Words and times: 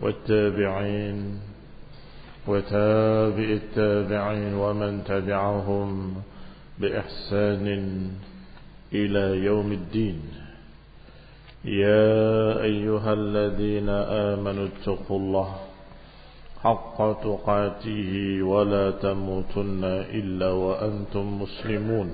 والتابعين 0.00 1.40
وتابع 2.46 3.48
التابعين 3.60 4.54
ومن 4.54 5.04
تبعهم 5.04 6.14
بإحسان 6.78 7.66
إلى 8.92 9.44
يوم 9.44 9.72
الدين. 9.72 10.20
يا 11.64 12.62
أيها 12.62 13.12
الذين 13.12 13.88
آمنوا 14.32 14.66
اتقوا 14.66 15.18
الله 15.18 15.56
حق 16.62 16.98
تقاته 17.22 18.42
ولا 18.42 18.90
تموتن 18.90 19.84
إلا 20.18 20.50
وأنتم 20.50 21.42
مسلمون. 21.42 22.10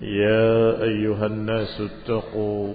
يا 0.00 0.82
أيها 0.82 1.26
الناس 1.26 1.80
اتقوا 1.80 2.74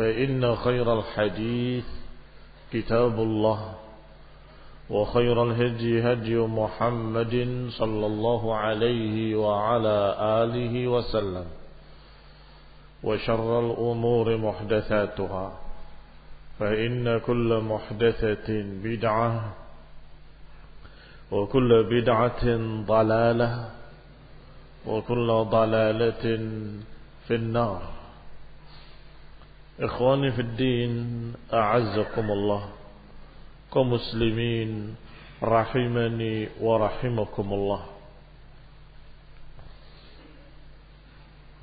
فإن 0.00 0.56
خير 0.56 0.98
الحديث 0.98 1.84
كتاب 2.72 3.20
الله 3.20 3.74
وخير 4.90 5.42
الهدي 5.42 6.02
هدي 6.12 6.36
محمد 6.36 7.34
صلى 7.68 8.06
الله 8.06 8.56
عليه 8.56 9.36
وعلى 9.36 10.16
آله 10.20 10.88
وسلم 10.88 11.44
وشر 13.02 13.60
الأمور 13.60 14.36
محدثاتها 14.36 15.52
فإن 16.58 17.18
كل 17.18 17.60
محدثة 17.60 18.48
بدعة 18.84 19.52
وكل 21.30 21.70
بدعة 21.84 22.44
ضلالة 22.86 23.70
وكل 24.86 25.28
ضلالة 25.50 26.24
في 27.28 27.34
النار. 27.34 27.99
Ikhwani 29.80 30.28
fi 30.36 30.42
din, 30.60 30.94
a'azzakumullah. 31.48 32.68
Kaum 33.72 33.96
muslimin 33.96 34.92
rahimani 35.40 36.52
wa 36.60 36.84
rahimakumullah. 36.84 37.82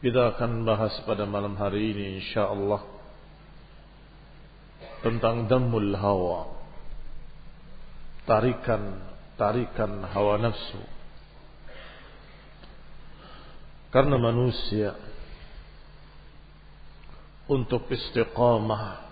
Kita 0.02 0.34
akan 0.34 0.66
bahas 0.66 0.98
pada 1.06 1.30
malam 1.30 1.54
hari 1.62 1.94
ini 1.94 2.06
insyaallah 2.22 2.82
tentang 5.06 5.46
damul 5.46 5.94
hawa. 5.94 6.58
Tarikan 8.26 8.98
tarikan 9.38 10.02
hawa 10.10 10.42
nafsu. 10.42 10.82
Karena 13.94 14.18
manusia 14.18 14.98
untuk 17.48 17.88
istiqamah 17.88 19.08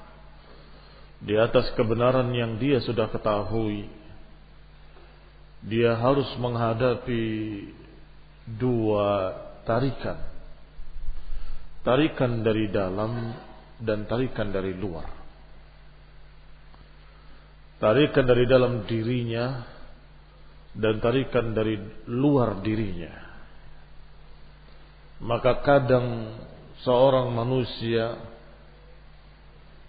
di 1.25 1.33
atas 1.39 1.71
kebenaran 1.73 2.29
yang 2.35 2.59
dia 2.59 2.83
sudah 2.83 3.07
ketahui, 3.09 3.87
dia 5.65 5.97
harus 5.97 6.27
menghadapi 6.37 7.25
dua 8.59 9.33
tarikan. 9.65 10.21
Tarikan 11.81 12.45
dari 12.45 12.69
dalam 12.69 13.33
dan 13.81 14.05
tarikan 14.05 14.53
dari 14.53 14.73
luar. 14.77 15.09
Tarikan 17.81 18.25
dari 18.25 18.45
dalam 18.45 18.85
dirinya 18.85 19.65
dan 20.75 21.01
tarikan 21.01 21.53
dari 21.57 21.77
luar 22.09 22.61
dirinya. 22.61 23.13
Maka 25.21 25.63
kadang 25.63 26.05
seorang 26.85 27.33
manusia 27.33 28.15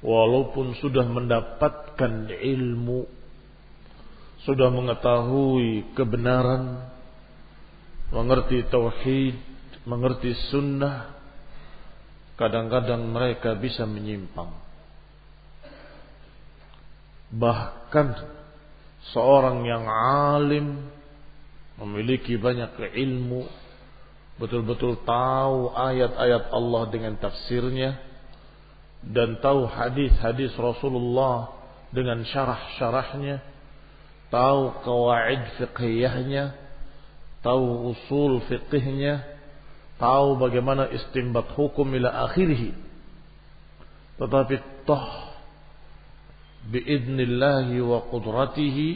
walaupun 0.00 0.74
sudah 0.80 1.04
mendapatkan 1.04 2.32
ilmu, 2.32 3.04
sudah 4.48 4.72
mengetahui 4.72 5.92
kebenaran, 5.92 6.88
mengerti 8.08 8.64
tauhid, 8.72 9.36
mengerti 9.84 10.32
sunnah, 10.48 11.12
kadang-kadang 12.40 13.04
mereka 13.04 13.52
bisa 13.54 13.84
menyimpang. 13.84 14.50
Bahkan 17.36 18.08
seorang 19.12 19.66
yang 19.68 19.84
alim 20.32 20.88
memiliki 21.76 22.40
banyak 22.40 22.72
ilmu 22.96 23.65
betul-betul 24.36 25.00
tahu 25.08 25.72
ayat-ayat 25.72 26.52
Allah 26.52 26.82
dengan 26.92 27.16
tafsirnya 27.16 27.96
dan 29.00 29.40
tahu 29.40 29.64
hadis-hadis 29.64 30.52
Rasulullah 30.60 31.56
dengan 31.88 32.20
syarah-syarahnya 32.26 33.40
tahu 34.28 34.76
kawaid 34.84 35.56
fiqhiyahnya 35.56 36.52
tahu 37.40 37.94
usul 37.94 38.44
fiqhnya 38.44 39.24
tahu 39.96 40.36
bagaimana 40.36 40.92
istimbat 40.92 41.56
hukum 41.56 41.88
ila 41.96 42.28
akhirih. 42.28 42.76
Tetapi 44.20 44.84
toh 44.84 45.08
biidnillahi 46.68 47.78
wa 47.80 48.04
qudratihi 48.10 48.88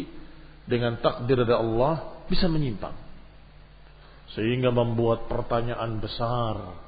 dengan 0.68 0.98
takdir 1.00 1.44
dari 1.46 1.56
Allah 1.56 2.24
bisa 2.26 2.50
menyimpang 2.50 3.09
sehingga 4.34 4.70
membuat 4.70 5.26
pertanyaan 5.26 5.98
besar 5.98 6.78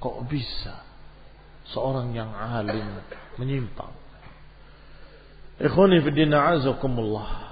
kok 0.00 0.16
bisa 0.28 0.84
seorang 1.72 2.12
yang 2.12 2.32
alim 2.32 3.00
menyimpang 3.40 3.92
ikhwani 5.60 6.00
fi 6.04 6.10
din 6.12 6.32
azakumullah 6.32 7.50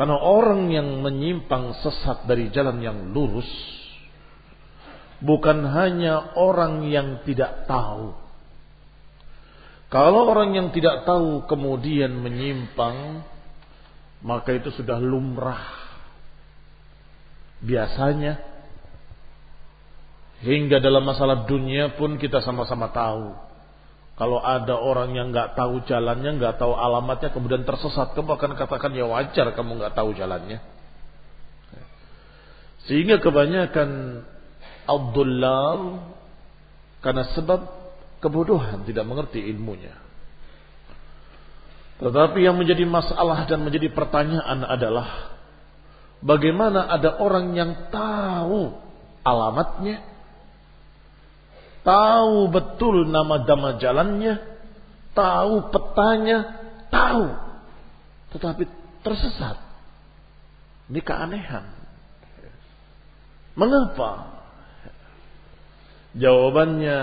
Karena 0.00 0.16
orang 0.16 0.72
yang 0.72 1.04
menyimpang 1.04 1.76
sesat 1.84 2.24
dari 2.24 2.48
jalan 2.48 2.80
yang 2.80 3.12
lurus 3.12 3.48
bukan 5.20 5.68
hanya 5.68 6.34
orang 6.40 6.88
yang 6.88 7.20
tidak 7.28 7.68
tahu. 7.68 8.16
Kalau 9.92 10.30
orang 10.30 10.56
yang 10.56 10.68
tidak 10.72 11.04
tahu 11.04 11.44
kemudian 11.44 12.16
menyimpang, 12.16 13.26
maka 14.24 14.56
itu 14.56 14.72
sudah 14.72 14.96
lumrah. 14.96 15.89
Biasanya 17.60 18.40
hingga 20.40 20.80
dalam 20.80 21.04
masalah 21.04 21.44
dunia 21.44 21.92
pun 22.00 22.16
kita 22.16 22.40
sama-sama 22.40 22.88
tahu 22.88 23.50
kalau 24.20 24.36
ada 24.36 24.76
orang 24.76 25.16
yang 25.16 25.32
nggak 25.32 25.56
tahu 25.56 25.80
jalannya, 25.88 26.36
nggak 26.36 26.60
tahu 26.60 26.76
alamatnya, 26.76 27.32
kemudian 27.32 27.64
tersesat, 27.64 28.12
kamu 28.12 28.36
akan 28.36 28.52
katakan 28.52 28.92
ya 28.92 29.08
wajar 29.08 29.56
kamu 29.56 29.80
nggak 29.80 29.96
tahu 29.96 30.12
jalannya. 30.12 30.60
Sehingga 32.84 33.16
kebanyakan 33.16 34.20
Abdullah 34.84 36.04
karena 37.00 37.32
sebab 37.32 37.64
kebodohan 38.20 38.84
tidak 38.84 39.08
mengerti 39.08 39.40
ilmunya. 39.40 39.96
Tetapi 42.04 42.44
yang 42.44 42.60
menjadi 42.60 42.84
masalah 42.84 43.48
dan 43.48 43.64
menjadi 43.64 43.88
pertanyaan 43.88 44.68
adalah 44.68 45.39
bagaimana 46.24 46.88
ada 46.88 47.20
orang 47.20 47.52
yang 47.56 47.72
tahu 47.92 48.76
alamatnya, 49.24 50.04
tahu 51.84 52.48
betul 52.52 53.08
nama-nama 53.08 53.76
jalannya, 53.80 54.40
tahu 55.12 55.72
petanya, 55.72 56.38
tahu, 56.88 57.24
tetapi 58.36 58.64
tersesat. 59.04 59.56
Ini 60.90 61.00
keanehan. 61.06 61.70
Mengapa? 63.54 64.42
Jawabannya 66.18 66.98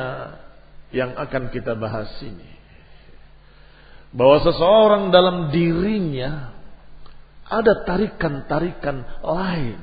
yang 0.91 1.15
akan 1.15 1.43
kita 1.55 1.79
bahas 1.79 2.11
ini. 2.19 2.49
Bahwa 4.11 4.43
seseorang 4.43 5.11
dalam 5.11 5.55
dirinya 5.55 6.56
ada 7.47 7.87
tarikan-tarikan 7.87 9.23
lain. 9.23 9.79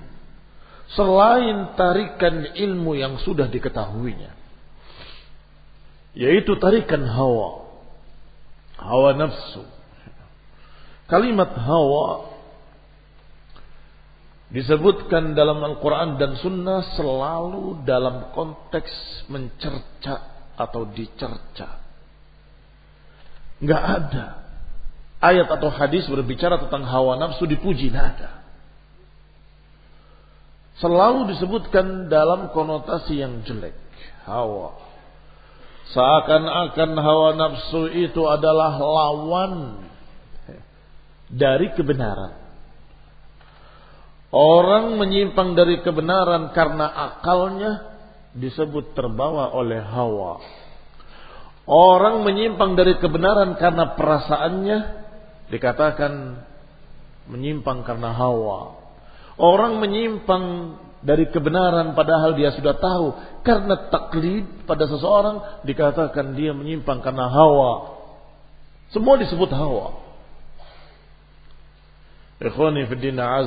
Selain 0.93 1.75
tarikan 1.75 2.55
ilmu 2.55 2.93
yang 2.95 3.17
sudah 3.25 3.49
diketahuinya. 3.49 4.37
Yaitu 6.15 6.55
tarikan 6.61 7.09
hawa. 7.09 7.67
Hawa 8.79 9.17
nafsu. 9.17 9.65
Kalimat 11.09 11.53
hawa 11.57 12.33
disebutkan 14.53 15.35
dalam 15.35 15.61
Al-Quran 15.61 16.17
dan 16.21 16.37
Sunnah 16.39 16.95
selalu 16.95 17.83
dalam 17.83 18.31
konteks 18.37 19.25
mencerca 19.33 20.49
atau 20.55 20.87
dicerca. 20.93 21.81
Nggak 23.59 23.83
ada 23.83 24.44
ayat 25.25 25.49
atau 25.49 25.73
hadis 25.73 26.05
berbicara 26.05 26.61
tentang 26.61 26.85
hawa 26.85 27.17
nafsu 27.17 27.49
dipuji 27.49 27.89
nggak 27.89 28.07
ada 28.17 28.31
selalu 30.85 31.33
disebutkan 31.33 32.13
dalam 32.13 32.53
konotasi 32.53 33.25
yang 33.25 33.41
jelek 33.49 33.77
hawa 34.29 34.85
Seakan-akan 35.93 36.91
hawa 36.97 37.29
nafsu 37.37 37.93
itu 37.93 38.25
adalah 38.25 38.81
lawan 38.81 39.85
dari 41.29 41.77
kebenaran. 41.77 42.41
Orang 44.35 44.99
menyimpang 44.99 45.55
dari 45.55 45.85
kebenaran 45.85 46.51
karena 46.57 46.89
akalnya 46.89 47.73
disebut 48.35 48.97
terbawa 48.99 49.53
oleh 49.55 49.79
hawa. 49.79 50.41
Orang 51.69 52.27
menyimpang 52.27 52.75
dari 52.75 52.99
kebenaran 52.99 53.55
karena 53.61 53.95
perasaannya 53.95 54.79
dikatakan 55.55 56.43
menyimpang 57.31 57.87
karena 57.87 58.11
hawa. 58.11 58.83
Orang 59.39 59.79
menyimpang 59.79 60.77
dari 61.05 61.31
kebenaran 61.31 61.95
padahal 61.95 62.35
dia 62.35 62.51
sudah 62.51 62.75
tahu. 62.75 63.07
Karena 63.47 63.87
taklid 63.87 64.67
pada 64.67 64.91
seseorang 64.91 65.63
dikatakan 65.63 66.35
dia 66.35 66.51
menyimpang 66.51 66.99
karena 67.07 67.31
hawa. 67.31 67.95
Semua 68.91 69.15
disebut 69.15 69.51
hawa. 69.55 70.03
Ikhwani 72.43 72.91
fiddina 72.91 73.41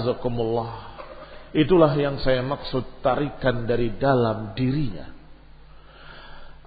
itulah 1.53 1.91
yang 1.95 2.17
saya 2.23 2.41
maksud 2.41 3.03
tarikan 3.03 3.67
dari 3.67 3.93
dalam 3.99 4.55
dirinya. 4.55 5.11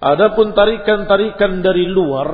Adapun 0.01 0.57
tarikan-tarikan 0.57 1.61
dari 1.61 1.85
luar 1.85 2.29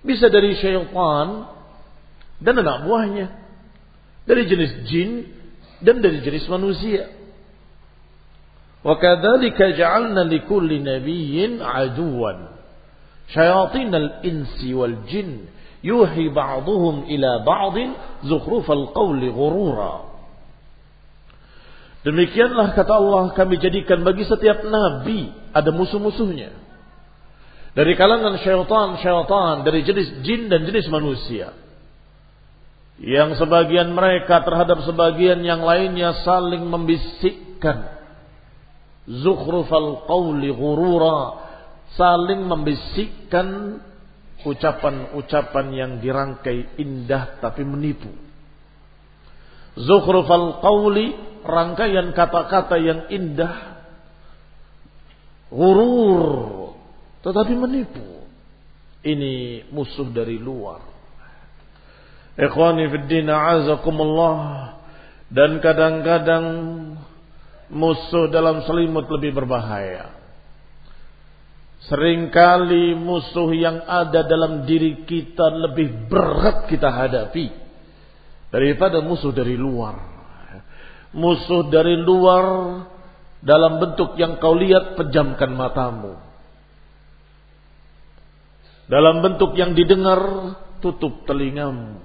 bisa 0.00 0.32
dari 0.32 0.56
syaitan 0.56 1.48
dan 2.40 2.54
anak 2.56 2.88
buahnya 2.88 3.26
dari 4.24 4.48
jenis 4.48 4.72
jin 4.88 5.10
dan 5.84 6.00
dari 6.00 6.20
jenis 6.24 6.44
manusia. 6.48 7.08
Ja'alna 8.80 10.24
likulli 10.24 10.80
nabiyyin 10.80 11.60
aduwan 11.60 12.48
syayatin 13.28 13.92
al-insi 13.92 14.72
wal 14.72 15.04
jin 15.04 15.48
yuhi 15.84 16.32
ba'dhum 16.32 17.04
ila 17.08 17.44
ba'din 17.44 17.92
zukhrufal 18.24 18.92
qawli 18.96 19.28
ghurura. 19.28 20.08
Demikianlah 22.00 22.72
kata 22.72 22.92
Allah 22.96 23.36
kami 23.36 23.60
jadikan 23.60 24.00
bagi 24.00 24.24
setiap 24.24 24.64
nabi 24.64 25.28
ada 25.52 25.68
musuh-musuhnya. 25.68 26.48
Dari 27.70 27.94
kalangan 27.94 28.42
syaitan-syaitan 28.42 29.62
dari 29.62 29.86
jenis 29.86 30.26
jin 30.26 30.50
dan 30.50 30.66
jenis 30.66 30.90
manusia. 30.90 31.54
Yang 32.98 33.40
sebagian 33.40 33.94
mereka 33.94 34.42
terhadap 34.42 34.82
sebagian 34.82 35.40
yang 35.46 35.62
lainnya 35.62 36.20
saling 36.26 36.66
membisikkan. 36.66 38.02
Zukhrufal 39.06 40.04
qawli 40.04 40.50
ghurura. 40.50 41.48
Saling 41.94 42.46
membisikkan 42.46 43.78
ucapan-ucapan 44.42 45.66
yang 45.70 45.92
dirangkai 46.02 46.74
indah 46.78 47.38
tapi 47.38 47.62
menipu. 47.62 48.10
Zukhrufal 49.78 50.58
qawli 50.58 51.14
rangkaian 51.46 52.10
kata-kata 52.18 52.76
yang 52.82 53.00
indah. 53.14 53.78
Ghurur 55.54 56.59
tetapi 57.20 57.52
menipu 57.56 58.24
ini 59.04 59.64
musuh 59.72 60.08
dari 60.12 60.36
luar 60.36 60.90
Ikhwani 62.40 62.88
azakumullah. 63.28 64.36
Dan 65.30 65.62
kadang-kadang 65.62 66.46
musuh 67.70 68.26
dalam 68.32 68.66
selimut 68.66 69.06
lebih 69.06 69.36
berbahaya. 69.36 70.18
Seringkali 71.86 72.98
musuh 72.98 73.50
yang 73.56 73.84
ada 73.86 74.26
dalam 74.26 74.68
diri 74.68 75.06
kita 75.06 75.48
lebih 75.48 76.10
berat 76.10 76.68
kita 76.68 76.92
hadapi 76.92 77.46
daripada 78.50 79.00
musuh 79.00 79.30
dari 79.30 79.54
luar. 79.54 79.96
Musuh 81.14 81.70
dari 81.70 81.94
luar 81.98 82.44
dalam 83.40 83.80
bentuk 83.80 84.18
yang 84.18 84.36
kau 84.42 84.54
lihat 84.54 84.98
pejamkan 84.98 85.50
matamu. 85.54 86.29
Dalam 88.90 89.22
bentuk 89.22 89.54
yang 89.54 89.78
didengar 89.78 90.18
tutup 90.82 91.22
telingamu 91.22 92.02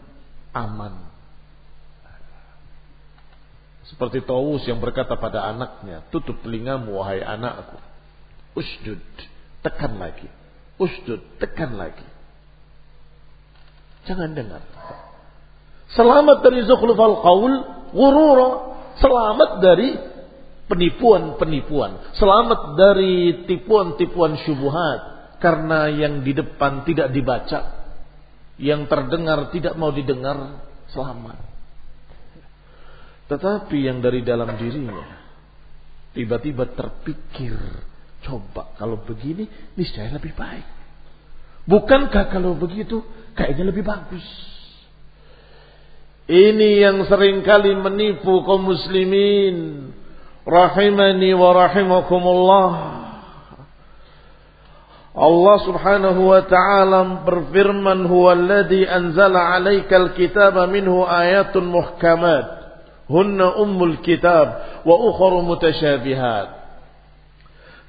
aman. 0.53 1.09
Seperti 3.89 4.21
Tawus 4.21 4.65
yang 4.69 4.77
berkata 4.77 5.17
pada 5.17 5.49
anaknya, 5.49 6.05
tutup 6.13 6.37
telingamu 6.45 7.01
wahai 7.01 7.25
anakku. 7.25 7.81
Usjud, 8.53 9.01
tekan 9.65 9.97
lagi. 9.97 10.29
Usjud, 10.77 11.21
tekan 11.41 11.73
lagi. 11.73 12.05
Jangan 14.05 14.37
dengar. 14.37 14.61
Selamat 15.89 16.45
dari 16.45 16.69
zukhlufal 16.69 17.17
qaul, 17.25 17.53
ghurura. 17.93 18.49
Selamat 19.01 19.49
dari 19.61 19.89
penipuan-penipuan. 20.69 22.13
Selamat 22.13 22.77
dari 22.77 23.45
tipuan-tipuan 23.49 24.37
syubuhat. 24.45 25.14
Karena 25.45 25.93
yang 25.93 26.25
di 26.25 26.33
depan 26.33 26.81
tidak 26.89 27.13
dibaca 27.13 27.85
yang 28.57 28.89
terdengar 28.89 29.53
tidak 29.53 29.77
mau 29.77 29.93
didengar 29.93 30.65
selamat. 30.89 31.37
Tetapi 33.29 33.77
yang 33.77 34.01
dari 34.01 34.25
dalam 34.25 34.57
dirinya 34.57 35.21
tiba-tiba 36.17 36.65
terpikir, 36.73 37.53
coba 38.25 38.73
kalau 38.73 39.05
begini 39.05 39.45
niscaya 39.77 40.17
lebih 40.17 40.33
baik. 40.33 40.65
Bukankah 41.69 42.33
kalau 42.33 42.57
begitu 42.57 43.05
kayaknya 43.37 43.69
lebih 43.69 43.85
bagus? 43.85 44.25
Ini 46.25 46.89
yang 46.89 47.05
sering 47.05 47.45
kali 47.45 47.69
menipu 47.77 48.41
kaum 48.49 48.65
muslimin. 48.65 49.93
Rahimani 50.41 51.37
wa 51.37 51.53
rahimakumullah. 51.53 53.04
Allah 55.15 55.57
subhanahu 55.63 56.21
wa 56.27 56.43
ta'ala 56.43 57.23
berfirman 57.23 58.03
huwa 58.03 58.35
alladhi 58.35 58.83
anzala 58.83 59.55
alaikal 59.55 60.11
kitaba 60.11 60.67
minhu 60.67 61.07
ayatun 61.07 61.71
muhkamat. 61.71 62.45
Hunna 63.07 63.55
ummul 63.63 64.03
kitab 64.03 64.83
wa 64.83 64.95
ukharu 65.07 65.39
mutasyabihat. 65.47 66.67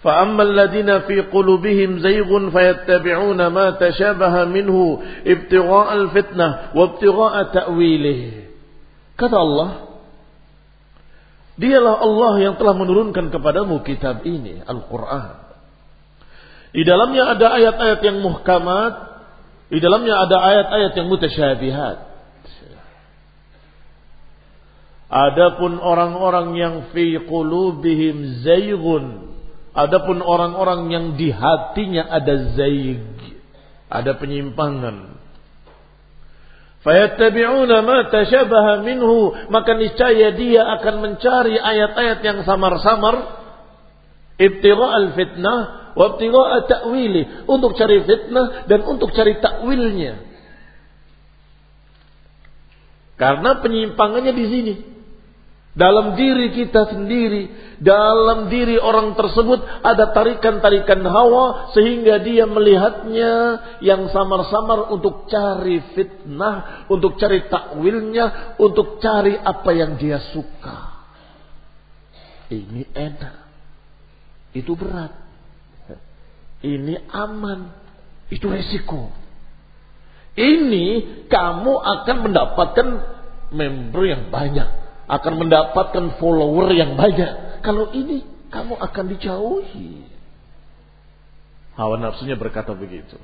فأما 0.07 0.43
الذين 0.43 1.01
في 1.11 1.21
قلوبهم 1.35 1.99
زيغ 1.99 2.31
فيتبعون 2.51 3.47
ما 3.47 3.71
تشابه 3.71 4.45
منه 4.45 5.03
ابتغاء 5.27 5.89
الفتنة 5.95 6.49
وابتغاء 6.79 7.35
تأويله 7.43 8.21
kata 9.19 9.35
Allah 9.35 9.71
Dialah 11.57 12.05
Allah 12.05 12.33
yang 12.39 12.55
telah 12.61 12.77
menurunkan 12.77 13.33
kepadamu 13.33 13.81
kitab 13.83 14.23
ini 14.29 14.61
Al-Quran 14.63 15.46
Di 16.77 16.85
dalamnya 16.85 17.33
ada 17.33 17.57
ayat-ayat 17.57 18.01
yang 18.05 18.21
muhkamat. 18.21 18.93
Di 19.73 19.81
dalamnya 19.81 20.29
ada 20.29 20.37
ayat-ayat 20.45 20.93
yang 20.93 21.09
mutasyabihat. 21.09 21.97
Adapun 25.07 25.81
orang-orang 25.81 26.49
yang 26.59 26.75
fi 26.93 27.17
qulubihim 27.25 28.45
zaygun. 28.45 29.33
Adapun 29.73 30.21
orang-orang 30.21 30.93
yang 30.93 31.07
di 31.17 31.33
hatinya 31.33 32.13
ada 32.13 32.57
zaig, 32.57 33.01
ada 33.89 34.17
penyimpangan. 34.17 35.21
Fayattabi'una 36.81 37.85
ma 37.85 38.09
tashabaha 38.09 38.85
minhu, 38.85 39.37
maka 39.49 39.77
niscaya 39.77 40.33
dia 40.33 40.65
akan 40.81 40.95
mencari 41.01 41.57
ayat-ayat 41.57 42.19
yang 42.21 42.39
samar-samar. 42.45 43.45
Al 44.37 45.07
fitnah 45.17 45.86
wa 45.97 46.15
ibtigha'a 46.15 46.59
ta'wili, 46.69 47.49
untuk 47.49 47.73
cari 47.75 48.05
fitnah 48.05 48.69
dan 48.69 48.85
untuk 48.85 49.11
cari 49.17 49.41
takwilnya. 49.41 50.23
Karena 53.17 53.65
penyimpangannya 53.65 54.33
di 54.37 54.47
sini 54.47 54.75
dalam 55.77 56.17
diri 56.17 56.57
kita 56.57 56.89
sendiri, 56.89 57.53
dalam 57.85 58.49
diri 58.49 58.81
orang 58.81 59.13
tersebut 59.13 59.61
ada 59.85 60.09
tarikan-tarikan 60.17 61.05
hawa 61.05 61.73
sehingga 61.77 62.17
dia 62.25 62.49
melihatnya 62.49 63.33
yang 63.85 64.09
samar-samar 64.09 64.89
untuk 64.89 65.29
cari 65.29 65.85
fitnah, 65.93 66.89
untuk 66.89 67.21
cari 67.21 67.45
takwilnya, 67.53 68.57
untuk 68.57 69.05
cari 69.05 69.37
apa 69.37 69.71
yang 69.77 70.01
dia 70.01 70.17
suka. 70.33 70.97
Ini 72.49 72.89
enak. 72.97 73.37
Itu 74.57 74.81
berat. 74.81 75.26
Ini 76.65 77.11
aman. 77.13 77.61
Itu 78.33 78.49
resiko. 78.49 79.13
Ini 80.37 80.87
kamu 81.29 81.73
akan 81.73 82.17
mendapatkan 82.29 82.89
member 83.53 84.03
yang 84.05 84.29
banyak 84.29 84.87
akan 85.07 85.35
mendapatkan 85.39 86.19
follower 86.19 86.75
yang 86.75 86.99
banyak. 86.99 87.63
Kalau 87.63 87.91
ini 87.95 88.27
kamu 88.51 88.75
akan 88.79 89.05
dijauhi. 89.15 90.07
Hawa 91.79 91.99
nafsunya 91.99 92.35
berkata 92.35 92.75
begitu. 92.75 93.15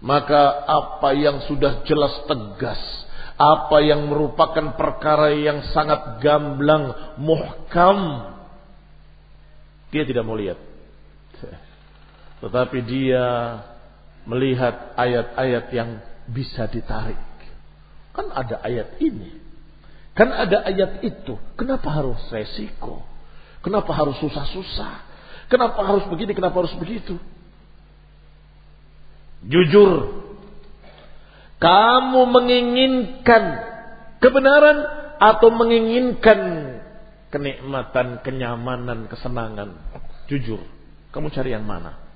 Maka 0.00 0.64
apa 0.64 1.12
yang 1.12 1.44
sudah 1.44 1.84
jelas 1.84 2.24
tegas, 2.24 2.80
apa 3.36 3.84
yang 3.84 4.08
merupakan 4.08 4.76
perkara 4.76 5.32
yang 5.36 5.60
sangat 5.76 6.20
gamblang, 6.24 7.16
muhkam, 7.20 8.32
dia 9.92 10.04
tidak 10.08 10.24
mau 10.24 10.36
lihat. 10.36 10.56
Tetapi 12.40 12.78
dia 12.88 13.26
melihat 14.24 14.96
ayat-ayat 14.96 15.66
yang 15.72 16.00
bisa 16.28 16.68
ditarik. 16.68 17.20
Kan 18.16 18.32
ada 18.32 18.60
ayat 18.64 18.96
ini. 19.00 19.36
Kan 20.16 20.32
ada 20.32 20.66
ayat 20.66 21.04
itu. 21.04 21.36
Kenapa 21.56 21.88
harus 21.92 22.18
resiko? 22.32 23.04
Kenapa 23.60 23.92
harus 23.92 24.16
susah-susah? 24.18 25.08
Kenapa 25.52 25.84
harus 25.84 26.04
begini? 26.08 26.32
Kenapa 26.32 26.64
harus 26.64 26.74
begitu? 26.80 27.20
Jujur. 29.44 30.24
Kamu 31.60 32.24
menginginkan 32.24 33.44
kebenaran 34.20 34.78
atau 35.20 35.48
menginginkan 35.52 36.40
kenikmatan, 37.28 38.24
kenyamanan, 38.24 39.08
kesenangan? 39.12 39.76
Jujur. 40.28 40.64
Kamu 41.12 41.28
cari 41.28 41.52
yang 41.52 41.68
mana? 41.68 42.09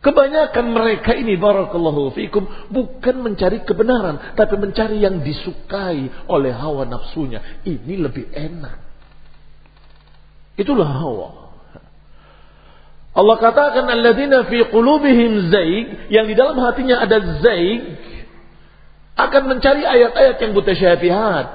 Kebanyakan 0.00 0.72
mereka 0.72 1.12
ini 1.12 1.36
barakallahu 1.36 2.16
fikum 2.16 2.48
bukan 2.72 3.20
mencari 3.20 3.60
kebenaran 3.68 4.32
tapi 4.32 4.56
mencari 4.56 4.96
yang 4.96 5.20
disukai 5.20 6.08
oleh 6.24 6.56
hawa 6.56 6.88
nafsunya. 6.88 7.60
Ini 7.68 8.00
lebih 8.00 8.32
enak. 8.32 8.80
Itulah 10.56 10.88
hawa. 10.88 11.28
Allah 13.10 13.36
katakan 13.36 13.92
alladzina 13.92 14.48
fi 14.48 14.64
qulubihim 14.72 15.52
zaig 15.52 16.08
yang 16.08 16.24
di 16.24 16.32
dalam 16.32 16.56
hatinya 16.64 17.04
ada 17.04 17.42
zaig 17.44 18.00
akan 19.20 19.42
mencari 19.52 19.84
ayat-ayat 19.84 20.36
yang 20.40 20.52
mutasyabihat. 20.56 21.46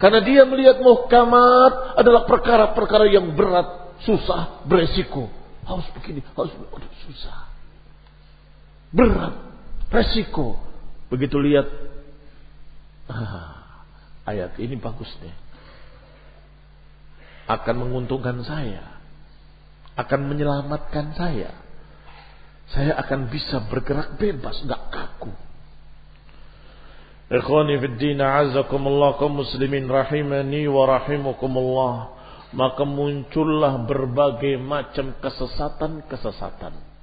Karena 0.00 0.20
dia 0.24 0.48
melihat 0.48 0.80
muhkamat 0.80 1.96
adalah 2.00 2.24
perkara-perkara 2.24 3.08
yang 3.12 3.36
berat, 3.36 3.96
susah, 4.04 4.64
beresiko. 4.64 5.28
Harus 5.64 5.88
begini, 5.92 6.24
harus 6.36 6.52
begini. 6.56 6.88
susah. 7.08 7.45
Berat. 8.96 9.36
Resiko. 9.92 10.56
Begitu 11.12 11.36
lihat. 11.36 11.68
Ah, 13.06 13.84
ayat 14.24 14.56
ini 14.56 14.80
bagus 14.80 15.12
deh. 15.20 15.36
Akan 17.46 17.76
menguntungkan 17.76 18.40
saya. 18.42 18.96
Akan 19.94 20.26
menyelamatkan 20.26 21.12
saya. 21.12 21.52
Saya 22.72 22.98
akan 22.98 23.30
bisa 23.30 23.62
bergerak 23.68 24.16
bebas. 24.16 24.64
Nggak 24.64 24.82
kaku. 24.90 25.30
Ikhwani 27.26 27.78
fi 27.78 27.86
din 28.00 28.22
azakumullah 28.22 29.18
kaum 29.20 29.44
muslimin 29.44 29.86
rahimani 29.86 30.66
wa 30.66 30.88
rahimakumullah. 30.88 31.94
Maka 32.56 32.82
muncullah 32.88 33.84
berbagai 33.84 34.56
macam 34.56 35.14
kesesatan-kesesatan. 35.20 36.95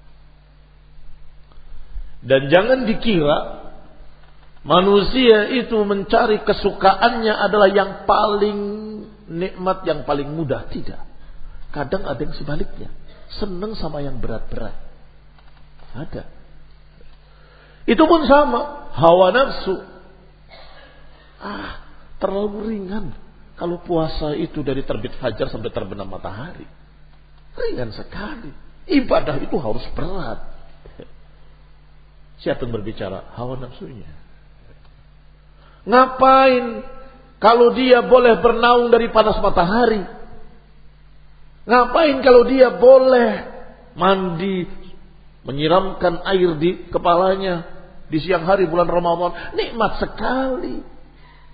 Dan 2.24 2.48
jangan 2.48 2.88
dikira 2.88 3.38
manusia 4.64 5.52
itu 5.60 5.76
mencari 5.84 6.40
kesukaannya 6.48 7.36
adalah 7.36 7.68
yang 7.68 8.08
paling 8.08 8.60
nikmat, 9.28 9.84
yang 9.84 10.08
paling 10.08 10.32
mudah. 10.32 10.72
Tidak. 10.72 11.02
Kadang 11.76 12.08
ada 12.08 12.22
yang 12.24 12.32
sebaliknya. 12.32 12.90
Senang 13.36 13.76
sama 13.76 14.00
yang 14.00 14.24
berat-berat. 14.24 14.78
Ada. 15.94 16.24
Itu 17.84 18.08
pun 18.08 18.24
sama. 18.24 18.94
Hawa 18.96 19.36
nafsu. 19.36 19.76
Ah, 21.44 21.84
terlalu 22.24 22.72
ringan. 22.72 23.12
Kalau 23.60 23.84
puasa 23.84 24.32
itu 24.38 24.64
dari 24.64 24.88
terbit 24.88 25.18
fajar 25.20 25.52
sampai 25.52 25.70
terbenam 25.76 26.08
matahari. 26.08 26.66
Ringan 27.54 27.92
sekali. 27.92 28.50
Ibadah 28.88 29.44
itu 29.44 29.56
harus 29.60 29.84
berat. 29.92 30.53
Siapa 32.44 32.68
yang 32.68 32.76
berbicara? 32.76 33.32
Hawa 33.40 33.56
nafsunya. 33.56 34.12
Ngapain 35.88 36.84
kalau 37.40 37.72
dia 37.76 38.04
boleh 38.04 38.40
bernaung 38.44 38.92
dari 38.92 39.08
panas 39.12 39.40
matahari? 39.40 40.04
Ngapain 41.64 42.20
kalau 42.20 42.44
dia 42.44 42.76
boleh 42.76 43.32
mandi, 43.96 44.68
menyiramkan 45.48 46.20
air 46.28 46.60
di 46.60 46.92
kepalanya 46.92 47.64
di 48.12 48.20
siang 48.20 48.44
hari 48.44 48.68
bulan 48.68 48.92
Ramadan? 48.92 49.56
Nikmat 49.56 50.04
sekali. 50.04 50.84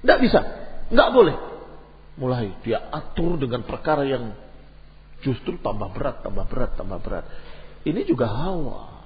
Tidak 0.02 0.20
bisa, 0.26 0.40
nggak 0.90 1.10
boleh. 1.14 1.36
Mulai 2.18 2.58
dia 2.66 2.90
atur 2.90 3.38
dengan 3.38 3.62
perkara 3.62 4.10
yang 4.10 4.34
justru 5.22 5.62
tambah 5.62 5.94
berat, 5.94 6.26
tambah 6.26 6.46
berat, 6.50 6.72
tambah 6.74 7.00
berat. 7.02 7.26
Ini 7.86 8.10
juga 8.10 8.26
hawa. 8.26 9.00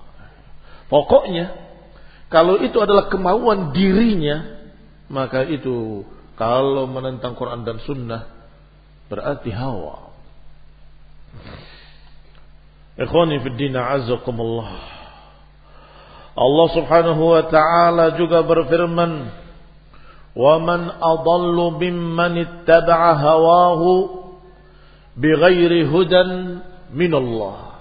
Pokoknya 0.87 1.72
kalau 2.33 2.57
itu 2.65 2.81
adalah 2.81 3.13
kemauan 3.13 3.77
dirinya, 3.77 4.57
maka 5.05 5.45
itu 5.45 6.01
kalau 6.33 6.89
menentang 6.89 7.37
Quran 7.37 7.61
dan 7.61 7.77
Sunnah 7.85 8.25
berarti 9.05 9.53
hawa. 9.53 10.09
Ikhwani 12.97 13.37
fi 13.37 13.49
din 13.53 13.77
azakumullah. 13.77 14.73
Allah 16.33 16.67
Subhanahu 16.73 17.21
wa 17.21 17.43
taala 17.53 18.17
juga 18.17 18.41
berfirman, 18.41 19.29
"Wa 20.33 20.57
man 20.57 20.89
adallu 20.89 21.77
mimman 21.77 22.41
ittaba'a 22.41 23.13
hawahu 23.13 23.91
bighairi 25.21 25.85
hudan 25.85 26.65
min 26.89 27.13
Allah." 27.13 27.77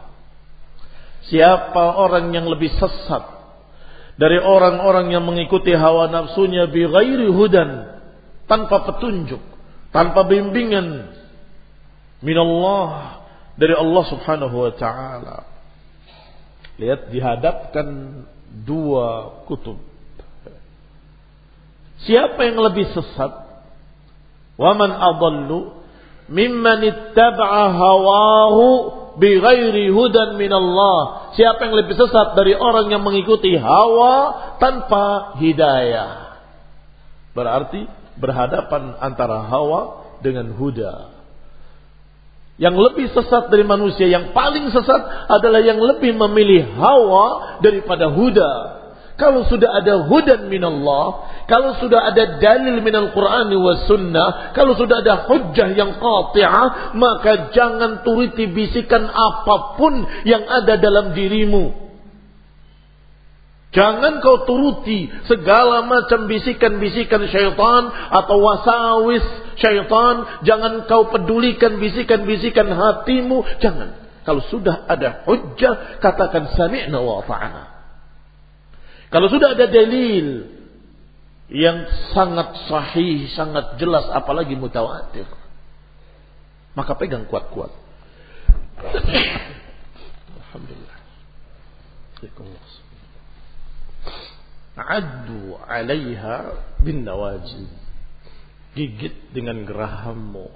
Siapa 1.32 1.96
orang 1.96 2.36
yang 2.36 2.44
lebih 2.52 2.68
sesat 2.76 3.41
dari 4.20 4.38
orang-orang 4.40 5.12
yang 5.12 5.24
mengikuti 5.24 5.72
hawa 5.72 6.08
nafsunya 6.12 6.68
bi 6.68 6.84
ghairi 6.84 7.28
hudan 7.32 8.00
tanpa 8.44 8.84
petunjuk, 8.92 9.40
tanpa 9.94 10.28
bimbingan 10.28 11.08
minallah 12.20 13.22
dari 13.56 13.74
Allah 13.76 14.04
Subhanahu 14.08 14.56
wa 14.56 14.72
taala. 14.76 15.38
Lihat 16.80 17.12
dihadapkan 17.12 17.88
dua 18.64 19.40
kutub. 19.48 19.80
Siapa 22.02 22.42
yang 22.42 22.58
lebih 22.58 22.90
sesat? 22.90 23.30
Waman 24.58 24.90
adallu 24.90 25.80
mimman 26.28 26.82
ittaba'a 26.82 27.70
hawahu 27.72 28.68
bighairi 29.16 29.92
hudan 29.92 30.36
min 30.36 30.52
Allah. 30.52 31.32
Siapa 31.36 31.68
yang 31.68 31.74
lebih 31.76 31.96
sesat 31.96 32.36
dari 32.36 32.52
orang 32.56 32.92
yang 32.92 33.02
mengikuti 33.04 33.56
hawa 33.56 34.56
tanpa 34.60 35.36
hidayah? 35.40 36.40
Berarti 37.32 37.88
berhadapan 38.20 38.96
antara 39.00 39.44
hawa 39.48 40.04
dengan 40.20 40.52
huda. 40.52 41.12
Yang 42.60 42.76
lebih 42.78 43.06
sesat 43.16 43.48
dari 43.48 43.64
manusia, 43.64 44.06
yang 44.06 44.36
paling 44.36 44.68
sesat 44.68 45.00
adalah 45.32 45.64
yang 45.64 45.80
lebih 45.80 46.12
memilih 46.14 46.76
hawa 46.76 47.58
daripada 47.64 48.12
huda. 48.12 48.81
Kalau 49.22 49.46
sudah 49.46 49.70
ada 49.78 50.02
hudan 50.10 50.50
minallah, 50.50 51.30
kalau 51.46 51.78
sudah 51.78 52.10
ada 52.10 52.42
dalil 52.42 52.82
minal 52.82 53.14
Qur'an 53.14 53.54
wa 53.54 53.86
sunnah, 53.86 54.50
kalau 54.50 54.74
sudah 54.74 54.98
ada 54.98 55.30
hujjah 55.30 55.78
yang 55.78 55.94
qati'ah, 55.94 56.98
maka 56.98 57.54
jangan 57.54 58.02
turuti 58.02 58.50
bisikan 58.50 59.06
apa 59.06 59.78
pun 59.78 59.94
yang 60.26 60.42
ada 60.42 60.74
dalam 60.74 61.14
dirimu. 61.14 61.70
Jangan 63.70 64.18
kau 64.18 64.42
turuti 64.42 65.06
segala 65.30 65.86
macam 65.86 66.26
bisikan-bisikan 66.26 67.22
syaitan 67.30 67.94
atau 68.10 68.36
wasawis 68.42 69.22
syaitan. 69.54 70.42
Jangan 70.42 70.90
kau 70.90 71.14
pedulikan 71.14 71.78
bisikan-bisikan 71.78 72.74
hatimu. 72.74 73.46
Jangan. 73.62 74.02
Kalau 74.26 74.42
sudah 74.50 74.82
ada 74.90 75.22
hujjah, 75.30 76.02
katakan 76.02 76.52
sami'na 76.58 76.98
wa 76.98 77.22
ta'ana. 77.22 77.71
Kalau 79.12 79.28
sudah 79.28 79.52
ada 79.52 79.68
dalil 79.68 80.48
yang 81.52 81.84
sangat 82.16 82.64
sahih, 82.64 83.28
sangat 83.36 83.76
jelas, 83.76 84.08
apalagi 84.08 84.56
mutawatir. 84.56 85.28
Maka 86.72 86.96
pegang 86.96 87.28
kuat-kuat. 87.28 87.68
Alhamdulillah. 90.40 90.98
Addu 94.80 95.60
alaiha 95.68 96.56
bin 96.80 97.04
nawajid. 97.04 97.68
Gigit 98.72 99.36
dengan 99.36 99.68
gerahammu. 99.68 100.48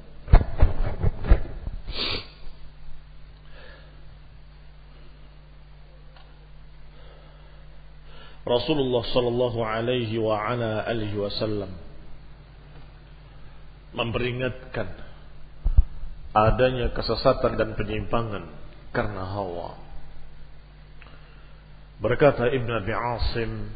Rasulullah 8.46 9.02
sallallahu 9.10 9.58
alaihi 9.58 10.22
wa 10.22 10.38
ala 10.38 10.86
alihi 10.86 11.18
wasallam 11.18 11.74
memperingatkan 13.90 14.86
adanya 16.30 16.94
kesesatan 16.94 17.58
dan 17.58 17.74
penyimpangan 17.74 18.46
karena 18.94 19.24
hawa. 19.34 19.82
Berkata 21.98 22.46
Ibn 22.46 22.70
Abi 22.76 22.92
Asim 22.92 23.72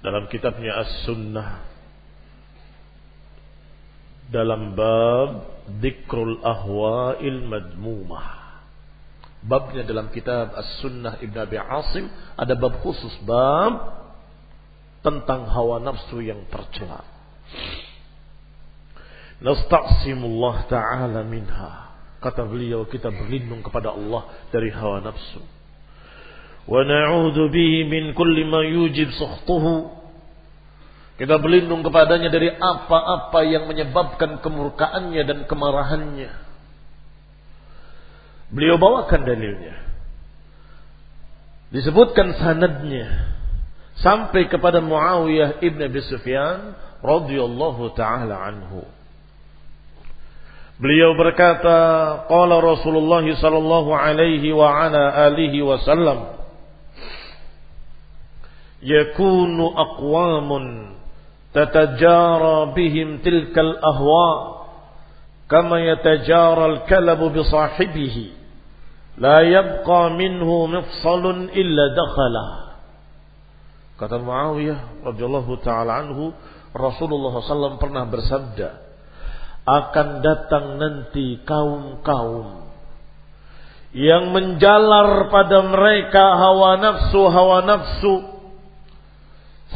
dalam 0.00 0.26
kitabnya 0.32 0.80
As-Sunnah 0.80 1.76
dalam 4.32 4.74
bab 4.74 5.30
Dikrul 5.78 6.42
Ahwa'il 6.42 7.46
Madmumah. 7.46 8.45
Babnya 9.46 9.86
dalam 9.86 10.10
kitab 10.10 10.50
As-Sunnah 10.58 11.22
Ibn 11.22 11.36
Abi 11.46 11.56
Asim 11.56 12.10
ada 12.34 12.58
bab 12.58 12.82
khusus 12.82 13.14
bab 13.22 14.02
tentang 15.06 15.46
hawa 15.46 15.78
nafsu 15.78 16.18
yang 16.18 16.42
tercela. 16.50 17.06
Nasta'simullah 19.38 20.66
ta'ala 20.66 21.22
minha. 21.22 21.94
Kata 22.18 22.42
beliau 22.42 22.90
kita 22.90 23.12
berlindung 23.14 23.62
kepada 23.62 23.94
Allah 23.94 24.26
dari 24.50 24.74
hawa 24.74 24.98
nafsu. 25.04 25.40
Wa 26.66 26.82
na'udzu 26.82 27.46
bihi 27.46 27.86
min 27.86 28.18
kulli 28.18 28.42
ma 28.42 28.66
yujib 28.66 29.14
sukhtuhu 29.14 29.96
kita 31.16 31.40
berlindung 31.40 31.80
kepadanya 31.80 32.28
dari 32.28 32.52
apa-apa 32.52 33.40
yang 33.48 33.64
menyebabkan 33.64 34.44
kemurkaannya 34.44 35.22
dan 35.24 35.38
kemarahannya. 35.48 36.45
Beliau 38.50 38.78
bawakan 38.78 39.26
dalilnya. 39.26 39.76
Disebutkan 41.74 42.38
sanadnya 42.38 43.34
sampai 43.98 44.46
kepada 44.46 44.78
Muawiyah 44.78 45.58
ibn 45.66 45.82
Abi 45.82 45.98
Sufyan 46.06 46.78
radhiyallahu 47.02 47.90
taala 47.98 48.38
anhu. 48.38 48.86
Beliau 50.76 51.16
berkata, 51.16 51.78
qala 52.28 52.60
Rasulullah 52.60 53.24
sallallahu 53.24 53.90
alaihi 53.96 54.52
wa 54.52 54.68
ala 54.68 55.32
alihi 55.32 55.64
wasallam 55.64 56.36
yakunu 58.84 59.72
aqwamun 59.72 60.94
tatajara 61.56 62.76
bihim 62.76 63.24
tilkal 63.24 63.72
ahwa' 63.80 64.55
كما 65.46 65.78
yatajara 65.78 66.64
الكلب 66.66 67.20
بصاحبه 67.38 68.16
لا 69.16 69.38
يبقى 69.40 70.02
منه 70.10 70.50
مفصل 70.66 71.24
إلا 71.54 71.84
دخله. 71.96 72.46
Kata 73.96 74.20
Muawiyah 74.20 75.08
radhiyallahu 75.08 75.56
taala 75.64 76.04
anhu 76.04 76.28
Rasulullah 76.76 77.40
SAW 77.40 77.80
pernah 77.80 78.04
bersabda 78.04 78.84
akan 79.64 80.08
datang 80.20 80.76
nanti 80.76 81.40
kaum-kaum 81.48 82.68
yang 83.96 84.36
menjalar 84.36 85.32
pada 85.32 85.64
mereka 85.64 86.24
hawa 86.36 86.76
nafsu 86.76 87.22
hawa 87.32 87.64
nafsu 87.64 88.14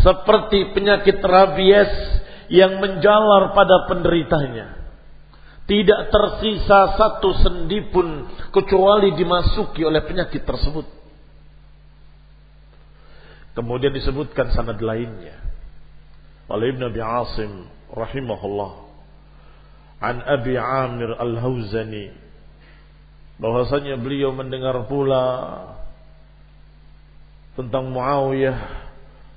seperti 0.05 0.77
penyakit 0.77 1.17
rabies 1.25 1.89
yang 2.53 2.77
menjalar 2.77 3.57
pada 3.57 3.89
penderitanya. 3.89 4.80
Tidak 5.71 6.11
tersisa 6.11 6.99
satu 6.99 7.31
sendi 7.39 7.79
pun 7.95 8.27
kecuali 8.51 9.15
dimasuki 9.15 9.87
oleh 9.87 10.03
penyakit 10.03 10.43
tersebut. 10.43 10.83
Kemudian 13.55 13.95
disebutkan 13.95 14.51
sanad 14.51 14.83
lainnya 14.83 15.39
oleh 16.51 16.75
Ibn 16.75 16.91
Abi 16.91 16.99
Asim 16.99 17.71
rahimahullah 17.87 18.73
an 20.03 20.27
Abi 20.27 20.59
Amir 20.59 21.15
Al-Hauzani 21.15 22.19
bahwasanya 23.39 23.95
beliau 23.95 24.35
mendengar 24.35 24.75
pula 24.91 25.23
tentang 27.55 27.95
Muawiyah 27.95 28.59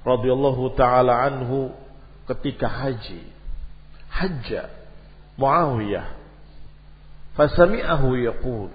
radhiyallahu 0.02 0.74
taala 0.74 1.30
anhu 1.30 1.70
ketika 2.26 2.66
haji. 2.66 3.22
Hajja 4.10 4.74
Muawiyah. 5.38 6.23
Fasami'ahu 7.34 8.08
yaqul. 8.18 8.72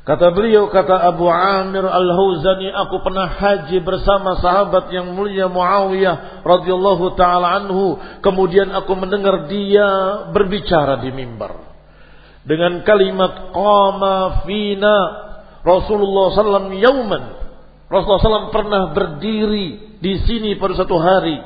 Kata 0.00 0.32
beliau, 0.32 0.72
kata 0.72 1.12
Abu 1.12 1.28
Amir 1.28 1.84
Al-Huzani, 1.84 2.72
aku 2.72 3.04
pernah 3.04 3.28
haji 3.28 3.78
bersama 3.84 4.40
sahabat 4.40 4.88
yang 4.90 5.12
mulia 5.12 5.46
Muawiyah 5.46 6.40
radhiyallahu 6.40 7.14
taala 7.20 7.60
anhu. 7.60 8.00
Kemudian 8.24 8.72
aku 8.72 8.96
mendengar 8.96 9.46
dia 9.46 9.88
berbicara 10.32 11.04
di 11.04 11.12
mimbar 11.12 11.68
dengan 12.40 12.80
kalimat 12.88 13.52
qama 13.52 14.48
fina 14.48 14.96
Rasulullah 15.60 16.32
sallallahu 16.32 16.72
yauman 16.72 17.24
Rasulullah 17.90 18.46
SAW 18.46 18.54
pernah 18.54 18.82
berdiri 18.94 19.98
di 19.98 20.14
sini 20.22 20.54
pada 20.54 20.78
satu 20.78 20.94
hari. 20.94 21.42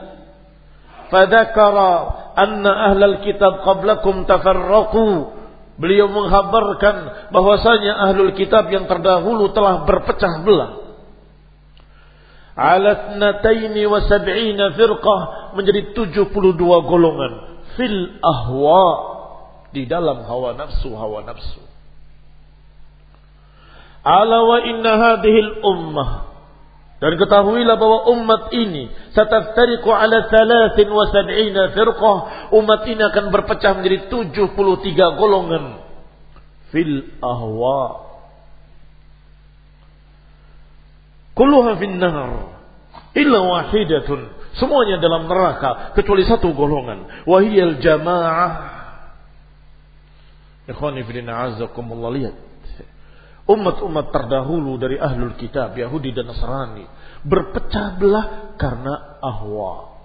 Fadakara 1.08 1.92
anna 2.36 2.92
ahlal 2.92 3.24
kitab 3.24 3.64
qablakum 3.64 4.28
tafarraqu. 4.28 5.40
Beliau 5.74 6.06
menghabarkan 6.06 7.28
bahwasanya 7.34 7.98
ahlul 8.10 8.34
kitab 8.38 8.70
yang 8.70 8.86
terdahulu 8.86 9.50
telah 9.50 9.82
berpecah 9.82 10.46
belah. 10.46 10.72
Ala 12.54 13.10
tnataini 13.10 13.82
wa 13.82 13.98
sab'ina 14.06 14.78
firqah 14.78 15.20
menjadi 15.58 15.90
72 15.98 16.54
golongan 16.62 17.32
fil 17.74 17.98
ahwa 18.22 18.86
di 19.74 19.82
dalam 19.90 20.22
hawa 20.22 20.54
nafsu 20.54 20.94
hawa 20.94 21.26
nafsu. 21.26 21.58
Ala 24.06 24.38
wa 24.46 24.58
inna 24.62 24.92
hadhil 24.94 25.50
ummah 25.66 26.33
dan 27.04 27.20
ketahuilah 27.20 27.76
bahwa 27.76 28.16
umat 28.16 28.48
ini 28.56 28.88
sataftariqu 29.12 29.92
ala 29.92 30.24
73 30.24 31.76
firqah 31.76 32.16
umat 32.56 32.80
ini 32.88 33.02
akan 33.04 33.28
berpecah 33.28 33.76
menjadi 33.76 34.08
73 34.08 35.20
golongan. 35.20 35.84
Fil 36.72 37.12
ahwa. 37.20 38.08
Kulluha 41.36 41.76
fin 41.76 42.00
nar. 42.00 42.56
Illa 43.12 43.38
wahidatun. 43.52 44.24
Semuanya 44.56 44.96
dalam 44.96 45.28
neraka 45.28 45.92
kecuali 45.92 46.24
satu 46.24 46.56
golongan. 46.56 47.28
Wahiyal 47.28 47.84
jamaah. 47.84 48.52
Ikhwani 50.72 51.04
fillah 51.04 51.52
azakumullah 51.52 52.08
lihat 52.16 52.36
umat-umat 53.44 54.08
terdahulu 54.08 54.80
dari 54.80 54.96
ahlul 54.96 55.36
kitab 55.36 55.76
Yahudi 55.76 56.16
dan 56.16 56.30
Nasrani 56.30 56.88
berpecah 57.24 58.00
belah 58.00 58.56
karena 58.56 59.20
ahwa 59.20 59.96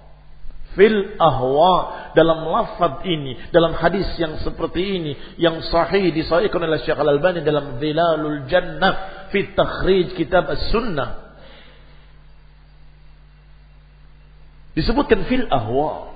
fil 0.75 1.15
ahwa 1.17 2.11
dalam 2.13 2.43
lafaz 2.45 3.03
ini 3.07 3.49
dalam 3.55 3.75
hadis 3.75 4.07
yang 4.19 4.37
seperti 4.43 4.81
ini 4.99 5.11
yang 5.39 5.63
sahih 5.65 6.11
disahihkan 6.11 6.61
oleh 6.61 6.83
Syekh 6.83 6.99
Al-Albani 6.99 7.41
dalam 7.41 7.79
Zilalul 7.79 8.45
Jannah 8.51 9.27
fi 9.31 9.55
takhrij 9.55 10.13
kitab 10.19 10.51
as-sunnah 10.51 11.29
Disebutkan 14.79 15.27
fil 15.27 15.43
ahwa. 15.51 16.15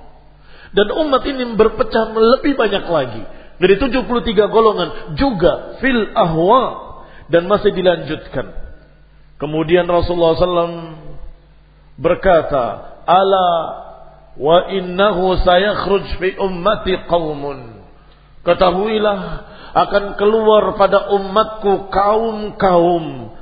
Dan 0.71 0.87
umat 0.95 1.27
ini 1.27 1.51
berpecah 1.59 2.15
lebih 2.15 2.55
banyak 2.55 2.85
lagi. 2.87 3.23
Dari 3.59 3.75
73 3.75 4.07
golongan 4.47 5.19
juga 5.19 5.77
fil 5.83 6.15
ahwa. 6.15 6.92
Dan 7.31 7.47
masih 7.47 7.71
dilanjutkan. 7.71 8.51
Kemudian 9.39 9.87
Rasulullah 9.87 10.39
SAW 10.39 10.95
berkata, 11.99 12.95
Ala 13.03 13.49
wa 14.39 14.71
innahu 14.71 15.35
sayakhruj 15.43 16.19
fi 16.19 16.39
ummati 16.39 16.95
qawmun. 17.05 17.83
Ketahuilah 18.43 19.19
akan 19.73 20.03
keluar 20.19 20.75
pada 20.75 21.11
umatku 21.11 21.89
kaum-kaum. 21.89 23.35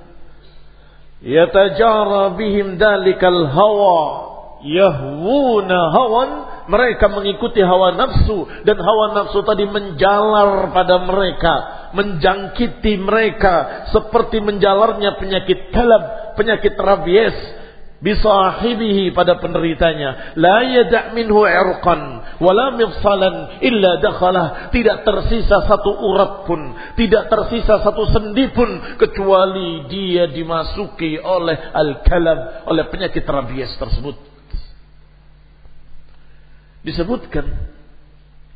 Yatajara 1.21 2.33
bihim 2.33 2.81
dalikal 2.81 3.45
hawa 3.53 3.99
yahwuna 4.65 5.79
hawan 5.93 6.29
mereka 6.71 7.11
mengikuti 7.11 7.59
hawa 7.59 7.91
nafsu. 7.99 8.47
Dan 8.63 8.79
hawa 8.79 9.11
nafsu 9.11 9.43
tadi 9.43 9.67
menjalar 9.67 10.71
pada 10.71 11.03
mereka. 11.03 11.55
Menjangkiti 11.91 12.95
mereka. 12.95 13.87
Seperti 13.91 14.39
menjalarnya 14.39 15.19
penyakit 15.19 15.75
kalab 15.75 16.33
penyakit 16.39 16.79
rabies. 16.79 17.35
Bisahibihi 18.01 19.13
pada 19.13 19.37
penderitanya. 19.37 20.33
La 20.39 20.65
yada' 20.65 21.13
minhu 21.13 21.45
irqan 21.45 22.01
wala 22.41 22.73
mifsalan 22.79 23.61
illa 23.61 23.99
dakhalah. 23.99 24.71
Tidak 24.71 25.03
tersisa 25.03 25.67
satu 25.67 25.91
urat 25.91 26.47
pun. 26.47 26.71
Tidak 26.95 27.27
tersisa 27.27 27.83
satu 27.83 28.07
sendi 28.15 28.47
pun. 28.55 28.95
Kecuali 28.95 29.91
dia 29.91 30.31
dimasuki 30.31 31.19
oleh 31.19 31.75
al-kalab 31.75 32.65
oleh 32.71 32.87
penyakit 32.87 33.27
rabies 33.27 33.75
tersebut 33.75 34.30
disebutkan 36.81 37.45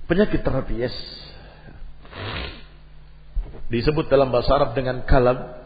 penyakit 0.09 0.41
rabies 0.41 0.93
disebut 3.69 4.09
dalam 4.09 4.29
bahasa 4.29 4.53
Arab 4.57 4.77
dengan 4.77 5.01
kalab 5.05 5.65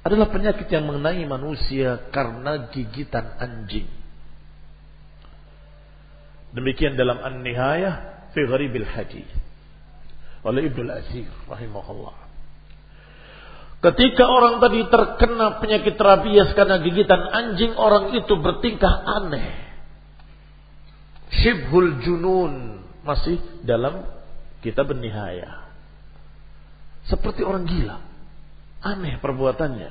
adalah 0.00 0.32
penyakit 0.32 0.66
yang 0.72 0.88
mengenai 0.88 1.22
manusia 1.28 2.08
karena 2.08 2.72
gigitan 2.72 3.36
anjing. 3.36 3.86
Demikian 6.50 6.98
dalam 6.98 7.20
An-Nihayah 7.20 8.26
fi 8.34 8.40
Gharibil 8.42 8.88
Hadis 8.88 9.28
oleh 10.40 10.72
Ibnu 10.72 10.88
Al-Azir 10.88 11.28
rahimahullah. 11.46 12.16
Ketika 13.80 14.24
orang 14.28 14.60
tadi 14.60 14.84
terkena 14.88 15.60
penyakit 15.60 15.96
rabies 15.96 16.52
karena 16.52 16.84
gigitan 16.84 17.22
anjing, 17.32 17.72
orang 17.76 18.12
itu 18.12 18.34
bertingkah 18.40 18.92
aneh 19.04 19.69
Shibhul 21.30 22.02
junun 22.02 22.82
masih 23.06 23.38
dalam 23.62 24.02
kitab 24.60 24.90
nihaya. 24.92 25.70
Seperti 27.06 27.46
orang 27.46 27.64
gila. 27.70 28.02
Aneh 28.82 29.22
perbuatannya. 29.22 29.90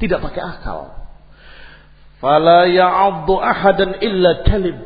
Tidak 0.00 0.18
pakai 0.18 0.42
akal. 0.42 0.92
Fala 2.18 2.64
ya'addu 2.64 3.34
ahadan 3.36 4.00
illa 4.00 4.42
kalib. 4.48 4.78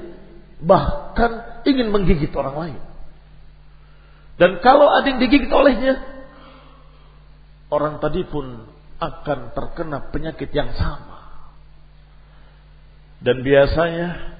Bahkan 0.58 1.62
ingin 1.64 1.94
menggigit 1.94 2.34
orang 2.34 2.56
lain. 2.58 2.80
Dan 4.38 4.62
kalau 4.62 4.86
ada 4.86 5.06
yang 5.06 5.18
digigit 5.18 5.50
olehnya, 5.50 5.98
orang 7.74 7.98
tadi 7.98 8.22
pun 8.22 8.66
akan 8.98 9.54
terkena 9.54 10.10
penyakit 10.10 10.50
yang 10.54 10.74
sama. 10.74 11.18
Dan 13.18 13.42
biasanya 13.42 14.37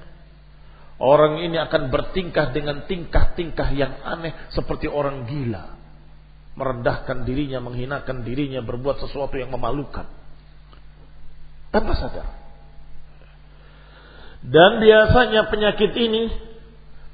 Orang 0.99 1.39
ini 1.39 1.55
akan 1.55 1.87
bertingkah 1.87 2.51
dengan 2.51 2.83
tingkah-tingkah 2.83 3.71
yang 3.71 4.03
aneh 4.03 4.35
seperti 4.51 4.91
orang 4.91 5.23
gila. 5.23 5.79
Merendahkan 6.59 7.23
dirinya, 7.23 7.63
menghinakan 7.63 8.27
dirinya, 8.27 8.59
berbuat 8.59 8.99
sesuatu 8.99 9.39
yang 9.39 9.47
memalukan. 9.47 10.03
Tanpa 11.71 11.95
sadar. 11.95 12.27
Dan 14.43 14.83
biasanya 14.83 15.47
penyakit 15.47 15.95
ini 15.95 16.35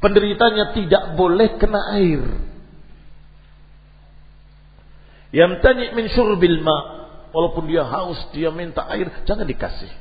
penderitanya 0.01 0.73
tidak 0.73 1.13
boleh 1.13 1.53
kena 1.61 1.93
air. 1.93 2.25
Yang 5.29 5.61
tanya 5.61 5.93
min 5.93 6.09
syurbil 6.09 6.57
ma. 6.65 6.77
Walaupun 7.35 7.69
dia 7.69 7.85
haus, 7.85 8.17
dia 8.33 8.49
minta 8.49 8.81
air, 8.89 9.11
jangan 9.29 9.45
dikasih. 9.45 9.91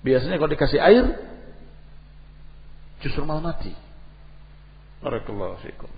Biasanya 0.00 0.40
kalau 0.40 0.50
dikasih 0.50 0.80
air, 0.80 1.29
justru 3.00 3.24
malah 3.24 3.52
mati. 3.52 3.72
Barakallahu 5.00 5.60
fikum. 5.64 5.88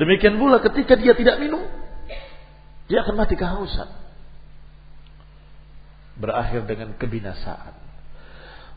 Demikian 0.00 0.40
pula 0.40 0.60
ketika 0.64 0.96
dia 0.96 1.12
tidak 1.12 1.36
minum, 1.36 1.60
dia 2.88 3.04
akan 3.04 3.14
mati 3.16 3.36
kehausan. 3.36 3.92
Berakhir 6.16 6.64
dengan 6.64 6.96
kebinasaan. 6.96 7.76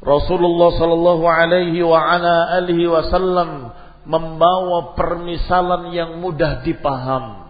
Rasulullah 0.03 0.75
sallallahu 0.75 1.23
alaihi 1.23 1.79
wa 1.79 1.97
ala 1.97 2.59
alihi 2.59 2.83
wasallam 2.87 3.71
membawa 4.03 4.93
permisalan 4.99 5.95
yang 5.95 6.19
mudah 6.19 6.61
dipaham. 6.67 7.47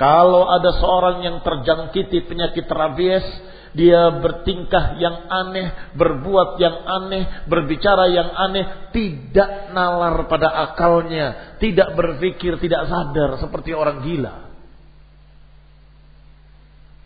Kalau 0.00 0.48
ada 0.48 0.70
seorang 0.80 1.20
yang 1.26 1.36
terjangkiti 1.44 2.24
penyakit 2.24 2.64
rabies, 2.70 3.26
dia 3.70 4.10
bertingkah 4.18 4.98
yang 4.98 5.30
aneh, 5.30 5.94
berbuat 5.94 6.58
yang 6.58 6.76
aneh, 6.86 7.46
berbicara 7.46 8.10
yang 8.10 8.30
aneh, 8.34 8.90
tidak 8.90 9.70
nalar 9.70 10.26
pada 10.26 10.50
akalnya, 10.70 11.58
tidak 11.62 11.94
berpikir, 11.94 12.58
tidak 12.58 12.90
sadar 12.90 13.38
seperti 13.38 13.70
orang 13.70 14.02
gila. 14.02 14.34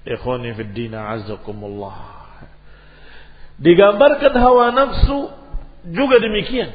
Ikhwani. 0.05 0.53
Digambarkan 3.55 4.35
hawa 4.37 4.67
nafsu 4.73 5.33
juga 5.89 6.17
demikian. 6.21 6.73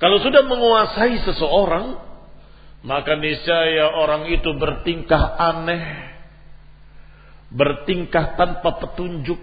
Kalau 0.00 0.18
sudah 0.20 0.44
menguasai 0.44 1.20
seseorang, 1.24 2.00
maka 2.82 3.14
niscaya 3.14 3.92
orang 3.92 4.26
itu 4.28 4.50
bertingkah 4.58 5.36
aneh, 5.38 6.11
bertingkah 7.52 8.34
tanpa 8.34 8.80
petunjuk, 8.80 9.38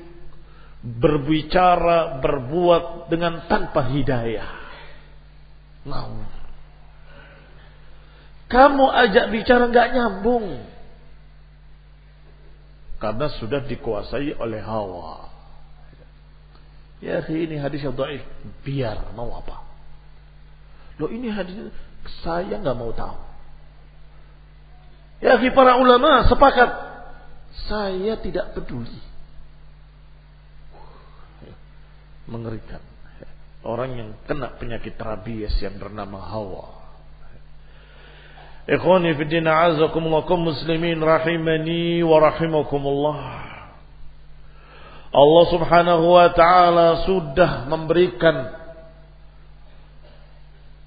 berbicara, 0.81 2.19
berbuat 2.19 3.07
dengan 3.13 3.45
tanpa 3.45 3.85
hidayah. 3.93 4.51
Mau. 5.85 6.25
Kamu 8.49 8.85
ajak 8.89 9.29
bicara 9.29 9.69
nggak 9.69 9.89
nyambung. 9.93 10.65
Karena 12.99 13.31
sudah 13.39 13.63
dikuasai 13.63 14.35
oleh 14.35 14.59
hawa. 14.59 15.29
Ya 16.99 17.23
ini 17.31 17.55
hadis 17.55 17.79
yang 17.85 17.95
dhaif. 17.95 18.25
Biar 18.65 19.15
mau 19.15 19.31
apa? 19.39 19.63
Loh 20.99 21.07
ini 21.07 21.31
hadis 21.31 21.55
saya 22.25 22.59
nggak 22.59 22.75
mau 22.75 22.91
tahu. 22.91 23.17
Ya 25.23 25.39
para 25.51 25.79
ulama 25.79 26.27
sepakat 26.27 26.88
saya 27.67 28.15
tidak 28.21 28.53
peduli. 28.53 28.99
Mengerikan. 32.29 32.79
Orang 33.65 33.91
yang 33.97 34.09
kena 34.23 34.55
penyakit 34.55 34.95
rabies 34.95 35.51
yang 35.59 35.75
bernama 35.75 36.23
hawa. 36.23 36.79
Ikhwani 38.69 39.17
fi 39.17 39.23
din 39.25 39.49
a'azakumullah 39.49 40.29
muslimin 40.37 41.01
rahimani 41.01 42.05
wa 42.05 42.17
rahimakumullah. 42.21 43.19
Allah 45.09 45.45
Subhanahu 45.49 46.05
wa 46.05 46.29
taala 46.37 47.01
sudah 47.09 47.65
memberikan 47.65 48.53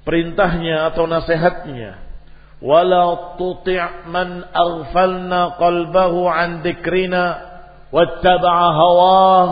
perintahnya 0.06 0.94
atau 0.94 1.10
nasihatnya 1.10 2.11
wala 2.62 3.34
tuti' 3.36 4.06
man 4.06 4.46
aghfalna 4.54 5.58
qalbahu 5.58 6.30
an 6.30 6.62
dzikrina 6.62 7.22
wattaba'a 7.90 8.68
hawah 8.72 9.48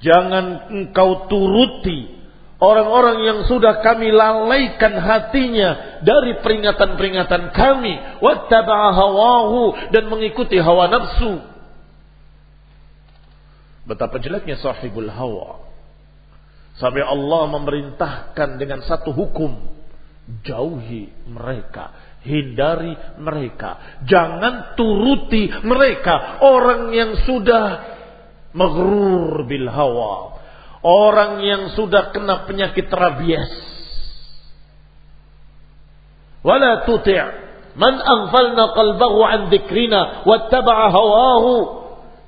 jangan 0.00 0.72
engkau 0.72 1.28
turuti 1.28 2.22
Orang-orang 2.62 3.26
yang 3.26 3.38
sudah 3.50 3.82
kami 3.82 4.14
lalaikan 4.14 4.94
hatinya 4.94 5.98
dari 6.06 6.38
peringatan-peringatan 6.46 7.50
kami. 7.50 8.22
Wattaba'a 8.22 8.94
hawahu. 8.94 9.90
Dan 9.90 10.06
mengikuti 10.06 10.62
hawa 10.62 10.86
nafsu. 10.86 11.42
Betapa 13.82 14.22
jeleknya 14.22 14.62
sahibul 14.62 15.10
hawa. 15.10 15.58
Sampai 16.78 17.02
Allah 17.02 17.50
memerintahkan 17.50 18.62
dengan 18.62 18.86
satu 18.86 19.10
hukum. 19.10 19.71
Jauhi 20.46 21.26
mereka. 21.26 22.16
Hindari 22.22 22.94
mereka. 23.18 24.02
Jangan 24.06 24.78
turuti 24.78 25.50
mereka. 25.66 26.38
Orang 26.42 26.94
yang 26.94 27.18
sudah 27.26 27.64
maghrur 28.54 29.48
bil 29.48 29.66
hawa 29.66 30.32
Orang 30.82 31.46
yang 31.46 31.70
sudah 31.78 32.10
kena 32.10 32.42
penyakit 32.42 32.90
rabies. 32.90 33.50
Wala 36.42 36.82
tuti' 36.82 37.22
man 37.78 38.02
aghfalna 38.02 38.74
qalbahu 38.74 39.18
an 39.22 39.40
dzikrina 39.46 40.26
wattaba'a 40.26 40.86
hawahu. 40.90 41.81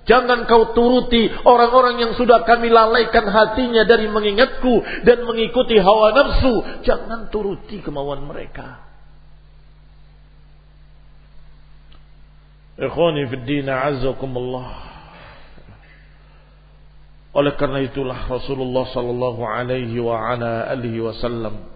Jangan 0.04 0.44
kau 0.44 0.76
turuti 0.76 1.32
orang-orang 1.48 1.96
yang 2.04 2.12
sudah 2.12 2.44
kami 2.44 2.68
lalaikan 2.68 3.24
hatinya 3.24 3.88
dari 3.88 4.04
mengingatku 4.04 5.04
dan 5.08 5.24
mengikuti 5.24 5.80
hawa 5.80 6.12
nafsu. 6.12 6.84
Jangan 6.84 7.32
turuti 7.32 7.80
kemauan 7.80 8.28
mereka. 8.28 8.84
Ikhwani 12.76 13.32
fi 13.32 13.36
din 13.48 13.68
azakumullah. 13.70 14.92
Oleh 17.34 17.56
karena 17.58 17.82
itulah 17.82 18.30
Rasulullah 18.30 18.86
sallallahu 18.94 19.42
alaihi 19.42 19.98
wa 19.98 20.20
ala 20.20 20.70
alihi 20.70 21.02
wasallam 21.02 21.66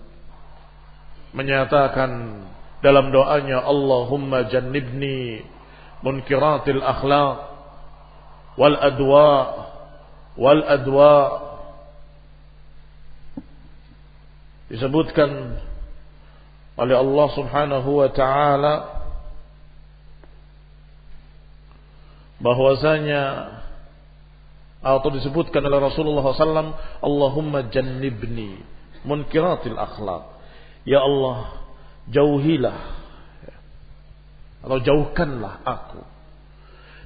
menyatakan 1.34 2.44
dalam 2.78 3.10
doanya 3.10 3.66
Allahumma 3.66 4.46
jannibni 4.46 5.42
munkiratil 6.06 6.78
akhlaq 6.78 7.57
wal 8.58 8.74
adwa 8.74 9.30
wal 10.34 10.62
adwa. 10.66 11.14
Disebutkan 14.68 15.62
oleh 16.76 16.96
Allah 16.98 17.26
Subhanahu 17.32 17.90
wa 18.04 18.08
taala 18.12 18.74
bahwasanya 22.38 23.22
atau 24.78 25.10
disebutkan 25.10 25.58
oleh 25.66 25.82
Rasulullah 25.82 26.22
SAW 26.22 26.78
Allahumma 27.02 27.66
jannibni 27.66 28.62
munkiratil 29.02 29.74
akhlak 29.74 30.38
Ya 30.86 31.02
Allah 31.02 31.66
jauhilah 32.06 32.78
atau 34.62 34.78
jauhkanlah 34.78 35.66
aku 35.66 36.00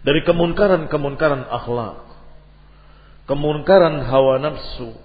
dari 0.02 0.26
kemunkaran-kemunkaran 0.26 1.46
akhlak 1.46 2.02
kemunkaran 3.26 4.02
hawa 4.02 4.42
nafsu 4.42 4.98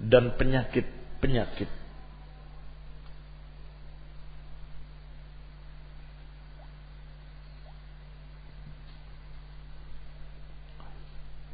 dan 0.00 0.32
penyakit-penyakit 0.38 1.68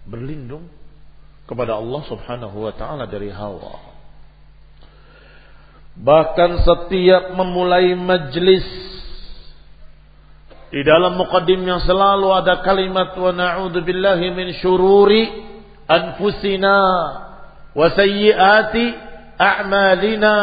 berlindung 0.06 0.70
kepada 1.50 1.78
Allah 1.78 2.02
Subhanahu 2.06 2.56
wa 2.62 2.72
taala 2.74 3.10
dari 3.10 3.30
hawa. 3.30 3.94
Bahkan 5.96 6.62
setiap 6.62 7.34
memulai 7.34 7.96
majlis 7.98 8.66
di 10.66 10.82
dalam 10.82 11.14
muqaddimnya 11.14 11.86
selalu 11.86 12.34
ada 12.34 12.58
kalimat 12.66 13.14
wa 13.14 13.30
na'udzubillahi 13.30 14.34
min 14.34 14.48
syururi 14.58 15.30
anfusina 15.86 16.78
wa 17.70 17.86
sayyiati 17.94 18.84
a'malina. 19.38 20.36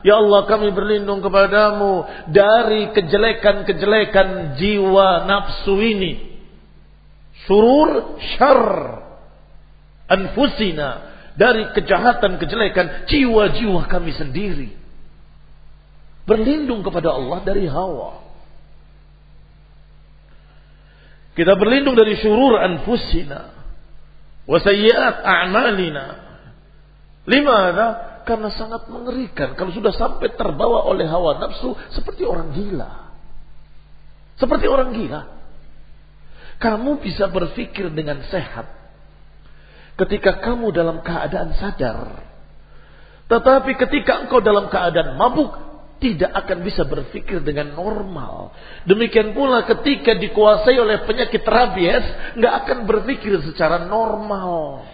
Ya 0.00 0.16
Allah 0.16 0.46
kami 0.48 0.72
berlindung 0.72 1.20
kepadamu 1.20 2.06
dari 2.32 2.96
kejelekan-kejelekan 2.96 4.56
jiwa 4.56 5.28
nafsu 5.28 5.76
ini. 5.76 6.12
Surur 7.44 8.16
syar 8.38 8.64
anfusina. 10.08 11.12
Dari 11.38 11.70
kejahatan 11.76 12.40
kejelekan 12.40 13.06
jiwa-jiwa 13.06 13.84
kami 13.86 14.16
sendiri. 14.16 14.74
Berlindung 16.24 16.82
kepada 16.82 17.14
Allah 17.14 17.44
dari 17.44 17.68
hawa 17.68 18.27
kita 21.38 21.54
berlindung 21.54 21.94
dari 21.94 22.18
syurur 22.18 22.58
anfusina 22.58 23.54
wa 24.42 24.58
sayyiat 24.58 25.22
a'malina. 25.22 26.04
Limana 27.30 27.86
karena 28.26 28.50
sangat 28.50 28.90
mengerikan 28.90 29.54
kalau 29.54 29.70
sudah 29.70 29.94
sampai 29.94 30.34
terbawa 30.34 30.82
oleh 30.90 31.06
hawa 31.06 31.38
nafsu 31.38 31.78
seperti 31.94 32.26
orang 32.26 32.50
gila. 32.58 33.14
Seperti 34.34 34.66
orang 34.66 34.90
gila. 34.90 35.22
Kamu 36.58 36.98
bisa 36.98 37.30
berpikir 37.30 37.86
dengan 37.94 38.18
sehat 38.26 38.66
ketika 39.94 40.42
kamu 40.42 40.74
dalam 40.74 41.06
keadaan 41.06 41.54
sadar. 41.54 42.18
Tetapi 43.30 43.78
ketika 43.78 44.26
engkau 44.26 44.42
dalam 44.42 44.66
keadaan 44.72 45.14
mabuk, 45.14 45.67
tidak 45.98 46.30
akan 46.30 46.62
bisa 46.62 46.86
berpikir 46.86 47.42
dengan 47.42 47.74
normal. 47.74 48.54
Demikian 48.86 49.34
pula 49.34 49.66
ketika 49.66 50.14
dikuasai 50.14 50.78
oleh 50.78 51.02
penyakit 51.02 51.42
rabies, 51.42 52.06
nggak 52.38 52.54
akan 52.64 52.78
berpikir 52.86 53.34
secara 53.42 53.86
normal. 53.86 54.86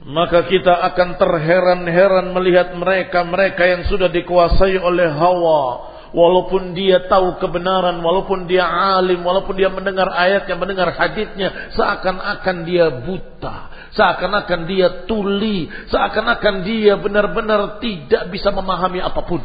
Maka 0.00 0.48
kita 0.48 0.72
akan 0.80 1.20
terheran-heran 1.20 2.32
melihat 2.32 2.72
mereka-mereka 2.72 3.68
yang 3.68 3.82
sudah 3.84 4.08
dikuasai 4.08 4.80
oleh 4.80 5.12
hawa. 5.12 5.89
Walaupun 6.10 6.74
dia 6.74 7.06
tahu 7.06 7.38
kebenaran, 7.38 8.02
walaupun 8.02 8.50
dia 8.50 8.66
alim, 8.66 9.22
walaupun 9.22 9.54
dia 9.54 9.70
mendengar 9.70 10.10
ayatnya, 10.10 10.58
mendengar 10.58 10.90
hadisnya, 10.90 11.70
seakan-akan 11.78 12.56
dia 12.66 12.90
buta, 13.06 13.56
seakan-akan 13.94 14.60
dia 14.66 15.06
tuli, 15.06 15.70
seakan-akan 15.86 16.66
dia 16.66 16.98
benar-benar 16.98 17.78
tidak 17.78 18.26
bisa 18.34 18.50
memahami 18.50 18.98
apa 18.98 19.22
pun. 19.22 19.38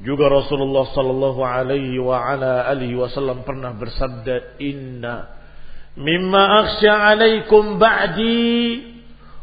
Juga 0.00 0.26
Rasulullah 0.26 0.90
sallallahu 0.90 1.40
alaihi 1.44 2.02
wa 2.02 2.18
ala 2.18 2.66
alihi 2.66 2.98
wasallam 2.98 3.46
pernah 3.46 3.78
bersabda, 3.78 4.58
"Inna 4.58 5.38
mimma 5.94 6.42
akhsha 6.66 7.14
alaikum 7.14 7.78
ba'di 7.78 8.99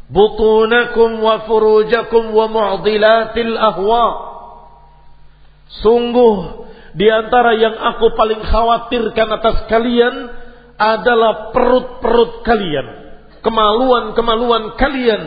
butunakum 0.08 1.20
wa 1.20 1.46
furujakum 1.48 2.32
wa 2.32 2.46
mu'dilatil 2.52 3.54
ahwa." 3.56 4.06
Sungguh 5.84 6.68
di 6.96 7.08
antara 7.12 7.54
yang 7.60 7.76
aku 7.76 8.16
paling 8.16 8.42
khawatirkan 8.42 9.28
atas 9.36 9.68
kalian 9.68 10.32
adalah 10.80 11.52
perut-perut 11.52 12.42
kalian 12.48 13.08
kemaluan-kemaluan 13.48 14.76
kalian 14.76 15.24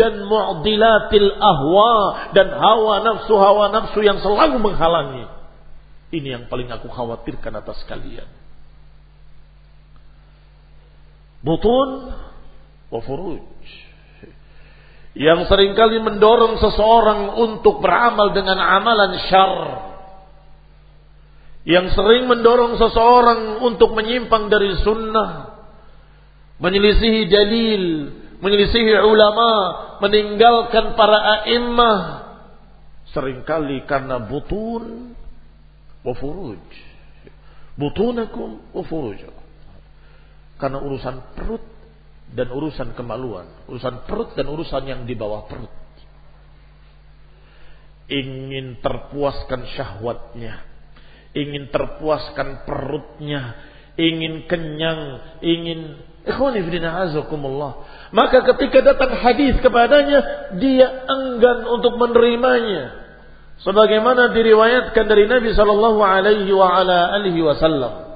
dan 0.00 0.24
mu'dilatil 0.24 1.36
ahwa 1.36 1.92
dan 2.32 2.48
hawa 2.48 3.04
nafsu 3.04 3.34
hawa 3.36 3.68
nafsu 3.68 4.00
yang 4.00 4.24
selalu 4.24 4.56
menghalangi. 4.56 5.28
Ini 6.08 6.28
yang 6.40 6.44
paling 6.48 6.72
aku 6.72 6.88
khawatirkan 6.88 7.52
atas 7.60 7.76
kalian. 7.84 8.24
Butun 11.44 12.16
wa 12.88 13.00
furuj. 13.04 13.44
Yang 15.18 15.50
sering 15.50 15.74
kali 15.74 15.98
mendorong 15.98 16.62
seseorang 16.62 17.34
untuk 17.42 17.82
beramal 17.82 18.30
dengan 18.30 18.62
amalan 18.62 19.18
syar. 19.26 19.60
Yang 21.66 21.98
sering 21.98 22.30
mendorong 22.30 22.78
seseorang 22.78 23.60
untuk 23.66 23.92
menyimpang 23.98 24.46
dari 24.46 24.78
sunnah. 24.80 25.58
Menyelisihi 26.62 27.26
dalil 27.26 27.84
menyelisihi 28.38 28.94
ulama 29.02 29.50
meninggalkan 29.98 30.94
para 30.94 31.42
a'immah. 31.42 31.98
Seringkali 33.10 33.90
karena 33.90 34.22
butun 34.22 35.18
wa 36.06 36.14
furuj. 36.14 36.62
Butunakum 37.74 38.70
wa 38.70 38.82
furujakum 38.86 39.48
karena 40.58 40.78
urusan 40.82 41.16
perut 41.38 41.62
dan 42.32 42.48
urusan 42.52 42.92
kemaluan, 42.92 43.48
urusan 43.68 44.04
perut 44.04 44.36
dan 44.36 44.46
urusan 44.48 44.84
yang 44.84 45.00
di 45.08 45.16
bawah 45.16 45.48
perut. 45.48 45.72
Ingin 48.08 48.80
terpuaskan 48.80 49.68
syahwatnya, 49.76 50.64
ingin 51.36 51.68
terpuaskan 51.68 52.64
perutnya, 52.64 53.56
ingin 54.00 54.48
kenyang, 54.48 55.00
ingin 55.44 56.08
maka 58.12 58.38
ketika 58.52 58.78
datang 58.84 59.16
hadis 59.16 59.56
kepadanya, 59.64 60.20
dia 60.60 61.08
enggan 61.08 61.64
untuk 61.72 61.96
menerimanya. 61.96 63.08
Sebagaimana 63.64 64.36
diriwayatkan 64.36 65.04
dari 65.08 65.24
Nabi 65.26 65.50
Shallallahu 65.56 65.98
Alaihi 65.98 67.42
Wasallam 67.42 68.07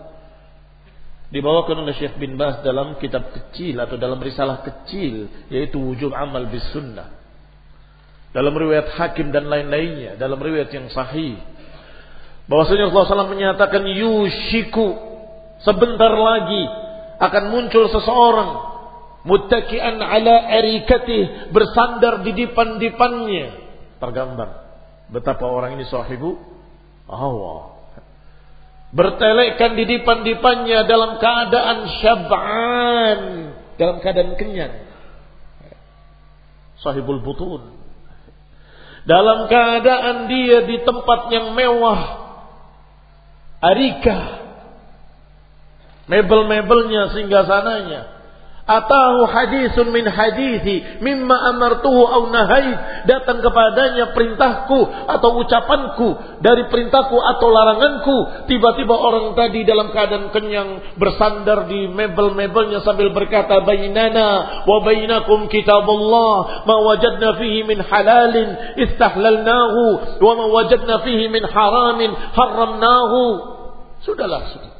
dibawakan 1.33 1.88
oleh 1.88 1.97
Syekh 1.97 2.21
bin 2.21 2.37
Bas 2.37 2.61
dalam 2.61 3.01
kitab 3.01 3.33
kecil 3.33 3.81
atau 3.81 3.97
dalam 3.97 4.21
risalah 4.21 4.61
kecil 4.61 5.33
yaitu 5.49 5.81
wujud 5.81 6.12
amal 6.12 6.45
bis 6.53 6.62
sunnah. 6.71 7.09
Dalam 8.37 8.53
riwayat 8.53 8.97
hakim 8.97 9.33
dan 9.33 9.49
lain-lainnya 9.49 10.21
dalam 10.21 10.37
riwayat 10.37 10.68
yang 10.73 10.92
sahih. 10.92 11.40
Bahwasanya 12.49 12.92
Rasulullah 12.92 13.25
SAW 13.25 13.33
menyatakan 13.33 13.81
yushiku 13.88 14.92
sebentar 15.64 16.12
lagi 16.12 16.64
akan 17.16 17.45
muncul 17.49 17.88
seseorang 17.88 18.51
muttaki'an 19.25 20.05
ala 20.05 20.53
arikatih 20.53 21.49
bersandar 21.49 22.21
di 22.29 22.37
dipan-dipannya. 22.45 23.47
Tergambar 23.97 24.49
betapa 25.09 25.49
orang 25.49 25.81
ini 25.81 25.88
sahibu 25.88 26.37
hawa 27.09 27.72
bertelekkan 28.92 29.72
di 29.74 29.85
dipan-dipannya 29.88 30.85
dalam 30.85 31.16
keadaan 31.16 31.78
syab'an, 31.98 33.20
dalam 33.81 33.96
keadaan 34.05 34.37
kenyang. 34.37 34.85
Sahibul 36.85 37.24
butun. 37.24 37.81
Dalam 39.02 39.50
keadaan 39.50 40.31
dia 40.31 40.62
di 40.68 40.78
tempat 40.85 41.33
yang 41.35 41.57
mewah. 41.57 42.22
Arika. 43.62 44.18
Mebel-mebelnya 46.07 47.11
sehingga 47.16 47.46
sananya. 47.46 48.12
Atahu 48.62 49.27
hadisun 49.27 49.90
min 49.90 50.07
hadithi 50.07 51.03
mimma 51.03 51.51
amartuhu 51.51 52.07
au 52.07 52.31
nahait. 52.31 52.79
Datang 53.11 53.42
kepadanya 53.42 54.14
perintahku 54.14 54.87
atau 55.11 55.42
ucapanku 55.42 56.38
dari 56.38 56.70
perintahku 56.70 57.18
atau 57.18 57.51
laranganku. 57.51 58.46
Tiba-tiba 58.46 58.94
orang 58.94 59.35
tadi 59.35 59.66
dalam 59.66 59.90
keadaan 59.90 60.31
kenyang 60.31 60.94
bersandar 60.94 61.66
di 61.66 61.90
mebel-mebelnya 61.90 62.87
sambil 62.87 63.11
berkata 63.11 63.66
bainana 63.66 64.62
wa 64.62 64.79
bainakum 64.87 65.51
kitabullah 65.51 66.62
ma 66.62 66.77
wajadna 66.87 67.42
fihi 67.42 67.66
min 67.66 67.83
halalin 67.83 68.79
istahlalnahu 68.79 69.83
wa 70.22 70.33
ma 70.38 70.46
wajadna 70.55 71.03
fihi 71.03 71.35
min 71.35 71.42
haramin 71.51 72.14
haramnahu. 72.14 73.22
Sudahlah, 74.07 74.55
sudah. 74.55 74.70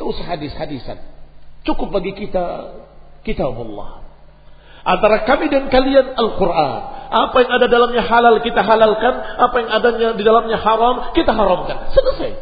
Usah 0.00 0.32
hadis-hadisan. 0.32 0.96
Cukup 1.68 1.92
bagi 1.92 2.16
kita 2.16 2.44
kitabullah. 3.28 4.08
Antara 4.88 5.28
kami 5.28 5.52
dan 5.52 5.68
kalian 5.68 6.16
Al-Quran. 6.16 6.80
Apa 7.08 7.36
yang 7.44 7.52
ada 7.60 7.66
dalamnya 7.68 8.02
halal 8.08 8.40
kita 8.40 8.64
halalkan. 8.64 9.14
Apa 9.36 9.54
yang 9.60 9.68
adanya 9.68 10.08
di 10.16 10.24
dalamnya 10.24 10.56
haram 10.56 11.12
kita 11.12 11.36
haramkan. 11.36 11.92
Selesai. 11.92 12.32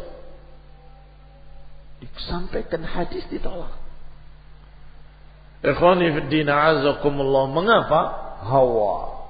Disampaikan 1.99 2.87
hadis 2.87 3.27
ditolak. 3.27 3.75
Ikhwani 5.59 6.07
fiddina 6.15 6.71
azakumullah. 6.71 7.51
Mengapa? 7.51 8.01
Hawa. 8.47 9.27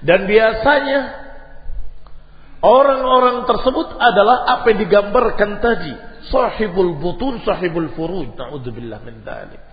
Dan 0.00 0.24
biasanya 0.24 1.00
orang-orang 2.64 3.44
tersebut 3.44 4.00
adalah 4.00 4.48
apa 4.48 4.64
yang 4.72 4.80
digambarkan 4.88 5.60
tadi. 5.60 5.92
Sahibul 6.32 6.96
butun, 6.96 7.44
sahibul 7.44 7.92
furuj. 7.92 8.32
Na'udzubillah 8.32 9.04
min 9.04 9.20
dalik 9.28 9.69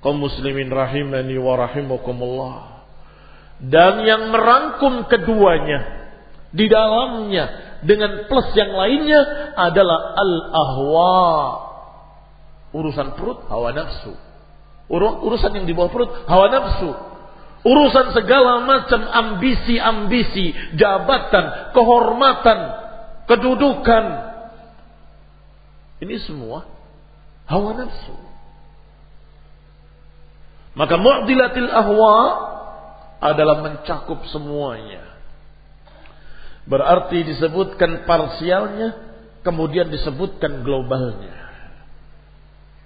kaum 0.00 0.16
muslimin 0.16 0.68
rahimani 0.72 1.36
wa 1.36 1.54
rahimakumullah. 1.60 2.56
Dan 3.60 4.08
yang 4.08 4.32
merangkum 4.32 5.04
keduanya 5.04 6.08
di 6.50 6.64
dalamnya 6.66 7.76
dengan 7.84 8.24
plus 8.26 8.48
yang 8.56 8.72
lainnya 8.72 9.20
adalah 9.56 10.16
al-ahwa. 10.16 11.28
Urusan 12.72 13.18
perut 13.20 13.44
hawa 13.52 13.76
nafsu. 13.76 14.16
Urusan 14.90 15.52
yang 15.54 15.66
di 15.68 15.76
bawah 15.76 15.92
perut 15.92 16.10
hawa 16.24 16.48
nafsu. 16.48 16.90
Urusan 17.60 18.16
segala 18.16 18.64
macam 18.64 19.04
ambisi-ambisi 19.04 20.56
jabatan 20.80 21.76
kehormatan 21.76 22.58
kedudukan. 23.28 24.04
Ini 26.00 26.16
semua 26.24 26.64
hawa 27.44 27.76
nafsu 27.76 28.29
maka 30.80 30.96
mu'dilatil 30.96 31.68
ahwa 31.68 32.16
adalah 33.20 33.60
mencakup 33.60 34.24
semuanya. 34.32 35.04
Berarti 36.64 37.20
disebutkan 37.20 38.08
parsialnya, 38.08 38.96
kemudian 39.44 39.92
disebutkan 39.92 40.64
globalnya. 40.64 41.36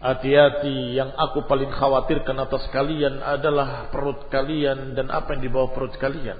Hati-hati 0.02 0.98
yang 0.98 1.14
aku 1.14 1.46
paling 1.46 1.70
khawatirkan 1.70 2.34
atas 2.42 2.66
kalian 2.74 3.22
adalah 3.22 3.88
perut 3.94 4.26
kalian 4.26 4.98
dan 4.98 5.14
apa 5.14 5.38
yang 5.38 5.46
di 5.46 5.50
bawah 5.54 5.70
perut 5.70 5.94
kalian. 5.94 6.36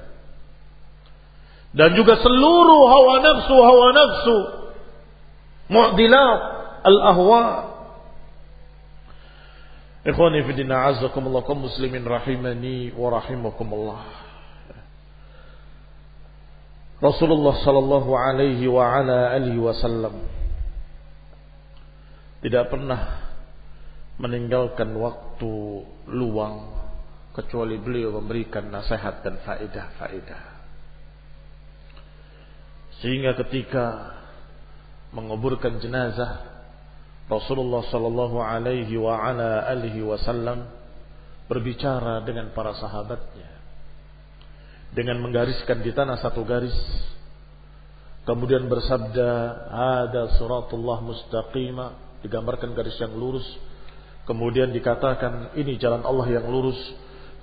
Dan 1.70 1.94
juga 1.94 2.18
seluruh 2.18 2.82
hawa 2.90 3.14
nafsu, 3.22 3.56
hawa 3.62 3.86
nafsu. 3.94 4.38
Mu'dilat 5.70 6.40
al-ahwa 6.82 7.73
Ikhwani 10.04 10.44
fidina 10.44 10.84
azakumullah 10.92 11.48
kaum 11.48 11.64
muslimin 11.64 12.04
rahimani 12.04 12.92
wa 12.92 13.08
rahimakumullah. 13.08 14.04
Rasulullah 17.00 17.56
sallallahu 17.64 18.12
alaihi 18.12 18.68
wa 18.68 18.84
ala 18.84 19.32
alihi 19.32 19.56
wasallam 19.56 20.28
tidak 22.44 22.68
pernah 22.68 23.32
meninggalkan 24.20 24.92
waktu 24.92 25.52
luang 26.12 26.70
kecuali 27.32 27.80
beliau 27.80 28.20
memberikan 28.20 28.68
nasihat 28.68 29.24
dan 29.24 29.40
faedah-faedah. 29.40 30.42
Sehingga 33.00 33.34
ketika 33.40 34.14
menguburkan 35.16 35.80
jenazah 35.80 36.53
Rasulullah 37.24 37.80
sallallahu 37.88 38.36
alaihi 38.36 39.00
wa 39.00 39.16
ala 39.16 39.64
alihi 39.72 40.04
wasallam 40.04 40.68
berbicara 41.48 42.20
dengan 42.24 42.52
para 42.52 42.76
sahabatnya. 42.76 43.48
Dengan 44.92 45.24
menggariskan 45.24 45.80
di 45.80 45.90
tanah 45.90 46.20
satu 46.20 46.44
garis. 46.44 46.76
Kemudian 48.24 48.68
bersabda 48.68 49.30
ada 49.72 50.36
suratullah 50.36 51.00
mustaqima. 51.00 52.20
Digambarkan 52.20 52.72
garis 52.72 52.96
yang 53.00 53.12
lurus. 53.16 53.44
Kemudian 54.24 54.72
dikatakan 54.72 55.56
ini 55.56 55.76
jalan 55.76 56.04
Allah 56.04 56.40
yang 56.40 56.46
lurus. 56.48 56.78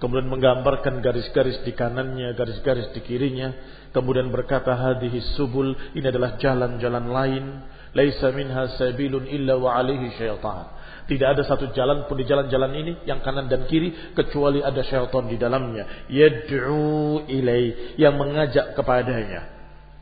Kemudian 0.01 0.33
menggambarkan 0.33 0.97
garis-garis 1.05 1.61
di 1.61 1.77
kanannya 1.77 2.33
garis-garis 2.33 2.89
di 2.93 3.05
kirinya. 3.05 3.53
Kemudian 3.93 4.33
berkata 4.33 4.73
hadhihi 4.73 5.37
subul. 5.37 5.77
Ini 5.93 6.09
adalah 6.09 6.41
jalan-jalan 6.41 7.05
lain 7.05 7.45
Laisa 7.91 8.31
minha 8.31 8.71
sabilun 8.79 9.27
illa 9.27 9.59
wa 9.59 9.75
alaihi 9.75 10.15
syaitan. 10.15 10.71
Tidak 11.09 11.27
ada 11.27 11.43
satu 11.43 11.75
jalan 11.75 12.07
pun 12.07 12.15
di 12.15 12.23
jalan-jalan 12.23 12.71
ini 12.71 12.93
yang 13.03 13.19
kanan 13.19 13.51
dan 13.51 13.67
kiri 13.67 14.15
kecuali 14.15 14.63
ada 14.63 14.79
syaitan 14.85 15.27
di 15.27 15.35
dalamnya. 15.35 16.07
Yad'u 16.07 17.27
ilai 17.27 17.95
yang 17.99 18.15
mengajak 18.15 18.77
kepadanya. 18.79 19.51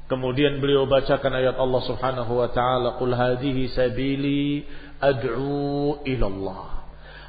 Kemudian 0.06 0.58
beliau 0.62 0.90
bacakan 0.90 1.38
ayat 1.38 1.58
Allah 1.58 1.82
Subhanahu 1.86 2.34
wa 2.42 2.50
taala, 2.50 2.98
"Qul 2.98 3.14
hadhihi 3.14 3.70
sabili 3.74 4.66
ad'u 5.02 6.02
ila 6.06 6.26
Allah 6.30 6.80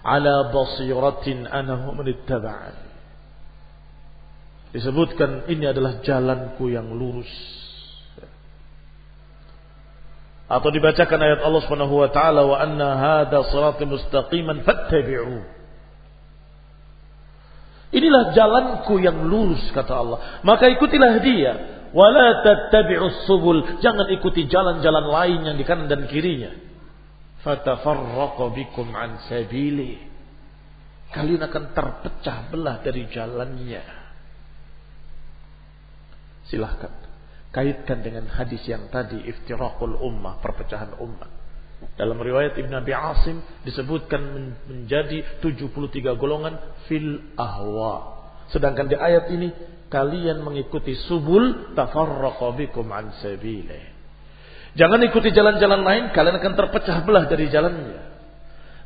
ala 0.04 0.48
basiratin 0.48 1.44
ana 1.44 1.76
wa 1.76 1.92
man 1.92 2.08
disebutkan 4.70 5.50
ini 5.50 5.66
adalah 5.66 6.00
jalanku 6.00 6.70
yang 6.70 6.88
lurus. 6.94 7.28
Atau 10.50 10.74
dibacakan 10.74 11.22
ayat 11.22 11.46
Allah 11.46 11.62
Subhanahu 11.62 11.94
wa 11.94 12.10
taala 12.10 12.42
wa 12.42 12.58
anna 12.58 12.98
hadza 12.98 13.54
sirati 13.54 13.86
mustaqiman 13.86 14.66
fattabi'u. 14.66 15.46
Inilah 17.94 18.34
jalanku 18.34 18.98
yang 18.98 19.30
lurus 19.30 19.62
kata 19.70 19.94
Allah. 19.94 20.18
Maka 20.42 20.66
ikutilah 20.74 21.22
dia. 21.22 21.52
Wala 21.94 22.42
tattabi'us 22.42 23.30
subul. 23.30 23.62
Jangan 23.78 24.10
ikuti 24.10 24.50
jalan-jalan 24.50 25.06
lain 25.06 25.40
yang 25.46 25.56
di 25.58 25.62
kanan 25.62 25.86
dan 25.86 26.10
kirinya. 26.10 26.50
Fatafarraqa 27.46 28.50
bikum 28.50 28.90
an 28.90 29.22
sabili. 29.30 30.02
Kalian 31.14 31.46
akan 31.46 31.64
terpecah 31.74 32.50
belah 32.50 32.82
dari 32.82 33.06
jalannya. 33.06 33.82
Silahkan 36.50 36.99
kaitkan 37.50 38.02
dengan 38.02 38.30
hadis 38.30 38.62
yang 38.66 38.86
tadi 38.90 39.18
iftirakul 39.26 39.98
ummah, 39.98 40.38
perpecahan 40.38 40.94
ummah. 40.98 41.30
Dalam 41.96 42.20
riwayat 42.20 42.56
Ibn 42.60 42.72
Abi 42.80 42.92
Asim 42.92 43.40
disebutkan 43.64 44.20
menjadi 44.68 45.40
73 45.42 46.20
golongan 46.20 46.54
fil 46.86 47.34
ahwa. 47.34 48.20
Sedangkan 48.52 48.86
di 48.86 48.96
ayat 48.96 49.32
ini 49.32 49.48
kalian 49.90 50.44
mengikuti 50.44 50.94
subul 51.08 51.74
tafarraqa 51.74 52.56
an 52.94 53.06
sabile. 53.18 53.80
Jangan 54.78 55.02
ikuti 55.02 55.34
jalan-jalan 55.34 55.82
lain, 55.82 56.04
kalian 56.14 56.38
akan 56.38 56.54
terpecah 56.54 57.02
belah 57.02 57.26
dari 57.26 57.50
jalannya. 57.50 58.00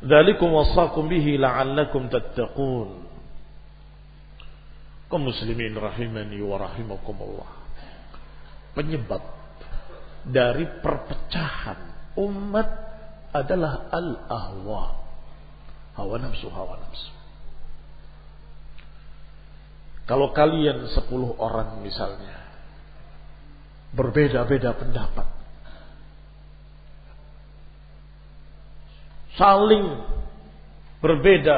Dzalikum 0.01 0.49
wasaqum 0.49 1.05
bihi 1.05 1.37
la'allakum 1.37 2.09
tattaqun. 2.09 3.05
Kaum 5.05 5.21
muslimin 5.21 5.77
rahimani 5.77 6.41
wa 6.41 6.57
rahimakumullah 6.57 7.54
penyebab 8.75 9.23
dari 10.27 10.67
perpecahan 10.83 12.13
umat 12.19 12.67
adalah 13.31 13.87
al-ahwa. 13.91 14.83
Hawa 15.95 16.15
nafsu, 16.19 16.51
hawa 16.51 16.75
nafsu. 16.79 17.11
Kalau 20.05 20.35
kalian 20.35 20.91
sepuluh 20.93 21.33
orang 21.41 21.81
misalnya 21.81 22.45
berbeda-beda 23.95 24.75
pendapat, 24.75 25.27
saling 29.39 30.03
berbeda 30.99 31.57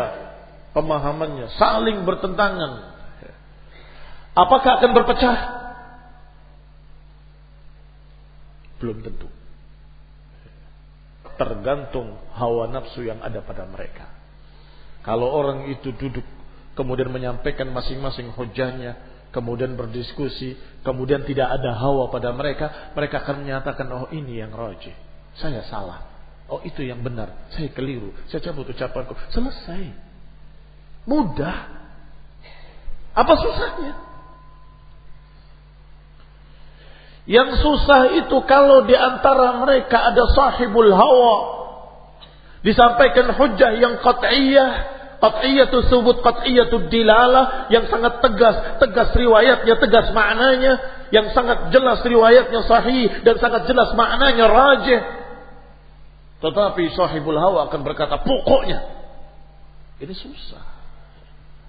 pemahamannya, 0.71 1.49
saling 1.59 2.07
bertentangan, 2.07 2.93
apakah 4.37 4.71
akan 4.79 4.91
berpecah? 4.95 5.56
Belum 8.77 9.01
tentu. 9.01 9.27
Tergantung 11.37 12.17
hawa 12.33 12.65
nafsu 12.69 13.05
yang 13.05 13.21
ada 13.21 13.45
pada 13.45 13.69
mereka. 13.69 14.09
Kalau 15.05 15.29
orang 15.29 15.69
itu 15.69 15.93
duduk 15.93 16.25
kemudian 16.77 17.09
menyampaikan 17.09 17.69
masing-masing 17.73 18.29
hujahnya, 18.37 18.97
kemudian 19.33 19.73
berdiskusi, 19.73 20.57
kemudian 20.85 21.25
tidak 21.25 21.49
ada 21.49 21.73
hawa 21.73 22.13
pada 22.13 22.29
mereka, 22.31 22.93
mereka 22.93 23.25
akan 23.25 23.45
menyatakan, 23.45 23.85
oh 23.89 24.07
ini 24.13 24.41
yang 24.41 24.53
rajih, 24.53 24.93
saya 25.37 25.65
salah. 25.65 26.05
Oh 26.47 26.63
itu 26.63 26.79
yang 26.85 27.03
benar, 27.03 27.49
saya 27.51 27.73
keliru, 27.75 28.15
saya 28.31 28.39
cabut 28.39 28.69
ucapanku. 28.71 29.17
Selesai. 29.35 29.91
Mudah. 31.03 31.57
Apa 33.17 33.33
susahnya? 33.35 34.06
Yang 37.27 37.59
susah 37.59 38.23
itu 38.23 38.39
kalau 38.47 38.87
di 38.87 38.95
antara 38.95 39.59
mereka 39.59 39.99
ada 39.99 40.23
sahibul 40.31 40.87
hawa. 40.95 41.37
Disampaikan 42.63 43.35
hujah 43.35 43.75
yang 43.75 43.99
qat'iyah. 43.99 44.95
Qat'iyatu 45.19 45.91
subut 45.91 46.23
qat'iyatu 46.23 46.87
dilalah. 46.87 47.67
Yang 47.67 47.91
sangat 47.91 48.23
tegas. 48.23 48.79
Tegas 48.79 49.11
riwayatnya, 49.11 49.75
tegas 49.75 50.07
maknanya. 50.15 50.73
Yang 51.11 51.35
sangat 51.35 51.67
jelas 51.75 51.99
riwayatnya 51.99 52.63
sahih. 52.63 53.11
Dan 53.27 53.35
sangat 53.43 53.67
jelas 53.67 53.91
maknanya 53.91 54.47
rajih. 54.47 55.01
Tetapi 56.47 56.95
sahibul 56.95 57.35
hawa 57.35 57.67
akan 57.67 57.83
berkata 57.83 58.23
pokoknya. 58.23 58.87
Ini 59.99 60.15
susah. 60.15 60.63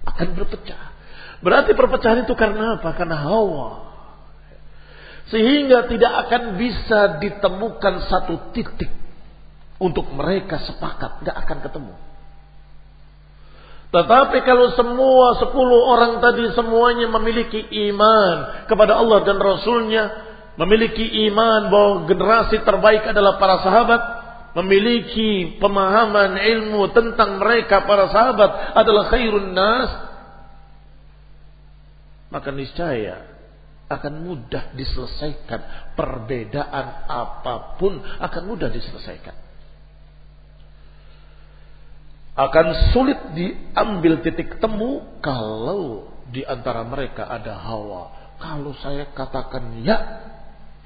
Akan 0.07 0.39
berpecah. 0.39 0.95
Berarti 1.43 1.75
perpecahan 1.75 2.23
itu 2.23 2.31
karena 2.31 2.79
apa? 2.79 2.95
Karena 2.95 3.19
hawa. 3.27 3.88
Sehingga 5.29 5.85
tidak 5.85 6.13
akan 6.25 6.57
bisa 6.57 7.21
ditemukan 7.21 7.95
satu 8.09 8.49
titik 8.49 8.89
untuk 9.77 10.09
mereka 10.09 10.57
sepakat. 10.65 11.21
Tidak 11.21 11.37
akan 11.37 11.57
ketemu. 11.61 11.93
Tetapi 13.89 14.37
kalau 14.45 14.73
semua 14.73 15.37
sepuluh 15.41 15.81
orang 15.89 16.21
tadi 16.21 16.49
semuanya 16.53 17.09
memiliki 17.09 17.61
iman 17.89 18.65
kepada 18.65 18.97
Allah 18.97 19.21
dan 19.25 19.37
Rasulnya. 19.37 20.29
Memiliki 20.59 21.07
iman 21.31 21.71
bahwa 21.71 21.93
generasi 22.09 22.59
terbaik 22.65 23.05
adalah 23.13 23.37
para 23.37 23.61
sahabat. 23.61 24.01
Memiliki 24.59 25.61
pemahaman 25.61 26.41
ilmu 26.41 26.89
tentang 26.89 27.37
mereka 27.37 27.85
para 27.85 28.09
sahabat 28.09 28.73
adalah 28.75 29.13
khairun 29.13 29.53
nas. 29.53 29.89
Maka 32.33 32.49
niscaya 32.49 33.28
akan 33.89 34.13
mudah 34.21 34.71
diselesaikan. 34.77 35.93
Perbedaan 35.97 36.85
apa 37.09 37.75
pun 37.81 37.97
akan 37.99 38.43
mudah 38.45 38.69
diselesaikan. 38.69 39.33
Akan 42.39 42.95
sulit 42.95 43.19
diambil 43.35 44.23
titik 44.23 44.63
temu 44.63 45.19
kalau 45.19 46.07
di 46.31 46.45
antara 46.45 46.85
mereka 46.87 47.27
ada 47.27 47.57
hawa. 47.59 48.15
Kalau 48.39 48.71
saya 48.79 49.11
katakan 49.11 49.83
ya, 49.83 49.97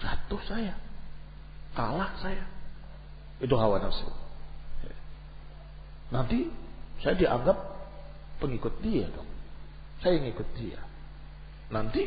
jatuh 0.02 0.42
saya. 0.50 0.74
Kalah 1.78 2.18
saya. 2.18 2.50
Itu 3.38 3.54
hawa 3.60 3.78
nafsu. 3.84 4.10
Nanti 6.10 6.50
saya 7.06 7.20
dianggap 7.20 7.58
pengikut 8.42 8.80
dia 8.82 9.06
dong. 9.14 9.30
Saya 10.02 10.18
ngikut 10.24 10.50
dia. 10.58 10.82
Nanti 11.70 12.06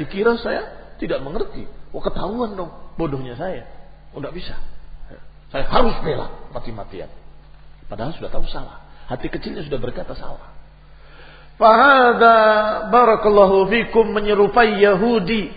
Dikira 0.00 0.34
saya 0.40 0.94
tidak 0.98 1.22
mengerti. 1.22 1.66
Oh 1.94 2.02
ketahuan 2.02 2.58
dong 2.58 2.70
bodohnya 2.98 3.38
saya. 3.38 3.66
Oh 4.14 4.18
tidak 4.18 4.34
bisa. 4.34 4.54
Saya 5.54 5.70
harus 5.70 5.94
bela 6.02 6.50
mati-matian. 6.50 7.06
Padahal 7.86 8.10
sudah 8.18 8.26
tahu 8.26 8.42
salah. 8.50 8.82
Hati 9.06 9.30
kecilnya 9.30 9.62
sudah 9.62 9.78
berkata 9.78 10.16
salah. 10.18 10.50
Fahada 11.54 12.36
barakallahu 12.90 13.70
fikum 13.70 14.10
menyerupai 14.10 14.82
Yahudi. 14.82 15.54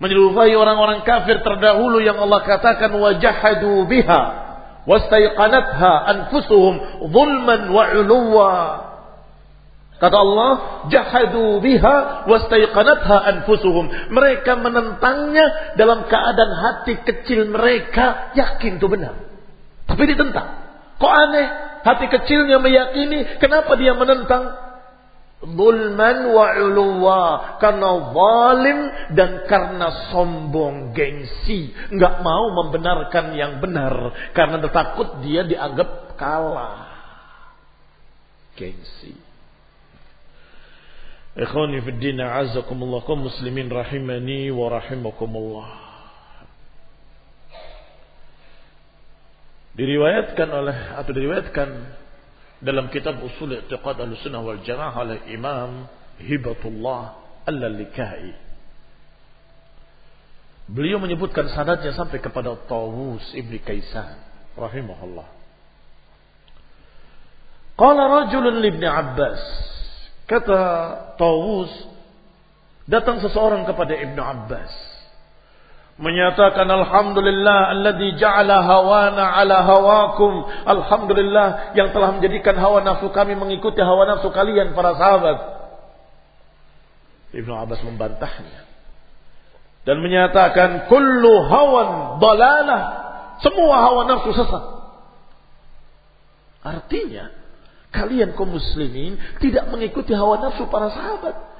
Menyerupai 0.00 0.52
orang-orang 0.52 1.00
kafir 1.04 1.40
terdahulu 1.40 2.04
yang 2.04 2.20
Allah 2.20 2.44
katakan 2.44 2.92
wajahadu 2.92 3.88
biha. 3.88 4.22
Wastaiqanatha 4.84 5.92
anfusuhum 6.08 7.04
zulman 7.08 7.72
wa. 7.72 8.89
Kata 10.00 10.16
Allah, 10.16 10.52
jahadu 10.88 11.60
biha 11.60 12.24
wastaiqanatha 12.24 13.16
anfusuhum. 13.36 13.92
Mereka 14.08 14.56
menentangnya 14.56 15.76
dalam 15.76 16.08
keadaan 16.08 16.52
hati 16.56 17.04
kecil 17.04 17.52
mereka 17.52 18.32
yakin 18.32 18.80
itu 18.80 18.88
benar. 18.88 19.12
Tapi 19.84 20.02
ditentang. 20.08 20.48
Kok 20.96 21.12
aneh? 21.12 21.46
Hati 21.84 22.08
kecilnya 22.08 22.64
meyakini, 22.64 23.36
kenapa 23.44 23.76
dia 23.76 23.92
menentang? 23.92 24.56
Zulman 25.44 26.32
wa 26.32 26.48
uluwa. 26.56 27.24
Karena 27.60 27.90
zalim 28.16 28.78
dan 29.12 29.30
karena 29.44 30.08
sombong 30.08 30.96
gengsi. 30.96 31.76
Nggak 31.92 32.24
mau 32.24 32.56
membenarkan 32.56 33.36
yang 33.36 33.60
benar. 33.60 34.16
Karena 34.32 34.64
takut 34.64 35.20
dia 35.20 35.44
dianggap 35.44 36.16
kalah. 36.16 36.88
Gengsi. 38.56 39.29
Ikhwani 41.38 41.78
fi 41.86 41.90
din 41.94 42.18
azakumullah 42.18 43.06
kaum 43.06 43.22
muslimin 43.22 43.70
rahimani 43.70 44.50
wa 44.50 44.66
rahimakumullah. 44.66 45.70
Diriwayatkan 49.78 50.48
oleh 50.50 50.78
atau 50.98 51.12
diriwayatkan 51.14 51.68
dalam 52.60 52.90
kitab 52.90 53.22
Usul 53.22 53.62
I'tiqad 53.62 54.02
Ahlussunnah 54.02 54.42
wal 54.42 54.58
Jamaah 54.66 54.94
oleh 55.06 55.18
Imam 55.30 55.86
Hibatullah 56.18 57.14
Al-Likai. 57.46 58.50
Beliau 60.66 60.98
menyebutkan 60.98 61.46
sanadnya 61.54 61.94
sampai 61.94 62.18
kepada 62.18 62.58
Tawus 62.66 63.22
Ibni 63.38 63.62
Kaisan 63.62 64.18
rahimahullah. 64.58 65.26
Qala 67.78 68.02
rajulun 68.06 68.60
li 68.60 68.68
Ibn 68.74 68.84
Abbas 68.86 69.69
Kata 70.30 70.62
Tawus 71.18 71.90
Datang 72.90 73.22
seseorang 73.22 73.70
kepada 73.70 73.94
Ibnu 73.94 74.18
Abbas. 74.18 74.74
Menyatakan 76.00 76.66
alhamdulillah 76.66 77.76
alladzi 77.76 78.18
ja'ala 78.18 78.66
hawana 78.66 79.30
ala 79.38 79.62
hawakum. 79.62 80.42
Alhamdulillah 80.66 81.76
yang 81.78 81.94
telah 81.94 82.18
menjadikan 82.18 82.58
hawa 82.58 82.82
nafsu 82.82 83.14
kami 83.14 83.38
mengikuti 83.38 83.78
hawa 83.78 84.10
nafsu 84.10 84.34
kalian 84.34 84.74
para 84.74 84.98
sahabat. 84.98 85.38
Ibnu 87.30 87.54
Abbas 87.54 87.78
membantahnya 87.86 88.66
dan 89.86 90.02
menyatakan 90.02 90.90
kullu 90.90 91.46
hawan 91.46 92.18
dalalah. 92.18 92.82
Semua 93.38 93.76
hawa 93.86 94.00
nafsu 94.10 94.34
sesat. 94.34 94.64
Artinya 96.60 97.39
kalian 97.90 98.34
kaum 98.38 98.54
muslimin 98.54 99.18
tidak 99.42 99.66
mengikuti 99.70 100.14
hawa 100.14 100.38
nafsu 100.38 100.66
para 100.70 100.90
sahabat 100.94 101.50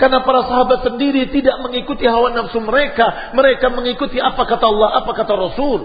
karena 0.00 0.24
para 0.24 0.48
sahabat 0.48 0.80
sendiri 0.88 1.28
tidak 1.28 1.60
mengikuti 1.60 2.08
hawa 2.08 2.32
nafsu 2.32 2.56
mereka. 2.64 3.36
Mereka 3.36 3.68
mengikuti 3.68 4.16
apa 4.16 4.48
kata 4.48 4.64
Allah, 4.64 5.04
apa 5.04 5.12
kata 5.12 5.32
Rasul. 5.36 5.80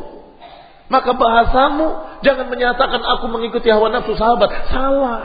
Maka 0.87 1.11
bahasamu 1.11 1.87
jangan 2.23 2.47
menyatakan 2.47 3.03
aku 3.03 3.27
mengikuti 3.27 3.67
hawa 3.67 3.91
nafsu 3.91 4.15
sahabat. 4.15 4.71
Salah. 4.71 5.23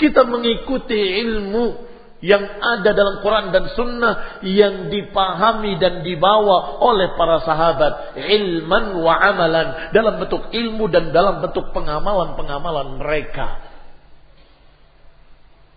Kita 0.00 0.24
mengikuti 0.24 0.96
ilmu 0.96 1.89
yang 2.20 2.44
ada 2.44 2.92
dalam 2.92 3.24
Quran 3.24 3.48
dan 3.48 3.64
Sunnah 3.72 4.44
yang 4.44 4.92
dipahami 4.92 5.80
dan 5.80 6.04
dibawa 6.04 6.80
oleh 6.84 7.16
para 7.16 7.40
sahabat 7.44 8.16
ilman 8.16 9.00
wa 9.00 9.14
amalan 9.16 9.92
dalam 9.96 10.20
bentuk 10.20 10.52
ilmu 10.52 10.84
dan 10.92 11.16
dalam 11.16 11.40
bentuk 11.40 11.72
pengamalan-pengamalan 11.72 13.00
mereka. 13.00 13.64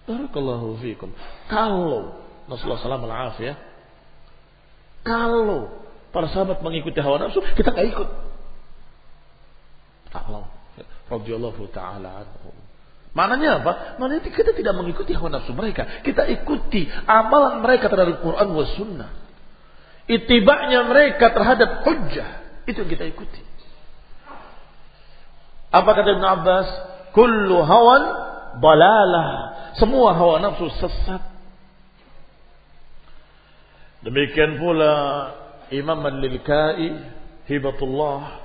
Barakallahu 0.03 0.83
fiikum. 0.83 1.15
Kalau 1.47 2.11
Rasulullah 2.51 2.99
SAW 2.99 3.39
ya, 3.39 3.55
kalau 5.07 5.71
para 6.11 6.27
sahabat 6.27 6.59
mengikuti 6.59 6.99
hawa 6.99 7.23
nafsu, 7.23 7.39
kita 7.55 7.71
nggak 7.71 7.87
ikut. 7.95 8.09
Allah 10.13 10.45
radhiyallahu 11.09 11.63
taala 11.71 12.23
anhum. 12.23 12.62
Maknanya 13.13 13.61
apa? 13.61 13.71
Maknanya 14.01 14.25
kita 14.25 14.57
tidak 14.57 14.73
mengikuti 14.73 15.13
hawa 15.13 15.37
nafsu 15.37 15.53
mereka. 15.53 16.01
Kita 16.01 16.25
ikuti 16.25 16.89
amalan 17.05 17.61
mereka 17.61 17.85
terhadap 17.85 18.25
Quran 18.25 18.47
wa 18.49 18.65
sunnah. 18.73 19.09
Itibaknya 20.09 20.89
mereka 20.89 21.29
terhadap 21.29 21.85
hujjah. 21.85 22.29
Itu 22.65 22.83
yang 22.83 22.91
kita 22.91 23.05
ikuti. 23.05 23.41
Apa 25.69 25.89
kata 25.93 26.09
Ibn 26.09 26.25
Abbas? 26.25 26.67
Kullu 27.13 27.61
hawan 27.61 28.03
balalah. 28.57 29.29
Semua 29.77 30.17
hawa 30.17 30.41
nafsu 30.41 30.69
sesat. 30.81 31.21
Demikian 34.03 34.57
pula 34.57 34.93
Imam 35.71 36.01
Al-Lilkai 36.01 36.91
Hibatullah 37.47 38.42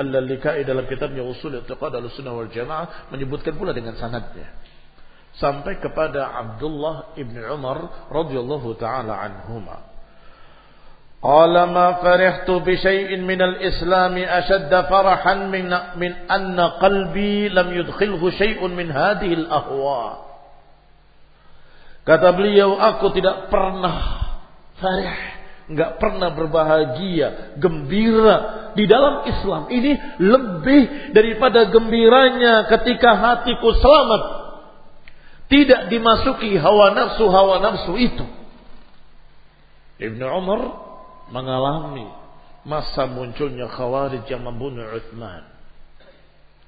Al-Lalikai 0.00 0.64
dalam 0.64 0.88
kitabnya 0.88 1.20
Usul 1.20 1.60
Iqtiqad 1.60 1.92
Al-Sunnah 1.92 2.32
wal 2.32 2.48
Jamaah 2.48 3.12
menyebutkan 3.12 3.52
pula 3.60 3.76
dengan 3.76 4.00
sanadnya. 4.00 4.48
Sampai 5.36 5.76
kepada 5.78 6.32
Abdullah 6.32 7.14
ibn 7.20 7.36
Umar 7.36 8.08
radhiyallahu 8.08 8.80
taala 8.80 9.14
anhuma. 9.20 9.84
Qala 11.20 11.68
ma 11.68 12.00
farihtu 12.00 12.64
bi 12.64 12.80
syai'in 12.80 13.28
min 13.28 13.36
al-Islam 13.44 14.16
ashadda 14.16 14.88
farahan 14.88 15.52
min 15.52 15.68
min 16.00 16.12
anna 16.32 16.80
qalbi 16.80 17.52
lam 17.52 17.68
yudkhilhu 17.76 18.32
shayun 18.40 18.72
min 18.72 18.88
hadhihi 18.88 19.44
al-ahwa. 19.44 20.24
Kata 22.08 22.32
beliau, 22.32 22.80
aku 22.80 23.12
tidak 23.12 23.52
pernah 23.52 23.96
farih 24.80 25.39
nggak 25.70 26.02
pernah 26.02 26.34
berbahagia, 26.34 27.56
gembira 27.62 28.70
di 28.74 28.84
dalam 28.90 29.22
Islam 29.26 29.70
ini 29.70 29.92
lebih 30.18 31.14
daripada 31.14 31.70
gembiranya 31.70 32.66
ketika 32.66 33.14
hatiku 33.14 33.70
selamat 33.78 34.22
tidak 35.50 35.90
dimasuki 35.90 36.54
hawa 36.58 36.94
nafsu 36.94 37.26
hawa 37.30 37.62
nafsu 37.62 37.94
itu. 37.98 38.26
Ibnu 40.00 40.24
Umar 40.26 40.60
mengalami 41.30 42.08
masa 42.66 43.06
munculnya 43.06 43.70
Khawarij 43.70 44.26
yang 44.26 44.44
membunuh 44.44 44.84
Uthman 44.96 45.44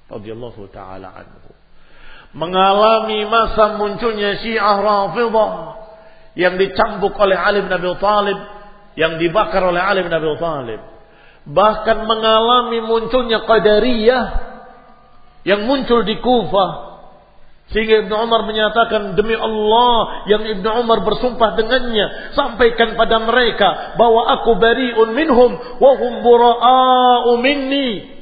radhiyallahu 0.09 0.69
taala 0.73 1.11
anhu 1.11 1.53
mengalami 2.33 3.29
masa 3.29 3.77
munculnya 3.77 4.41
Syiah 4.41 4.81
Rafidah 4.81 5.51
yang 6.33 6.57
dicambuk 6.57 7.13
oleh 7.13 7.37
Ali 7.37 7.61
bin 7.61 7.69
Abi 7.69 7.93
Thalib, 8.01 8.39
yang 8.93 9.17
dibakar 9.17 9.61
oleh 9.63 9.81
Ali 9.81 10.05
bin 10.05 10.13
Abi 10.13 10.27
Thalib. 10.37 10.81
Bahkan 11.43 11.97
mengalami 12.07 12.79
munculnya 12.83 13.43
Qadariyah 13.43 14.25
yang 15.43 15.67
muncul 15.67 16.07
di 16.07 16.17
Kufah. 16.23 16.93
Sehingga 17.71 18.05
Ibnu 18.05 18.15
Umar 18.15 18.45
menyatakan 18.45 19.15
demi 19.15 19.33
Allah 19.33 20.27
yang 20.29 20.43
Ibnu 20.45 20.69
Umar 20.83 21.01
bersumpah 21.01 21.57
dengannya 21.57 22.35
sampaikan 22.35 22.93
pada 22.99 23.23
mereka 23.23 23.95
bahwa 23.97 24.29
aku 24.39 24.59
bariun 24.59 25.09
minhum 25.15 25.51
wa 25.79 25.91
hum 25.97 27.39
minni 27.39 28.13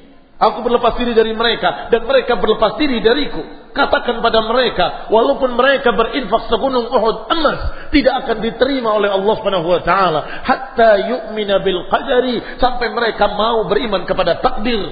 Aku 0.42 0.66
berlepas 0.66 0.98
diri 0.98 1.14
dari 1.14 1.38
mereka 1.38 1.94
dan 1.94 2.02
mereka 2.10 2.34
berlepas 2.42 2.74
diri 2.82 2.98
dariku. 2.98 3.61
Katakan 3.72 4.20
pada 4.20 4.44
mereka, 4.44 5.08
walaupun 5.08 5.56
mereka 5.56 5.96
berinfak 5.96 6.52
segunung 6.52 6.92
Uhud 6.92 7.32
emas, 7.32 7.60
tidak 7.96 8.28
akan 8.28 8.38
diterima 8.44 8.92
oleh 9.00 9.08
Allah 9.08 9.34
Subhanahu 9.40 9.68
wa 9.68 9.82
taala 9.84 10.20
hatta 10.44 10.92
yu'mina 11.08 11.64
bil 11.64 11.88
qadari 11.88 12.60
sampai 12.60 12.92
mereka 12.92 13.32
mau 13.32 13.64
beriman 13.72 14.04
kepada 14.04 14.44
takdir. 14.44 14.92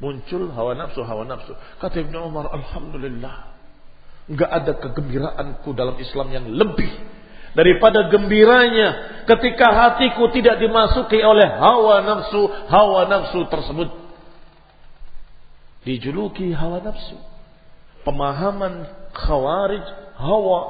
Muncul 0.00 0.52
hawa 0.56 0.72
nafsu 0.72 1.00
hawa 1.04 1.28
nafsu. 1.28 1.52
Kata 1.80 1.96
Ibnu 2.00 2.32
Umar, 2.32 2.48
alhamdulillah. 2.52 3.56
Enggak 4.24 4.50
ada 4.50 4.72
kegembiraanku 4.80 5.68
dalam 5.76 6.00
Islam 6.00 6.32
yang 6.32 6.48
lebih 6.48 6.88
daripada 7.54 8.10
gembiranya 8.10 9.22
ketika 9.30 9.70
hatiku 9.70 10.28
tidak 10.34 10.58
dimasuki 10.58 11.22
oleh 11.22 11.46
hawa 11.60 12.02
nafsu 12.02 12.50
hawa 12.66 13.06
nafsu 13.06 13.46
tersebut 13.46 14.03
dijuluki 15.84 16.52
hawa 16.52 16.80
nafsu. 16.80 17.16
Pemahaman 18.04 18.88
khawarij 19.12 19.84
hawa 20.20 20.60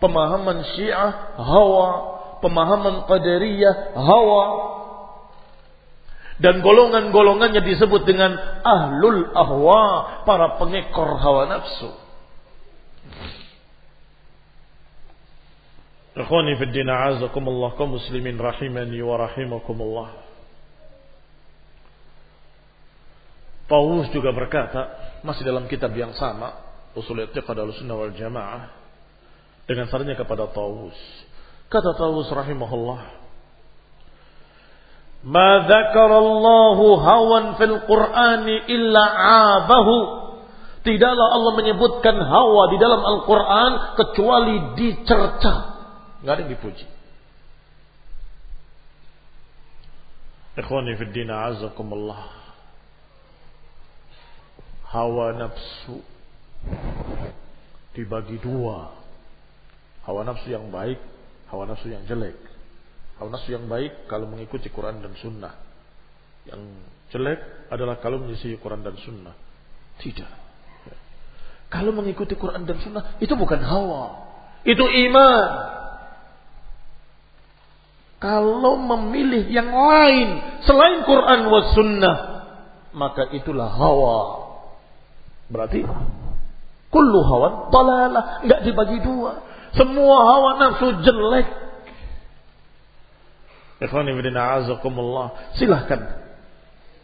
pemahaman 0.00 0.64
syiah 0.74 1.36
hawa 1.36 1.90
pemahaman 2.42 3.06
qadariyah 3.06 3.96
hawa. 3.96 4.44
Dan 6.42 6.58
golongan-golongannya 6.58 7.62
disebut 7.62 8.02
dengan 8.02 8.34
ahlul 8.66 9.30
ahwa 9.30 9.82
para 10.26 10.58
pengekor 10.58 11.22
hawa 11.22 11.46
nafsu. 11.46 11.90
Ikhwani 16.12 16.58
fi 16.58 16.64
din 16.68 16.90
a'azakumullah 16.90 17.78
kaum 17.78 17.94
muslimin 17.94 18.36
rahimani 18.36 18.98
wa 19.00 19.22
rahimakumullah. 19.22 20.21
Paulus 23.72 24.12
juga 24.12 24.36
berkata, 24.36 24.92
masih 25.24 25.48
dalam 25.48 25.64
kitab 25.64 25.96
yang 25.96 26.12
sama, 26.12 26.60
Usul 26.92 27.24
I'tiqad 27.24 27.56
Ahlussunnah 27.56 27.96
wal 27.96 28.12
Jamaah, 28.12 28.68
dengan 29.64 29.88
sarannya 29.88 30.12
kepada 30.12 30.52
Taus. 30.52 30.92
Kata 31.72 31.96
Taus 31.96 32.28
rahimahullah, 32.28 33.00
"Ma 35.24 35.64
dzakara 35.64 36.16
Allah 36.20 36.78
hawan 37.00 37.44
fil 37.56 37.80
Qur'ani 37.88 38.68
illa 38.68 39.04
'abahu." 39.08 39.96
Tidaklah 40.84 41.28
Allah 41.32 41.52
menyebutkan 41.56 42.16
hawa 42.20 42.68
di 42.74 42.76
dalam 42.76 43.00
Al-Quran 43.00 43.72
kecuali 44.02 44.54
dicerca 44.74 45.72
Nggak 46.26 46.32
ada 46.34 46.42
yang 46.42 46.52
dipuji. 46.54 46.86
Ikhwani 50.60 50.92
fi 50.98 51.04
din 51.08 51.30
azakumullah. 51.32 52.41
Hawa 54.92 55.32
nafsu 55.32 56.04
dibagi 57.96 58.36
dua. 58.44 58.92
Hawa 60.04 60.20
nafsu 60.28 60.52
yang 60.52 60.68
baik, 60.68 61.00
hawa 61.48 61.64
nafsu 61.64 61.88
yang 61.88 62.04
jelek. 62.04 62.36
Hawa 63.16 63.32
nafsu 63.32 63.56
yang 63.56 63.64
baik 63.72 64.04
kalau 64.04 64.28
mengikuti 64.28 64.68
Quran 64.68 65.00
dan 65.00 65.16
Sunnah. 65.16 65.54
Yang 66.44 66.60
jelek 67.08 67.40
adalah 67.72 67.96
kalau 68.04 68.20
menyisi 68.20 68.52
Quran 68.60 68.84
dan 68.84 68.98
Sunnah. 69.00 69.32
Tidak. 69.96 70.32
Kalau 71.72 71.96
mengikuti 71.96 72.36
Quran 72.36 72.68
dan 72.68 72.76
Sunnah 72.84 73.16
itu 73.16 73.32
bukan 73.32 73.64
hawa, 73.64 74.04
itu 74.68 74.84
iman. 74.84 75.48
Kalau 78.20 78.76
memilih 78.76 79.48
yang 79.48 79.72
lain 79.72 80.60
selain 80.68 81.02
Quran 81.02 81.40
was 81.50 81.74
sunnah, 81.74 82.16
maka 82.94 83.32
itulah 83.34 83.72
hawa. 83.72 84.51
Berarti 85.52 85.84
Kullu 86.92 87.20
hawan 87.24 87.72
dalalah. 87.72 88.44
Enggak 88.44 88.60
dibagi 88.68 89.00
dua. 89.00 89.40
Semua 89.72 90.16
hawa 90.28 90.50
nafsu 90.60 91.00
jelek. 91.00 91.48
Silahkan 95.56 96.00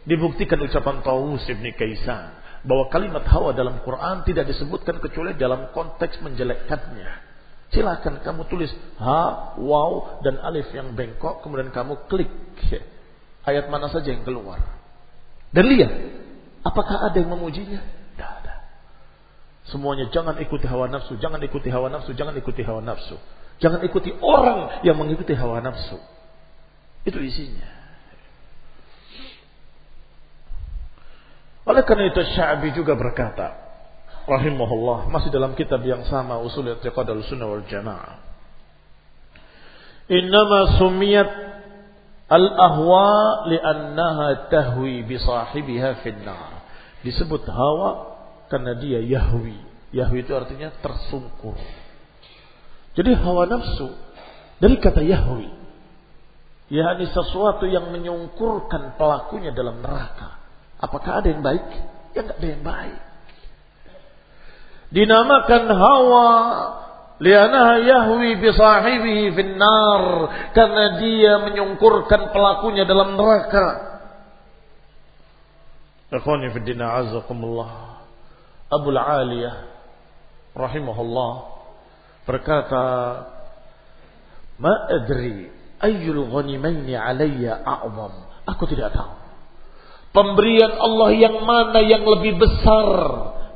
dibuktikan 0.07 0.61
ucapan 0.63 1.03
Taus 1.03 1.43
ibn 1.49 1.65
Kaisan 1.75 2.37
bahwa 2.63 2.87
kalimat 2.87 3.25
hawa 3.27 3.51
dalam 3.51 3.81
Quran 3.83 4.23
tidak 4.23 4.47
disebutkan 4.47 5.01
kecuali 5.03 5.35
dalam 5.35 5.73
konteks 5.75 6.21
menjelekkannya. 6.23 7.27
Silahkan 7.73 8.21
kamu 8.23 8.47
tulis 8.47 8.71
ha, 9.01 9.53
waw, 9.59 10.21
dan 10.23 10.39
alif 10.41 10.69
yang 10.71 10.95
bengkok, 10.97 11.43
kemudian 11.45 11.69
kamu 11.69 12.07
klik 12.07 12.31
ayat 13.45 13.69
mana 13.69 13.89
saja 13.91 14.09
yang 14.09 14.25
keluar. 14.25 14.57
Dan 15.53 15.65
lihat, 15.69 15.91
apakah 16.65 17.09
ada 17.09 17.17
yang 17.17 17.29
memujinya? 17.33 17.98
Semuanya 19.67 20.07
jangan 20.15 20.39
ikuti 20.39 20.65
hawa 20.65 20.87
nafsu, 20.87 21.19
jangan 21.19 21.43
ikuti 21.43 21.67
hawa 21.67 21.91
nafsu, 21.91 22.15
jangan 22.15 22.33
ikuti 22.39 22.63
hawa 22.63 22.79
nafsu. 22.79 23.19
Jangan 23.59 23.83
ikuti 23.83 24.15
orang 24.23 24.81
yang 24.87 24.95
mengikuti 24.95 25.35
hawa 25.35 25.59
nafsu. 25.59 25.99
Itu 27.03 27.19
isinya. 27.19 27.67
Oleh 31.67 31.83
karena 31.85 32.09
itu 32.09 32.23
Sya'bi 32.33 32.73
juga 32.73 32.95
berkata, 32.95 33.53
rahimahullah, 34.25 35.11
masih 35.11 35.29
dalam 35.29 35.53
kitab 35.53 35.83
yang 35.85 36.01
sama 36.07 36.39
usul 36.41 36.65
i'tiqad 36.65 37.05
al-sunnah 37.05 37.45
wal 37.45 37.61
jamaah. 37.67 38.25
Innama 40.09 40.81
sumiyat 40.81 41.29
al-ahwa 42.25 43.45
li'annaha 43.53 44.49
tahwi 44.49 45.05
bi 45.05 45.21
sahibiha 45.21 46.01
finnar. 46.01 46.65
Disebut 47.05 47.45
hawa 47.45 48.18
karena 48.49 48.75
dia 48.75 48.99
yahwi. 48.99 49.55
Yahwi 49.93 50.25
itu 50.25 50.33
artinya 50.33 50.73
tersungkur. 50.81 51.57
Jadi 52.97 53.15
hawa 53.15 53.45
nafsu 53.45 53.93
dari 54.59 54.75
kata 54.81 55.05
yahwi. 55.05 55.55
yakni 56.69 57.09
sesuatu 57.09 57.65
yang 57.65 57.89
menyungkurkan 57.89 58.93
pelakunya 58.93 59.49
dalam 59.49 59.81
neraka. 59.81 60.37
Apakah 60.77 61.21
ada 61.23 61.27
yang 61.33 61.41
baik? 61.41 61.65
Ya 62.13 62.21
enggak 62.25 62.37
ada 62.37 62.47
yang 62.49 62.63
baik. 62.65 62.99
Dinamakan 64.89 65.63
hawa 65.69 66.29
lianaha 67.21 67.75
yahwi 67.81 68.37
bi 68.41 68.49
sahibihi 68.53 69.33
finnar 69.33 70.03
karena 70.53 70.85
dia 71.01 71.33
menyungkurkan 71.45 72.33
pelakunya 72.33 72.85
dalam 72.85 73.17
neraka. 73.17 73.67
Ikhwani 76.09 76.49
fi 76.53 76.59
azakumullah. 76.73 77.98
Abu 78.69 78.93
Aliyah 78.93 79.65
rahimahullah 80.53 81.31
berkata, 82.29 82.85
"Ma 84.61 84.73
adri 84.93 85.49
ayyul 85.81 86.29
ghanimaini 86.29 86.93
alayya 86.93 87.65
a'zam." 87.65 88.13
Aku 88.45 88.69
tidak 88.69 88.93
tahu. 88.93 89.13
Pemberian 90.09 90.73
Allah 90.77 91.09
yang 91.13 91.41
mana 91.45 91.81
yang 91.85 92.01
lebih 92.01 92.37
besar 92.37 92.89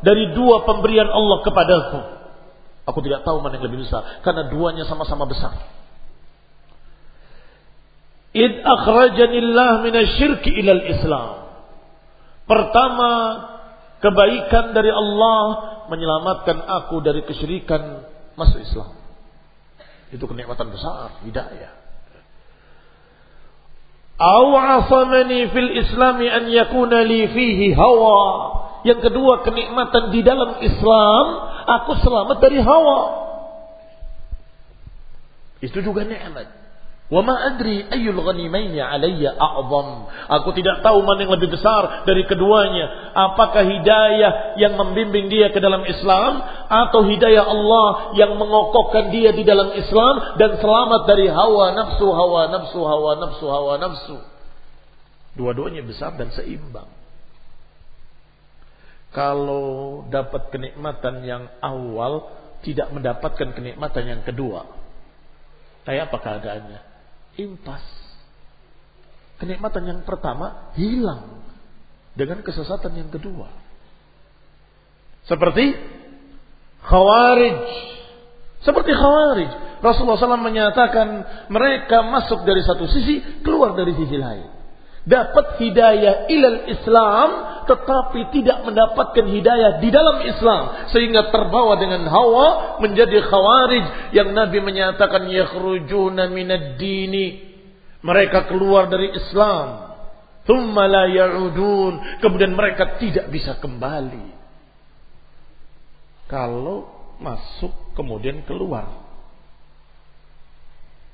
dari 0.05 0.33
dua 0.37 0.65
pemberian 0.65 1.09
Allah 1.09 1.37
kepadaku. 1.45 2.01
Aku 2.83 2.99
tidak 3.01 3.25
tahu 3.25 3.41
mana 3.41 3.57
yang 3.57 3.69
lebih 3.69 3.85
besar 3.85 4.21
karena 4.21 4.49
duanya 4.49 4.85
sama-sama 4.85 5.25
besar. 5.29 5.55
Id 8.33 8.65
akhrajanillah 8.65 9.85
minasyirki 9.85 10.49
ilal 10.57 10.83
Islam. 10.89 11.29
Pertama, 12.49 13.09
kebaikan 14.03 14.75
dari 14.75 14.91
Allah 14.91 15.43
menyelamatkan 15.87 16.59
aku 16.59 16.99
dari 16.99 17.23
kesyirikan 17.23 18.03
masuk 18.35 18.59
Islam. 18.59 18.91
Itu 20.11 20.27
kenikmatan 20.27 20.69
besar, 20.69 21.23
hidayah. 21.23 21.73
Au 24.19 24.53
asamani 24.53 25.49
fil 25.49 25.71
islami 25.79 26.29
an 26.29 26.45
yakuna 26.51 27.01
li 27.01 27.25
fihi 27.31 27.73
hawa. 27.73 28.21
Yang 28.83 29.09
kedua 29.09 29.41
kenikmatan 29.47 30.11
di 30.11 30.21
dalam 30.21 30.59
Islam, 30.59 31.25
aku 31.65 31.97
selamat 32.03 32.37
dari 32.43 32.59
hawa. 32.59 32.99
Itu 35.63 35.79
juga 35.79 36.03
nikmat. 36.03 36.62
Wa 37.13 37.21
ma 37.21 37.53
adri 37.53 37.85
ayyul 37.85 38.17
ghanimaini 38.25 38.81
alayya 38.81 39.37
a'zam. 39.37 40.09
Aku 40.33 40.49
tidak 40.57 40.81
tahu 40.81 41.05
mana 41.05 41.21
yang 41.21 41.37
lebih 41.37 41.53
besar 41.53 42.09
dari 42.09 42.25
keduanya. 42.25 43.13
Apakah 43.13 43.61
hidayah 43.61 44.57
yang 44.57 44.73
membimbing 44.81 45.29
dia 45.29 45.53
ke 45.53 45.61
dalam 45.61 45.85
Islam 45.85 46.41
atau 46.65 47.05
hidayah 47.05 47.45
Allah 47.45 48.17
yang 48.17 48.33
mengokohkan 48.33 49.13
dia 49.13 49.29
di 49.29 49.45
dalam 49.45 49.77
Islam 49.77 50.41
dan 50.41 50.57
selamat 50.57 51.05
dari 51.05 51.29
hawa 51.29 51.77
nafsu, 51.77 52.09
hawa 52.09 52.49
nafsu, 52.49 52.81
hawa 52.81 53.11
nafsu, 53.21 53.45
hawa 53.45 53.73
nafsu. 53.77 54.17
Dua-duanya 55.37 55.85
besar 55.85 56.17
dan 56.17 56.33
seimbang. 56.33 56.89
Kalau 59.13 60.01
dapat 60.09 60.49
kenikmatan 60.49 61.21
yang 61.21 61.45
awal 61.61 62.33
tidak 62.65 62.89
mendapatkan 62.89 63.53
kenikmatan 63.53 64.03
yang 64.09 64.21
kedua. 64.25 64.65
Kayak 65.85 66.09
apa 66.09 66.17
keadaannya? 66.17 66.92
Impas. 67.39 67.83
Kenikmatan 69.41 69.83
yang 69.83 69.99
pertama 70.05 70.71
hilang 70.77 71.43
dengan 72.13 72.45
kesesatan 72.45 72.93
yang 72.93 73.09
kedua. 73.09 73.49
Seperti 75.25 75.73
khawarij. 76.83 77.59
Seperti 78.63 78.91
khawarij. 78.93 79.51
Rasulullah 79.83 80.15
SAW 80.15 80.39
menyatakan 80.39 81.07
mereka 81.51 82.07
masuk 82.07 82.47
dari 82.47 82.63
satu 82.63 82.87
sisi, 82.87 83.43
keluar 83.43 83.75
dari 83.75 83.91
sisi 83.99 84.15
lain. 84.15 84.47
Dapat 85.03 85.59
hidayah 85.59 86.31
ilal 86.31 86.71
Islam, 86.71 87.29
tetapi 87.65 88.31
tidak 88.35 88.63
mendapatkan 88.67 89.25
hidayah 89.25 89.79
di 89.79 89.89
dalam 89.89 90.23
Islam. 90.23 90.89
Sehingga 90.91 91.31
terbawa 91.31 91.79
dengan 91.79 92.07
hawa 92.07 92.79
menjadi 92.79 93.23
khawarij. 93.23 94.13
Yang 94.15 94.29
Nabi 94.35 94.57
menyatakan, 94.61 95.27
yakhrujuna 95.27 96.29
minad 96.29 96.77
dini. 96.77 97.55
Mereka 98.03 98.51
keluar 98.51 98.91
dari 98.91 99.15
Islam. 99.15 99.95
Thumma 100.43 100.87
la 100.87 101.07
ya'udun. 101.07 102.19
Kemudian 102.19 102.51
mereka 102.55 102.99
tidak 102.99 103.31
bisa 103.31 103.55
kembali. 103.59 104.35
Kalau 106.27 106.89
masuk 107.21 107.95
kemudian 107.95 108.43
keluar. 108.43 108.89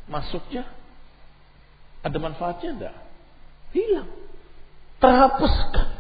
Masuknya 0.10 0.66
ada 2.00 2.18
manfaatnya 2.18 2.70
enggak? 2.74 2.98
Hilang. 3.76 4.10
Terhapuskan. 5.04 5.99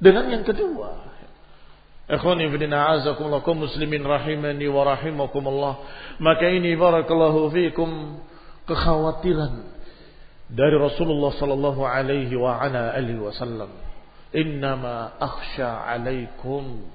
Dengan 0.00 0.32
yang 0.32 0.44
kedua. 0.48 1.12
Ikhwani 2.10 2.50
fidina 2.50 2.90
azakumullah 2.98 3.44
kum 3.46 3.62
muslimin 3.62 4.02
rahimani 4.02 4.66
wa 4.66 4.82
rahimakumullah. 4.82 5.74
Maka 6.18 6.50
ini 6.50 6.74
barakallahu 6.74 7.54
fikum 7.54 8.18
kekhawatiran 8.66 9.70
dari 10.50 10.74
Rasulullah 10.74 11.30
sallallahu 11.38 11.86
alaihi 11.86 12.34
wa 12.34 12.58
ala 12.58 12.90
alihi 12.98 13.20
wasallam. 13.22 13.70
Innama 14.34 15.14
akhsha 15.22 15.86
alaikum 15.86 16.90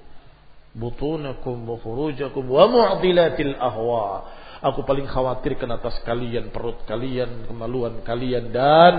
butunakum 0.75 1.63
wa 1.63 1.79
furujakum 1.79 2.43
wa 2.43 2.67
mu'dilatil 2.67 3.55
ahwa. 3.55 4.27
Aku 4.59 4.83
paling 4.83 5.07
khawatirkan 5.07 5.71
atas 5.79 5.95
kalian 6.03 6.51
perut 6.51 6.83
kalian, 6.89 7.47
kemaluan 7.47 8.03
kalian 8.03 8.51
dan 8.51 8.93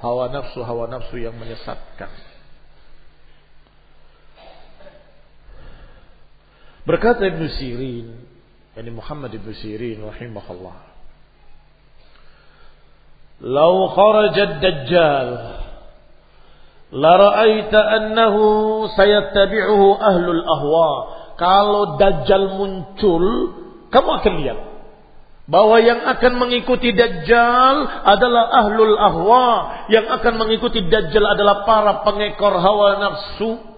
hawa 0.00 0.32
nafsu 0.32 0.64
hawa 0.64 0.88
nafsu 0.88 1.20
yang 1.20 1.36
menyesatkan. 1.36 2.27
Berkata 6.88 7.28
Ibn 7.28 7.42
Sirin, 7.60 8.08
yani 8.72 8.90
Muhammad 8.96 9.28
Ibn 9.36 9.48
Sirin 9.60 10.00
rahimahullah. 10.00 10.78
"Lau 13.44 13.92
kharaja 13.92 14.56
ad-dajjal 14.56 15.28
la 16.96 17.12
ra'aita 17.12 17.76
annahu 17.76 18.88
sayattabi'uhu 18.96 19.86
ahlul 20.00 20.42
ahwa." 20.48 20.90
Kalau 21.36 22.00
dajjal 22.00 22.56
muncul, 22.56 23.24
kamu 23.92 24.10
akan 24.24 24.34
lihat 24.42 24.58
bahwa 25.48 25.80
yang 25.80 26.04
akan 26.04 26.32
mengikuti 26.36 26.92
Dajjal 26.92 27.76
adalah 28.04 28.44
ahlul 28.64 28.96
ahwa, 29.00 29.46
yang 29.88 30.08
akan 30.12 30.34
mengikuti 30.40 30.84
Dajjal 30.88 31.24
adalah 31.24 31.64
para 31.64 32.04
pengekor 32.04 32.52
hawa 32.58 33.00
nafsu 33.00 33.77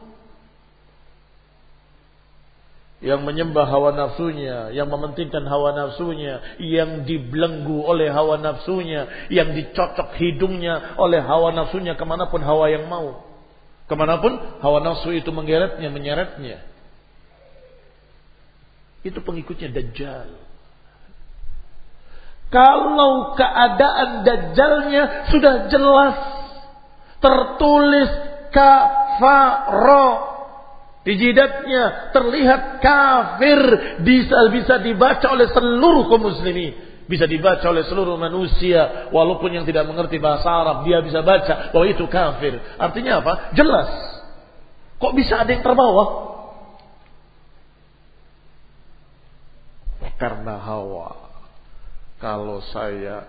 yang 3.01 3.24
menyembah 3.24 3.64
hawa 3.64 3.96
nafsunya, 3.96 4.76
yang 4.76 4.92
mementingkan 4.92 5.48
hawa 5.48 5.72
nafsunya, 5.72 6.61
yang 6.61 7.09
dibelenggu 7.09 7.80
oleh 7.80 8.12
hawa 8.12 8.36
nafsunya, 8.36 9.28
yang 9.32 9.57
dicocok 9.57 10.20
hidungnya 10.20 11.01
oleh 11.01 11.24
hawa 11.24 11.57
nafsunya 11.57 11.96
ke 11.96 12.05
mana 12.05 12.28
pun 12.28 12.44
hawa 12.44 12.68
yang 12.68 12.84
mau. 12.92 13.24
Ke 13.88 13.98
mana 13.98 14.22
pun 14.22 14.38
hawa 14.62 14.78
nafsu 14.84 15.11
itu 15.16 15.34
menggeretnya, 15.34 15.90
menyeretnya. 15.90 16.62
Itu 19.03 19.18
pengikutnya 19.24 19.72
Dajjal. 19.72 20.30
Kalau 22.55 23.34
keadaan 23.34 24.22
Dajjalnya 24.22 25.32
sudah 25.34 25.55
jelas. 25.72 26.16
Tertulis 27.18 28.11
kafaro. 28.55 30.30
Di 31.01 31.16
jidatnya 31.16 32.12
terlihat 32.12 32.84
kafir. 32.84 33.61
Bisa, 34.05 34.78
dibaca 34.84 35.26
oleh 35.32 35.48
seluruh 35.51 36.09
kaum 36.12 36.28
muslimin. 36.28 37.05
Bisa 37.09 37.26
dibaca 37.26 37.64
oleh 37.66 37.84
seluruh 37.88 38.20
manusia. 38.20 39.09
Walaupun 39.11 39.51
yang 39.51 39.64
tidak 39.64 39.88
mengerti 39.88 40.20
bahasa 40.20 40.46
Arab. 40.46 40.84
Dia 40.84 41.01
bisa 41.01 41.24
baca 41.24 41.72
bahwa 41.72 41.86
itu 41.88 42.05
kafir. 42.07 42.61
Artinya 42.76 43.24
apa? 43.24 43.55
Jelas. 43.57 43.88
Kok 45.01 45.16
bisa 45.16 45.40
ada 45.40 45.51
yang 45.51 45.64
terbawa? 45.64 46.30
karena 50.20 50.61
hawa. 50.61 51.16
Kalau 52.20 52.61
saya 52.61 53.24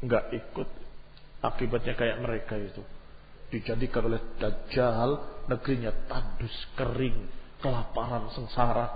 nggak 0.00 0.32
ikut, 0.32 0.68
akibatnya 1.44 1.92
kayak 1.92 2.24
mereka 2.24 2.56
itu. 2.56 2.80
Dijadikan 3.52 4.10
oleh 4.10 4.22
Dajjal, 4.36 5.10
negerinya 5.46 5.94
tandus, 6.10 6.56
kering, 6.74 7.30
kelaparan, 7.62 8.30
sengsara. 8.34 8.86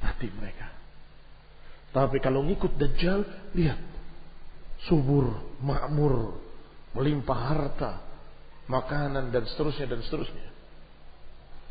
Mati 0.00 0.28
mereka. 0.32 0.68
Tapi 1.92 2.18
kalau 2.18 2.42
ngikut 2.44 2.74
Dajjal, 2.76 3.22
lihat. 3.52 3.80
Subur, 4.84 5.56
makmur, 5.64 6.36
melimpah 6.92 7.40
harta, 7.40 7.92
makanan 8.68 9.32
dan 9.32 9.48
seterusnya 9.48 9.88
dan 9.88 10.00
seterusnya. 10.04 10.46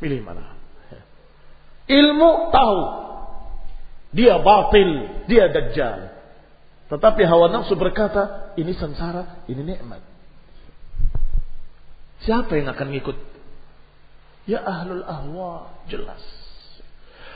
Pilih 0.02 0.20
mana? 0.26 0.64
Ilmu 1.84 2.30
tahu, 2.48 2.80
dia 4.16 4.40
batil, 4.40 4.90
dia 5.28 5.52
dajjal. 5.52 6.16
Tetapi 6.88 7.22
hawa 7.28 7.52
nafsu 7.52 7.76
berkata, 7.76 8.54
ini 8.56 8.72
sengsara, 8.72 9.44
ini 9.50 9.60
nikmat. 9.60 10.00
Siapa 12.24 12.56
yang 12.56 12.72
akan 12.72 12.88
ngikut? 12.92 13.18
Ya 14.44 14.60
ahlul 14.60 15.04
ahwa, 15.04 15.72
jelas. 15.88 16.20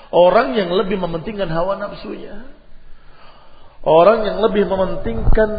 Orang 0.09 0.57
yang 0.57 0.73
lebih 0.73 0.97
mementingkan 0.97 1.49
hawa 1.53 1.77
nafsunya. 1.77 2.49
Orang 3.85 4.25
yang 4.25 4.41
lebih 4.41 4.65
mementingkan 4.69 5.51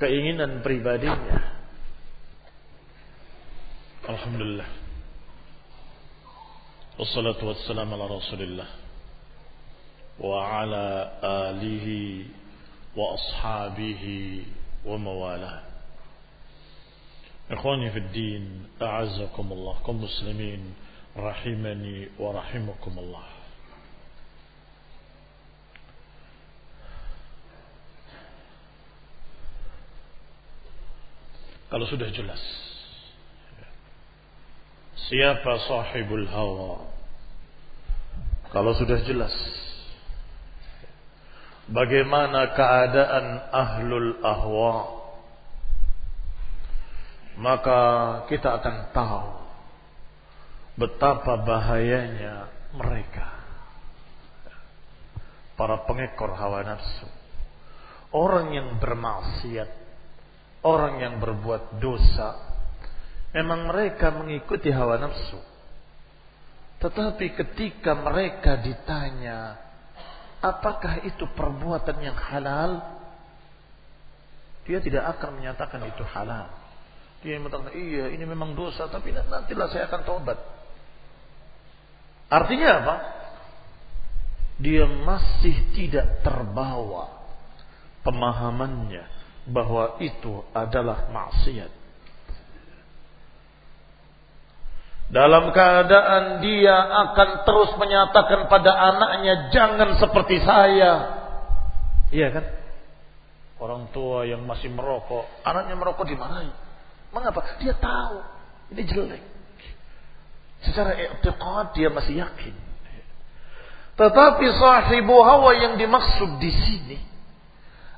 keinginan 0.00 0.64
pribadinya. 0.64 1.56
Alhamdulillah. 4.08 4.68
Wassalatu 6.96 7.52
wassalamu 7.52 7.92
ala 8.00 8.08
Rasulillah 8.08 8.70
wa 10.16 10.64
ala 10.64 10.88
alihi 11.52 12.24
wa 12.96 13.12
ashabihi 13.20 14.48
wa 14.88 14.96
mawalah. 14.96 15.65
إخواني 17.50 17.90
في 17.90 17.98
الدين 17.98 18.66
أعزكم 18.82 19.52
الله 19.52 19.74
كم 19.86 20.04
مسلمين 20.04 20.74
رحمني 21.16 22.08
ورحمكم 22.18 22.94
الله 22.98 23.26
Kalau 31.66 31.82
sudah 31.90 32.06
jelas 32.14 32.38
Siapa 35.10 35.50
sahibul 35.66 36.26
hawa 36.30 36.86
Kalau 38.54 38.70
sudah 38.78 39.02
jelas 39.02 39.34
bagaimana 41.66 42.54
keadaan 42.54 43.26
ahlul 43.50 44.22
ahwa 44.22 44.95
maka 47.36 47.80
kita 48.32 48.48
akan 48.60 48.76
tahu 48.96 49.24
betapa 50.76 51.40
bahayanya 51.40 52.48
mereka. 52.76 53.36
Para 55.56 55.88
pengekor 55.88 56.36
hawa 56.36 56.64
nafsu. 56.64 57.08
Orang 58.12 58.52
yang 58.52 58.76
bermaksiat. 58.76 59.88
Orang 60.64 61.00
yang 61.00 61.16
berbuat 61.16 61.80
dosa. 61.80 62.36
Memang 63.32 63.68
mereka 63.68 64.12
mengikuti 64.12 64.68
hawa 64.68 65.00
nafsu. 65.00 65.40
Tetapi 66.76 67.26
ketika 67.32 67.96
mereka 67.96 68.60
ditanya 68.60 69.56
apakah 70.44 71.00
itu 71.08 71.24
perbuatan 71.32 72.04
yang 72.04 72.16
halal? 72.16 73.00
Dia 74.68 74.82
tidak 74.84 75.16
akan 75.16 75.40
menyatakan 75.40 75.80
itu 75.88 76.04
halal. 76.04 76.65
Dia 77.26 77.42
mengatakan, 77.42 77.74
iya 77.74 78.06
ini 78.14 78.22
memang 78.22 78.54
dosa, 78.54 78.86
tapi 78.86 79.10
nantilah 79.10 79.66
saya 79.74 79.90
akan 79.90 80.02
tobat. 80.06 80.38
Artinya 82.30 82.70
apa? 82.78 82.96
Dia 84.62 84.86
masih 84.86 85.74
tidak 85.74 86.22
terbawa 86.22 87.10
pemahamannya 88.06 89.10
bahwa 89.50 89.98
itu 89.98 90.46
adalah 90.54 91.10
maksiat. 91.10 91.74
Dalam 95.10 95.50
keadaan 95.50 96.46
dia 96.46 96.78
akan 96.78 97.42
terus 97.42 97.74
menyatakan 97.74 98.46
pada 98.46 98.70
anaknya 98.70 99.50
jangan 99.50 99.98
seperti 99.98 100.46
saya. 100.46 100.92
Iya 102.14 102.28
kan? 102.30 102.44
Orang 103.58 103.90
tua 103.90 104.22
yang 104.30 104.46
masih 104.46 104.70
merokok, 104.70 105.26
anaknya 105.42 105.74
merokok 105.74 106.06
dimarahi. 106.06 106.65
Mengapa? 107.16 107.40
Dia 107.64 107.72
tahu 107.80 108.20
ini 108.76 108.82
jelek. 108.84 109.24
Secara 110.68 110.92
i'tiqad 110.92 111.72
dia 111.72 111.88
masih 111.88 112.20
yakin. 112.20 112.52
Tetapi 113.96 114.46
sahibu 114.60 115.16
hawa 115.24 115.56
yang 115.56 115.80
dimaksud 115.80 116.36
di 116.36 116.52
sini 116.52 116.98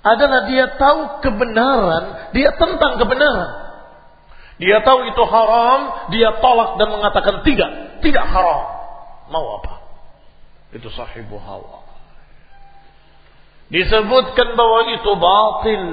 adalah 0.06 0.46
dia 0.46 0.78
tahu 0.78 1.18
kebenaran, 1.26 2.30
dia 2.30 2.54
tentang 2.54 3.02
kebenaran. 3.02 3.66
Dia 4.62 4.78
tahu 4.86 5.10
itu 5.10 5.22
haram, 5.26 6.10
dia 6.14 6.38
tolak 6.38 6.78
dan 6.78 6.88
mengatakan 6.94 7.42
tidak, 7.42 7.70
tidak 8.02 8.24
haram. 8.30 8.62
Mau 9.30 9.58
apa? 9.58 9.82
Itu 10.70 10.90
sahibu 10.94 11.38
hawa. 11.42 11.82
Disebutkan 13.70 14.54
bahwa 14.54 14.80
itu 14.94 15.10
batil. 15.18 15.84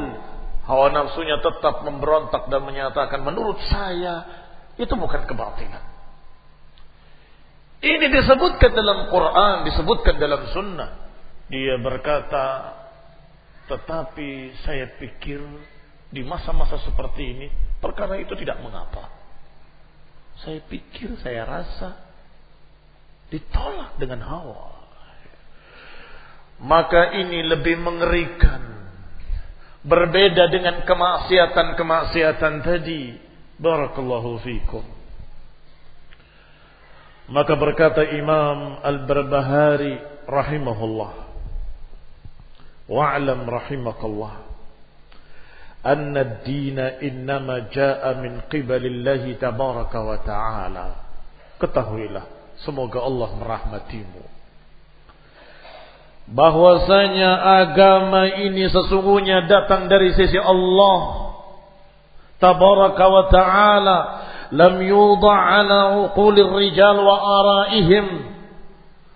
Hawa 0.65 0.89
nafsunya 0.89 1.37
tetap 1.45 1.85
memberontak 1.85 2.49
dan 2.49 2.65
menyatakan 2.65 3.21
menurut 3.21 3.61
saya 3.69 4.25
itu 4.81 4.91
bukan 4.97 5.29
kebatilan. 5.29 5.83
Ini 7.85 8.05
disebutkan 8.09 8.73
dalam 8.73 9.13
Quran, 9.13 9.69
disebutkan 9.69 10.17
dalam 10.17 10.41
sunnah. 10.49 11.05
Dia 11.53 11.77
berkata, 11.77 12.73
tetapi 13.69 14.57
saya 14.65 14.97
pikir 14.97 15.37
di 16.09 16.25
masa-masa 16.25 16.81
seperti 16.81 17.23
ini 17.23 17.47
perkara 17.77 18.17
itu 18.17 18.33
tidak 18.33 18.57
mengapa. 18.65 19.05
Saya 20.41 20.65
pikir, 20.65 21.13
saya 21.21 21.45
rasa 21.45 21.93
ditolak 23.29 24.01
dengan 24.01 24.25
hawa. 24.25 24.73
Maka 26.61 27.13
ini 27.19 27.45
lebih 27.45 27.77
mengerikan. 27.79 28.74
Berbeda 29.85 30.49
dengan 30.49 30.81
kemaksiatan-kemaksiatan 30.81 32.53
tadi. 32.65 33.13
Barakallahu 33.61 34.41
fikum. 34.41 34.83
Maka 37.29 37.53
berkata 37.57 38.01
Imam 38.05 38.81
Al-Barbahari 38.81 39.97
rahimahullah. 40.25 41.13
Wa'lam 42.89 43.45
rahimakallah. 43.45 44.45
أن 45.85 46.17
الدين 46.17 46.79
إنما 46.79 47.69
جاء 47.69 48.01
من 48.17 48.41
قبل 48.49 48.83
الله 48.85 49.37
تبارك 49.37 49.93
وتعالى 49.93 50.87
ketahuilah 51.61 52.25
semoga 52.65 53.05
Allah 53.05 53.29
merahmatimu 53.37 54.34
bahwasanya 56.25 57.61
agama 57.61 58.25
ini 58.25 58.65
sesungguhnya 58.69 59.45
datang 59.45 59.85
dari 59.85 60.09
sisi 60.17 60.41
Allah 60.41 61.29
tabaraka 62.41 63.05
wa 63.05 63.23
taala 63.29 63.97
lam 64.49 64.81
yudha 64.81 65.33
ala 65.33 65.79
uqulir 66.09 66.49
rijal 66.49 66.97
wa 66.97 67.15
araihim 67.43 68.25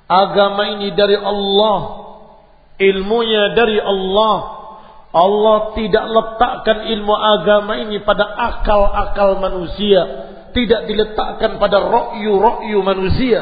agama 0.05 0.77
ini 0.77 0.93
dari 0.93 1.17
Allah 1.17 1.79
ilmunya 2.77 3.57
dari 3.57 3.81
Allah 3.81 4.59
Allah 5.09 5.73
tidak 5.73 6.05
letakkan 6.05 6.85
ilmu 6.85 7.13
agama 7.17 7.81
ini 7.81 7.97
pada 8.05 8.29
akal-akal 8.29 9.41
manusia. 9.41 10.29
Tidak 10.53 10.85
diletakkan 10.85 11.57
pada 11.57 11.81
rokyu-rokyu 11.81 12.77
manusia. 12.85 13.41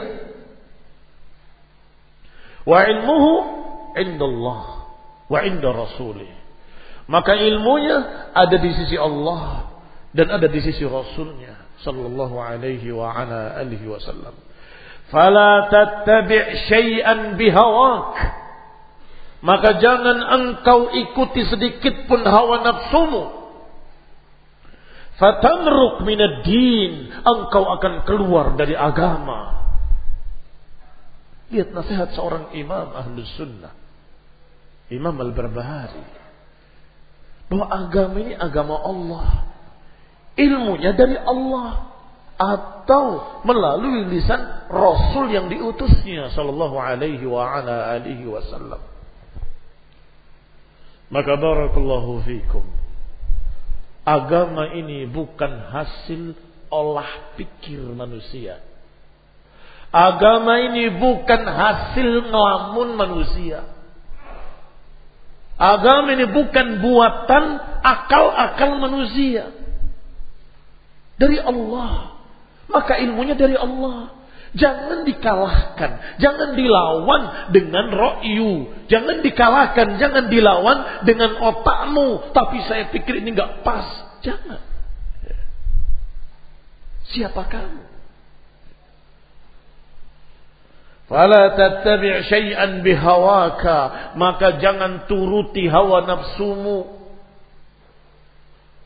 Wa 2.64 2.88
ilmuhu 2.88 3.57
indallah 4.00 4.90
wa 5.28 5.40
inda 5.44 5.70
rasulih. 5.74 6.30
Maka 7.08 7.40
ilmunya 7.40 8.32
ada 8.36 8.58
di 8.60 8.72
sisi 8.76 9.00
Allah 9.00 9.72
dan 10.12 10.28
ada 10.28 10.48
di 10.52 10.60
sisi 10.60 10.84
Rasulnya 10.84 11.56
sallallahu 11.80 12.36
alaihi 12.36 12.92
wa 12.92 13.16
ala 13.16 13.56
alihi 13.56 13.88
wasallam. 13.88 14.36
Fala 15.08 15.72
tattabi' 15.72 16.68
syai'an 16.68 17.40
bihawak. 17.40 18.12
Maka 19.40 19.80
jangan 19.80 20.20
engkau 20.20 20.92
ikuti 20.92 21.48
sedikit 21.48 22.12
pun 22.12 22.28
hawa 22.28 22.68
nafsumu. 22.68 23.24
Fatamruk 25.16 26.04
minad 26.04 26.44
din. 26.44 27.08
Engkau 27.24 27.72
akan 27.80 28.04
keluar 28.04 28.60
dari 28.60 28.76
agama. 28.76 29.64
Lihat 31.56 31.72
nasihat 31.72 32.12
seorang 32.12 32.52
imam 32.52 32.92
ahlus 32.92 33.32
sunnah. 33.40 33.72
Imam 34.88 35.16
al-Barbahari. 35.20 36.04
Bahwa 37.48 37.66
agama 37.72 38.18
ini 38.20 38.36
agama 38.36 38.76
Allah. 38.80 39.28
Ilmunya 40.36 40.96
dari 40.96 41.18
Allah. 41.20 41.96
Atau 42.38 43.42
melalui 43.44 44.08
lisan 44.14 44.70
Rasul 44.70 45.34
yang 45.34 45.50
diutusnya. 45.50 46.32
Sallallahu 46.32 46.78
alaihi 46.78 47.24
wa 47.26 47.44
ala 47.44 47.98
alihi 47.98 48.28
wasallam. 48.28 48.80
Maka 51.08 51.34
barakallahu 51.40 52.24
fikum. 52.28 52.64
Agama 54.08 54.72
ini 54.72 55.08
bukan 55.08 55.68
hasil 55.68 56.36
olah 56.72 57.36
pikir 57.36 57.80
manusia 57.96 58.60
Agama 59.88 60.60
ini 60.60 60.92
bukan 60.92 61.42
hasil 61.48 62.28
ngelamun 62.28 63.00
manusia. 63.00 63.64
Agama 65.58 66.14
ini 66.14 66.30
bukan 66.30 66.86
buatan 66.86 67.44
akal-akal 67.82 68.78
manusia. 68.78 69.50
Dari 71.18 71.42
Allah. 71.42 72.14
Maka 72.70 73.02
ilmunya 73.02 73.34
dari 73.34 73.58
Allah. 73.58 74.14
Jangan 74.58 75.04
dikalahkan, 75.04 76.18
jangan 76.24 76.56
dilawan 76.56 77.52
dengan 77.54 77.94
ro'yu, 77.94 78.74
jangan 78.90 79.20
dikalahkan, 79.22 80.02
jangan 80.02 80.32
dilawan 80.32 81.04
dengan 81.04 81.36
otakmu. 81.38 82.32
Tapi 82.32 82.58
saya 82.66 82.90
pikir 82.90 83.22
ini 83.22 83.36
nggak 83.38 83.62
pas, 83.62 83.86
jangan. 84.24 84.58
Siapa 87.12 87.44
kamu? 87.48 87.87
Fala 91.08 91.56
tattabi' 91.56 92.28
syai'an 92.28 92.84
bihawaka, 92.84 94.12
maka 94.20 94.60
jangan 94.60 95.08
turuti 95.08 95.64
hawa 95.72 96.04
nafsumu. 96.04 97.00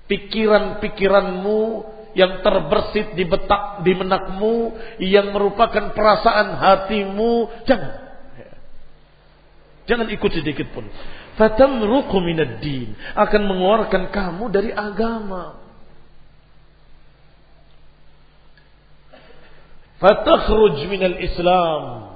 Pikiran-pikiranmu 0.05 1.61
yang 2.13 2.45
terbersit 2.45 3.17
di 3.17 3.26
betak 3.26 3.82
di 3.82 3.97
menakmu 3.97 4.76
yang 5.01 5.34
merupakan 5.34 5.97
perasaan 5.97 6.61
hatimu, 6.61 7.65
jangan. 7.65 7.93
Jangan 9.89 10.07
ikut 10.13 10.32
sedikit 10.32 10.69
pun. 10.78 10.86
Fatamruqu 11.41 12.22
minad 12.22 12.61
din 12.61 12.93
akan 13.17 13.41
mengeluarkan 13.49 14.13
kamu 14.13 14.45
dari 14.53 14.69
agama. 14.69 15.57
Fatakhruj 19.97 20.86
minal 20.86 21.17
Islam 21.17 22.11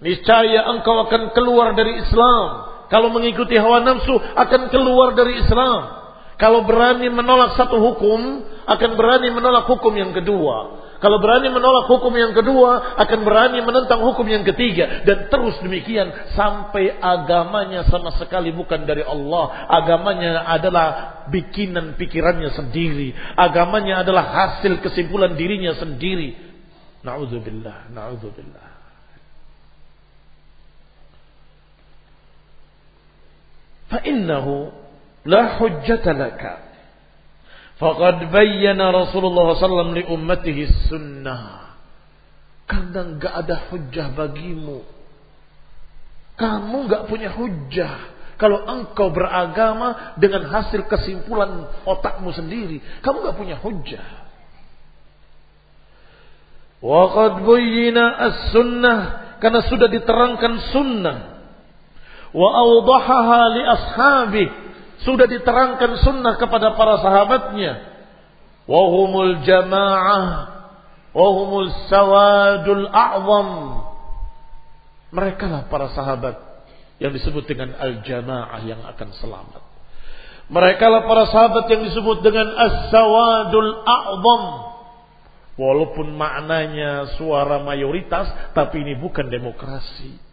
Niscaya 0.00 0.64
engkau 0.72 1.04
akan 1.08 1.36
keluar 1.36 1.76
dari 1.76 2.00
Islam. 2.00 2.72
Kalau 2.88 3.12
mengikuti 3.12 3.54
hawa 3.54 3.84
nafsu 3.84 4.16
akan 4.16 4.72
keluar 4.72 5.12
dari 5.14 5.44
Islam. 5.44 6.00
Kalau 6.40 6.64
berani 6.64 7.12
menolak 7.12 7.52
satu 7.60 7.76
hukum, 7.76 8.48
akan 8.64 8.90
berani 8.96 9.28
menolak 9.28 9.68
hukum 9.68 9.92
yang 9.92 10.16
kedua. 10.16 10.80
Kalau 11.00 11.16
berani 11.16 11.48
menolak 11.48 11.88
hukum 11.88 12.12
yang 12.12 12.36
kedua, 12.36 12.96
akan 12.96 13.24
berani 13.24 13.64
menentang 13.64 14.04
hukum 14.04 14.24
yang 14.28 14.44
ketiga. 14.44 15.04
Dan 15.04 15.32
terus 15.32 15.56
demikian 15.64 16.12
sampai 16.36 16.96
agamanya 16.96 17.88
sama 17.88 18.12
sekali 18.20 18.52
bukan 18.52 18.84
dari 18.84 19.00
Allah. 19.04 19.68
Agamanya 19.68 20.44
adalah 20.48 20.88
bikinan 21.32 21.96
pikirannya 21.96 22.52
sendiri. 22.52 23.16
Agamanya 23.32 24.04
adalah 24.04 24.24
hasil 24.28 24.80
kesimpulan 24.84 25.36
dirinya 25.40 25.72
sendiri. 25.76 26.36
Na'udzubillah, 27.00 27.92
na'udzubillah. 27.96 28.69
فإنه 33.89 34.71
لا 35.25 35.43
حجة 35.57 36.05
لك 36.11 36.43
فقد 37.77 38.31
بين 38.31 38.79
رسول 38.81 39.23
الله 39.25 39.45
صلى 39.53 39.53
الله 39.53 39.53
عليه 39.53 39.65
وسلم 39.67 39.91
لأمته 39.97 40.57
السنة 40.69 41.39
karena 42.65 43.01
nggak 43.13 43.33
ada 43.45 43.55
hujah 43.69 44.09
bagimu 44.17 44.81
kamu 46.33 46.77
nggak 46.89 47.03
punya 47.05 47.29
hujah 47.29 47.93
kalau 48.41 48.65
engkau 48.65 49.13
beragama 49.13 50.17
dengan 50.17 50.49
hasil 50.49 50.89
kesimpulan 50.89 51.69
otakmu 51.85 52.33
sendiri 52.33 52.81
kamu 53.05 53.21
nggak 53.21 53.37
punya 53.37 53.57
hujah 53.61 54.25
Waqad 56.85 57.41
buyyina 57.41 58.03
as-sunnah 58.29 58.99
karena 59.41 59.65
sudah 59.65 59.89
diterangkan 59.89 60.53
sunnah 60.69 61.28
wa 62.30 62.48
awdahaha 62.54 63.40
li 63.54 63.62
ashabi. 63.64 64.44
Sudah 65.00 65.24
diterangkan 65.24 66.04
sunnah 66.04 66.36
kepada 66.36 66.76
para 66.76 67.00
sahabatnya. 67.00 67.72
Wa 68.68 68.82
humul 68.92 69.40
jamaah. 69.48 70.24
Wa 71.16 71.28
humul 71.32 71.72
sawadul 71.88 72.84
a'zam. 72.86 73.50
Mereka 75.10 75.44
lah 75.50 75.62
para 75.66 75.90
sahabat 75.96 76.36
yang 77.02 77.16
disebut 77.16 77.48
dengan 77.48 77.74
al-jamaah 77.80 78.60
yang 78.62 78.84
akan 78.84 79.08
selamat. 79.18 79.62
Mereka 80.52 80.84
lah 80.86 81.02
para 81.08 81.24
sahabat 81.32 81.64
yang 81.72 81.82
disebut 81.88 82.20
dengan 82.20 82.46
as-sawadul 82.46 83.72
a'zam. 83.88 84.44
Walaupun 85.56 86.12
maknanya 86.14 87.16
suara 87.16 87.60
mayoritas 87.64 88.52
tapi 88.56 88.80
ini 88.80 88.96
bukan 88.96 89.28
demokrasi 89.28 90.29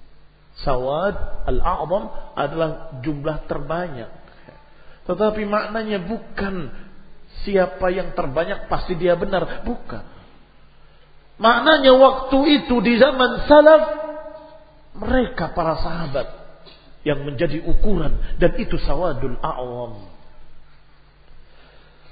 Sawad 0.66 1.45
al-a'zam 1.45 2.03
adalah 2.34 2.70
jumlah 3.05 3.45
terbanyak. 3.45 4.10
Tetapi 5.05 5.41
maknanya 5.45 6.01
bukan 6.01 6.74
siapa 7.45 7.93
yang 7.93 8.18
terbanyak 8.18 8.66
pasti 8.66 8.97
dia 8.97 9.14
benar, 9.14 9.64
bukan. 9.64 10.03
Maknanya 11.38 11.93
waktu 11.93 12.38
itu 12.62 12.82
di 12.82 12.97
zaman 12.97 13.45
salaf 13.45 13.84
mereka 14.97 15.53
para 15.53 15.78
sahabat 15.78 16.28
yang 17.05 17.22
menjadi 17.22 17.62
ukuran 17.62 18.18
dan 18.41 18.58
itu 18.58 18.82
sawadul 18.82 19.38
a'zam. 19.38 19.93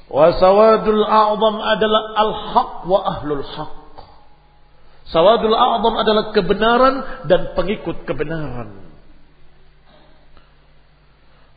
Wa 0.05 0.29
sawadul 0.37 1.01
a'zam 1.01 1.55
adalah 1.57 2.03
al-haq 2.13 2.71
wa 2.85 2.99
ahlul 3.01 3.41
haq. 3.41 3.84
Sawadul 5.13 5.53
a'zam 5.53 5.93
adalah 6.01 6.33
kebenaran 6.33 6.95
dan 7.29 7.53
pengikut 7.53 8.09
kebenaran. 8.09 8.85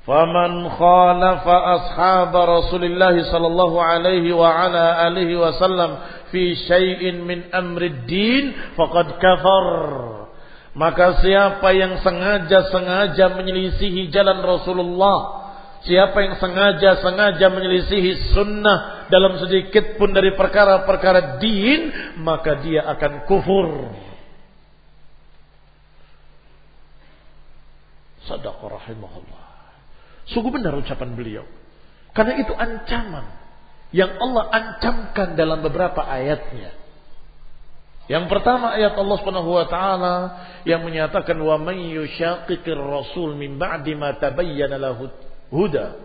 Faman 0.05 0.73
khalafa 0.73 1.57
ashab 1.77 2.33
Rasulullah 2.33 3.13
sallallahu 3.13 3.77
alaihi 3.77 4.33
wa 4.33 4.49
ala 4.49 5.05
alihi 5.05 5.37
wasallam 5.37 6.01
fi 6.33 6.57
syai'in 6.65 7.29
min 7.29 7.45
amri 7.53 7.93
din 8.09 8.57
faqad 8.77 9.21
kafar. 9.21 9.69
Maka 10.73 11.25
siapa 11.25 11.73
yang 11.77 12.01
sengaja-sengaja 12.01 13.37
menyelisihi 13.37 14.13
jalan 14.13 14.41
Rasulullah 14.45 15.48
Siapa 15.87 16.19
yang 16.19 16.35
sengaja-sengaja 16.43 17.47
menyelisihi 17.55 18.35
sunnah 18.35 19.07
dalam 19.07 19.39
sedikit 19.39 19.95
pun 19.95 20.11
dari 20.11 20.35
perkara-perkara 20.35 21.39
din, 21.39 21.95
maka 22.19 22.59
dia 22.59 22.83
akan 22.83 23.23
kufur. 23.31 23.95
Sadaqah 28.27 28.69
rahimahullah. 28.69 29.47
Sungguh 30.35 30.51
benar 30.53 30.75
ucapan 30.77 31.15
beliau. 31.15 31.45
Karena 32.13 32.43
itu 32.43 32.53
ancaman 32.53 33.25
yang 33.95 34.19
Allah 34.21 34.45
ancamkan 34.51 35.39
dalam 35.39 35.65
beberapa 35.65 36.05
ayatnya. 36.05 36.75
Yang 38.09 38.25
pertama 38.33 38.73
ayat 38.73 38.97
Allah 38.97 39.17
Subhanahu 39.21 39.53
wa 39.53 39.67
taala 39.69 40.17
yang 40.65 40.81
menyatakan 40.81 41.37
wa 41.37 41.61
may 41.61 41.93
yushaqiqir 41.93 42.77
rasul 42.77 43.37
min 43.37 43.61
ba'di 43.61 43.93
ma 43.93 44.17
tabayyana 44.17 44.81
lahu 44.81 45.13
huda. 45.51 45.97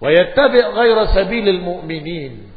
Wa 0.00 0.08
yattabi' 0.12 0.64
ghaira 0.74 1.12
sabilil 1.12 1.60
mu'minin. 1.60 2.52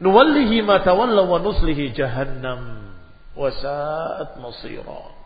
Nuwallihi 0.00 0.62
ma 0.62 0.80
tawalla 0.80 1.26
wa 1.26 1.38
nuslihi 1.38 1.92
jahannam. 1.92 2.94
Wa 3.34 3.50
sa'at 3.50 4.38
masira. 4.38 5.18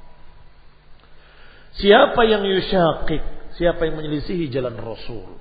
Siapa 1.74 2.22
yang 2.26 2.46
yushaqiq 2.46 3.34
Siapa 3.54 3.86
yang 3.86 4.02
menyelisihi 4.02 4.50
jalan 4.50 4.74
Rasul? 4.74 5.38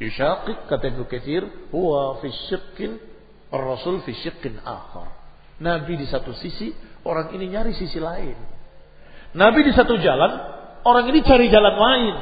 Yushaqiq 0.00 0.68
kata 0.68 0.92
Ibnu 0.92 1.04
Katsir 1.08 1.44
huwa 1.72 2.20
fi 2.24 2.28
syiqqin 2.48 2.96
Rasul 3.52 4.00
fi 4.04 4.16
syiqqin 4.16 4.60
akhar. 4.64 5.12
Nabi 5.60 5.96
di 5.96 6.08
satu 6.08 6.36
sisi, 6.36 6.72
orang 7.04 7.32
ini 7.36 7.52
nyari 7.52 7.72
sisi 7.76 7.96
lain. 8.00 8.36
Nabi 9.36 9.64
di 9.64 9.72
satu 9.76 9.96
jalan, 10.00 10.55
orang 10.86 11.10
ini 11.10 11.20
cari 11.26 11.50
jalan 11.50 11.74
lain. 11.74 12.14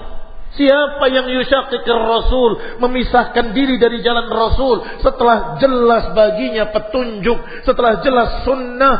Siapa 0.54 1.10
yang 1.10 1.26
yusyakik 1.26 1.82
Rasul, 1.82 2.78
memisahkan 2.78 3.52
diri 3.52 3.74
dari 3.76 4.00
jalan 4.06 4.30
Rasul 4.30 4.86
setelah 5.02 5.58
jelas 5.58 6.14
baginya 6.14 6.70
petunjuk, 6.70 7.66
setelah 7.66 7.98
jelas 8.06 8.46
sunnah 8.46 8.96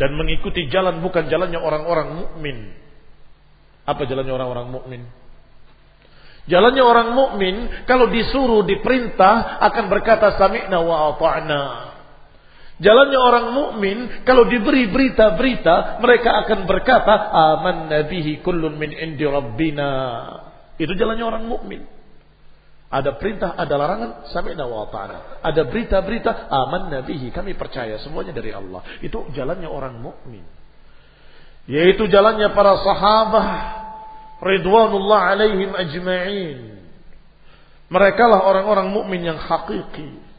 dan 0.00 0.16
mengikuti 0.16 0.70
jalan 0.72 1.04
bukan 1.04 1.28
jalannya 1.28 1.60
orang-orang 1.60 2.24
mukmin. 2.24 2.72
Apa 3.84 4.08
jalannya 4.08 4.32
orang-orang 4.32 4.72
mukmin? 4.72 5.02
Jalannya 6.48 6.80
orang 6.80 7.08
mukmin 7.12 7.56
kalau 7.84 8.08
disuruh 8.08 8.64
diperintah 8.64 9.60
akan 9.60 9.92
berkata 9.92 10.40
sami'na 10.40 10.78
wa 10.80 11.12
ata'na. 11.12 11.62
Jalannya 12.80 13.18
orang 13.20 13.46
mukmin 13.52 13.98
kalau 14.24 14.48
diberi 14.48 14.88
berita-berita 14.88 16.00
mereka 16.00 16.44
akan 16.44 16.64
berkata 16.64 17.12
aman 17.28 17.92
nabihi 17.92 18.40
kullun 18.40 18.80
min 18.80 18.96
indi 18.96 19.28
rabbina. 19.28 19.92
Itu 20.80 20.96
jalannya 20.96 21.24
orang 21.28 21.44
mukmin. 21.44 21.84
Ada 22.90 23.20
perintah, 23.22 23.54
ada 23.54 23.70
larangan, 23.78 24.10
sami'na 24.34 24.66
wa. 24.66 24.90
Ada 25.46 25.62
berita-berita, 25.62 26.50
aman 26.50 26.90
nabihi, 26.90 27.30
kami 27.30 27.54
percaya 27.54 28.02
semuanya 28.02 28.34
dari 28.34 28.50
Allah. 28.50 28.82
Itu 28.98 29.30
jalannya 29.30 29.70
orang 29.70 30.02
mukmin. 30.02 30.42
Yaitu 31.70 32.10
jalannya 32.10 32.50
para 32.50 32.82
sahabat 32.82 33.46
ridwanullah 34.42 35.38
alaihim 35.38 35.70
ajma'in. 35.70 36.58
Mereka 37.94 38.24
lah 38.26 38.42
orang-orang 38.42 38.90
mukmin 38.90 39.22
yang 39.22 39.38
hakiki. 39.38 40.29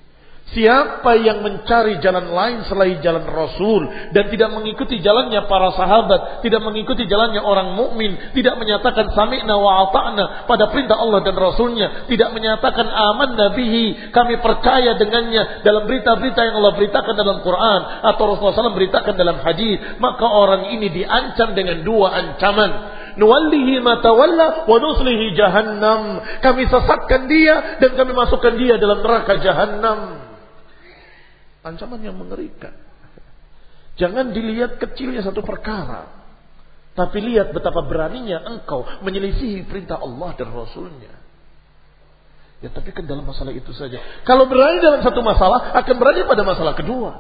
Siapa 0.52 1.16
yang 1.16 1.48
mencari 1.48 2.04
jalan 2.04 2.28
lain 2.28 2.68
selain 2.68 3.00
jalan 3.00 3.24
Rasul 3.24 3.88
dan 4.12 4.28
tidak 4.28 4.52
mengikuti 4.52 5.00
jalannya 5.00 5.48
para 5.48 5.72
sahabat, 5.80 6.44
tidak 6.44 6.60
mengikuti 6.60 7.08
jalannya 7.08 7.40
orang 7.40 7.72
mukmin, 7.72 8.20
tidak 8.36 8.60
menyatakan 8.60 9.16
sami'na 9.16 9.56
wa 9.56 9.88
ata'na 9.88 10.52
pada 10.52 10.68
perintah 10.68 11.00
Allah 11.00 11.24
dan 11.24 11.40
Rasulnya, 11.40 12.04
tidak 12.12 12.36
menyatakan 12.36 12.84
aman 12.84 13.40
nabihi, 13.40 14.12
kami 14.12 14.44
percaya 14.44 15.00
dengannya 15.00 15.64
dalam 15.64 15.88
berita-berita 15.88 16.44
yang 16.44 16.60
Allah 16.60 16.76
beritakan 16.76 17.16
dalam 17.16 17.38
Quran 17.48 17.82
atau 18.12 18.24
Rasulullah 18.36 18.68
SAW 18.68 18.76
beritakan 18.76 19.16
dalam 19.16 19.40
hadis, 19.48 19.80
maka 20.04 20.28
orang 20.28 20.68
ini 20.76 20.92
diancam 20.92 21.56
dengan 21.56 21.80
dua 21.88 22.12
ancaman. 22.12 22.72
Nuwallihi 23.16 23.80
ma 23.80 24.04
tawalla 24.04 24.68
wa 24.68 24.78
nuslihi 24.84 25.32
jahannam. 25.32 26.20
Kami 26.44 26.64
sesatkan 26.68 27.32
dia 27.32 27.80
dan 27.80 27.96
kami 27.96 28.12
masukkan 28.12 28.52
dia 28.60 28.76
dalam 28.76 29.00
neraka 29.00 29.40
jahannam. 29.40 30.32
Ancaman 31.62 32.02
yang 32.02 32.18
mengerikan. 32.18 32.74
Jangan 34.00 34.34
dilihat 34.34 34.82
kecilnya 34.82 35.22
satu 35.22 35.46
perkara. 35.46 36.10
Tapi 36.92 37.24
lihat 37.24 37.56
betapa 37.56 37.88
beraninya 37.88 38.44
engkau 38.52 38.84
menyelisihi 39.06 39.64
perintah 39.70 40.02
Allah 40.02 40.36
dan 40.36 40.52
Rasulnya. 40.52 41.14
Ya 42.62 42.70
tapi 42.70 42.94
kan 42.94 43.08
dalam 43.10 43.26
masalah 43.26 43.56
itu 43.56 43.74
saja. 43.74 43.98
Kalau 44.28 44.46
berani 44.46 44.84
dalam 44.84 45.02
satu 45.02 45.24
masalah, 45.26 45.74
akan 45.82 45.96
berani 45.98 46.20
pada 46.30 46.44
masalah 46.46 46.74
kedua. 46.78 47.12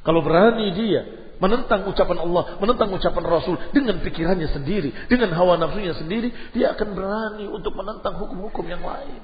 Kalau 0.00 0.24
berani 0.24 0.72
dia 0.72 1.02
menentang 1.40 1.84
ucapan 1.88 2.20
Allah, 2.24 2.56
menentang 2.60 2.88
ucapan 2.96 3.24
Rasul 3.28 3.56
dengan 3.76 4.00
pikirannya 4.00 4.48
sendiri, 4.52 4.92
dengan 5.08 5.36
hawa 5.36 5.60
nafsunya 5.60 5.92
sendiri, 5.96 6.32
dia 6.56 6.72
akan 6.72 6.96
berani 6.96 7.44
untuk 7.48 7.76
menentang 7.76 8.16
hukum-hukum 8.16 8.64
yang 8.68 8.80
lain. 8.80 9.20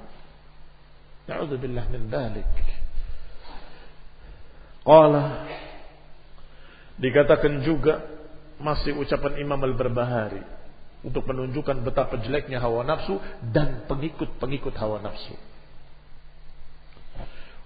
Na'udzubillah 1.28 1.84
min 1.88 2.12
dalik. 2.12 2.48
Qala 4.86 5.50
dikatakan 7.02 7.66
juga 7.66 8.06
masih 8.62 8.94
ucapan 8.94 9.42
Imam 9.42 9.58
Al-Barbahari 9.58 10.40
untuk 11.02 11.26
menunjukkan 11.26 11.82
betapa 11.82 12.22
jeleknya 12.22 12.62
hawa 12.62 12.86
nafsu 12.86 13.18
dan 13.50 13.84
pengikut-pengikut 13.90 14.74
hawa 14.78 15.02
nafsu. 15.02 15.34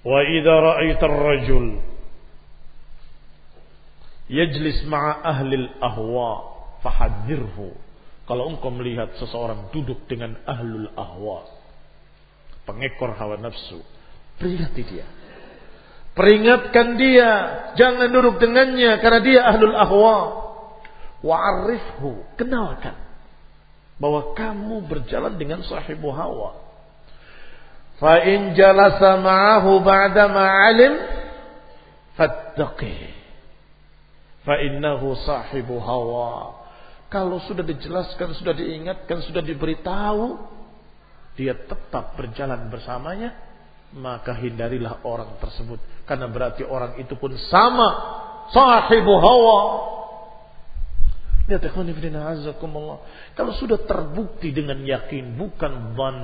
Wa 0.01 0.25
idza 0.25 0.55
ra'aita 0.64 1.05
ar-rajul 1.05 1.66
yajlis 4.33 4.89
ma'a 4.89 5.21
ahli 5.21 5.61
al-ahwa 5.61 6.31
fahadzirhu. 6.81 7.77
Kalau 8.25 8.49
engkau 8.49 8.73
melihat 8.73 9.12
seseorang 9.21 9.68
duduk 9.75 10.09
dengan 10.09 10.39
ahlul 10.47 10.89
ahwa, 10.95 11.51
pengekor 12.64 13.12
hawa 13.18 13.37
nafsu, 13.37 13.83
peringati 14.39 14.83
dia 14.87 15.20
Peringatkan 16.11 16.99
dia, 16.99 17.31
jangan 17.79 18.11
duduk 18.11 18.43
dengannya 18.43 18.99
karena 18.99 19.21
dia 19.23 19.41
ahlul 19.47 19.77
ahwa. 19.79 20.19
Wa'arifhu, 21.21 22.25
kenalkan 22.41 22.97
bahwa 24.01 24.33
kamu 24.33 24.89
berjalan 24.89 25.37
dengan 25.37 25.61
sahibu 25.61 26.09
hawa. 26.11 26.57
Fa 28.01 28.17
in 28.25 28.57
jalasa 28.57 29.21
ma'ahu 29.21 29.85
ba'da 29.85 30.25
ma'alim 30.33 30.93
fattaqi. 32.17 32.97
Fa 34.41 34.57
innahu 34.57 35.13
sahibu 35.21 35.77
hawa. 35.85 36.57
Kalau 37.13 37.45
sudah 37.45 37.61
dijelaskan, 37.61 38.33
sudah 38.41 38.57
diingatkan, 38.57 39.21
sudah 39.29 39.45
diberitahu, 39.45 40.41
dia 41.37 41.53
tetap 41.59 42.17
berjalan 42.17 42.73
bersamanya, 42.73 43.37
maka 43.97 44.38
hindarilah 44.38 45.03
orang 45.03 45.38
tersebut. 45.43 45.82
Karena 46.07 46.30
berarti 46.30 46.62
orang 46.62 46.99
itu 47.03 47.14
pun 47.18 47.34
sama 47.51 47.88
sahibu 48.55 49.18
hawa. 49.18 49.61
Kalau 53.34 53.53
sudah 53.59 53.78
terbukti 53.82 54.55
dengan 54.55 54.78
yakin 54.86 55.34
bukan 55.34 55.99
ban 55.99 56.18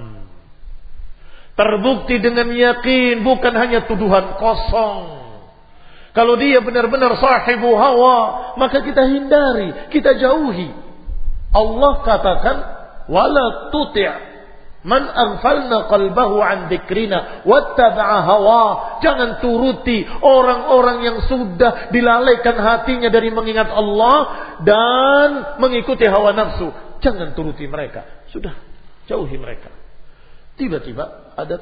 terbukti 1.59 2.23
dengan 2.23 2.53
yakin 2.53 3.27
bukan 3.27 3.55
hanya 3.59 3.91
tuduhan 3.91 4.39
kosong. 4.39 5.27
Kalau 6.15 6.39
dia 6.39 6.63
benar-benar 6.63 7.19
sahibu 7.19 7.75
hawa 7.75 8.55
maka 8.55 8.87
kita 8.87 9.03
hindari 9.11 9.91
kita 9.91 10.15
jauhi. 10.15 10.71
Allah 11.51 11.93
katakan 12.07 12.57
wala 13.11 13.75
tuti' 13.75 14.26
Man 14.87 15.03
anfalna 15.03 15.91
qalbahu 15.91 16.39
an 16.39 16.71
dzikrina 16.71 17.43
wattaba'a 17.43 18.23
hawa. 18.23 18.63
Jangan 19.03 19.43
turuti 19.43 20.07
orang-orang 20.07 21.03
yang 21.03 21.19
sudah 21.27 21.91
dilalaikan 21.91 22.55
hatinya 22.55 23.11
dari 23.11 23.35
mengingat 23.35 23.67
Allah 23.67 24.19
dan 24.63 25.59
mengikuti 25.59 26.07
hawa 26.07 26.31
nafsu. 26.31 26.71
Jangan 27.03 27.35
turuti 27.35 27.67
mereka. 27.67 28.07
Sudah 28.31 28.55
jauhi 29.11 29.35
mereka. 29.43 29.75
Tiba-tiba 30.55 31.35
ada 31.35 31.59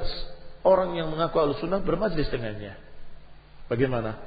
orang 0.61 0.93
yang 0.93 1.09
mengaku 1.09 1.41
al-sunnah 1.41 1.81
bermajlis 1.81 2.29
dengannya. 2.29 2.77
Bagaimana? 3.65 4.21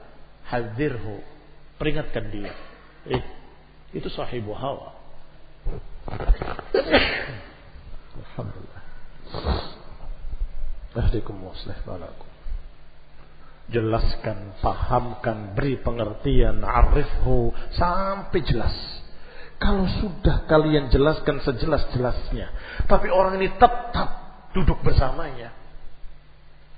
Hadirhu. 0.50 1.22
Peringatkan 1.78 2.34
dia. 2.34 2.50
Eh, 3.06 3.22
itu 3.94 4.10
sahibu 4.10 4.58
hawa. 4.58 4.98
Alhamdulillah. 8.18 8.67
Ahdikum 10.98 11.38
waslih 11.44 11.78
balakum. 11.84 12.26
Jelaskan, 13.68 14.56
pahamkan, 14.64 15.52
beri 15.52 15.76
pengertian, 15.84 16.64
arifhu 16.64 17.52
sampai 17.76 18.40
jelas. 18.40 18.72
Kalau 19.60 19.84
sudah 20.00 20.48
kalian 20.48 20.88
jelaskan 20.88 21.44
sejelas-jelasnya, 21.44 22.48
tapi 22.88 23.12
orang 23.12 23.36
ini 23.36 23.52
tetap 23.58 24.08
duduk 24.56 24.80
bersamanya, 24.80 25.52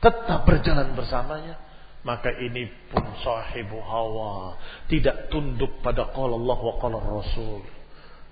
tetap 0.03 0.43
berjalan 0.49 0.97
bersamanya, 0.97 1.61
maka 2.03 2.33
ini 2.33 2.67
pun 2.89 3.05
sahibu 3.21 3.79
hawa, 3.85 4.57
tidak 4.89 5.29
tunduk 5.29 5.79
pada 5.85 6.09
qala 6.11 6.35
Allah 6.35 6.59
wa 6.59 6.75
qala 6.81 6.97
Rasul. 6.99 7.63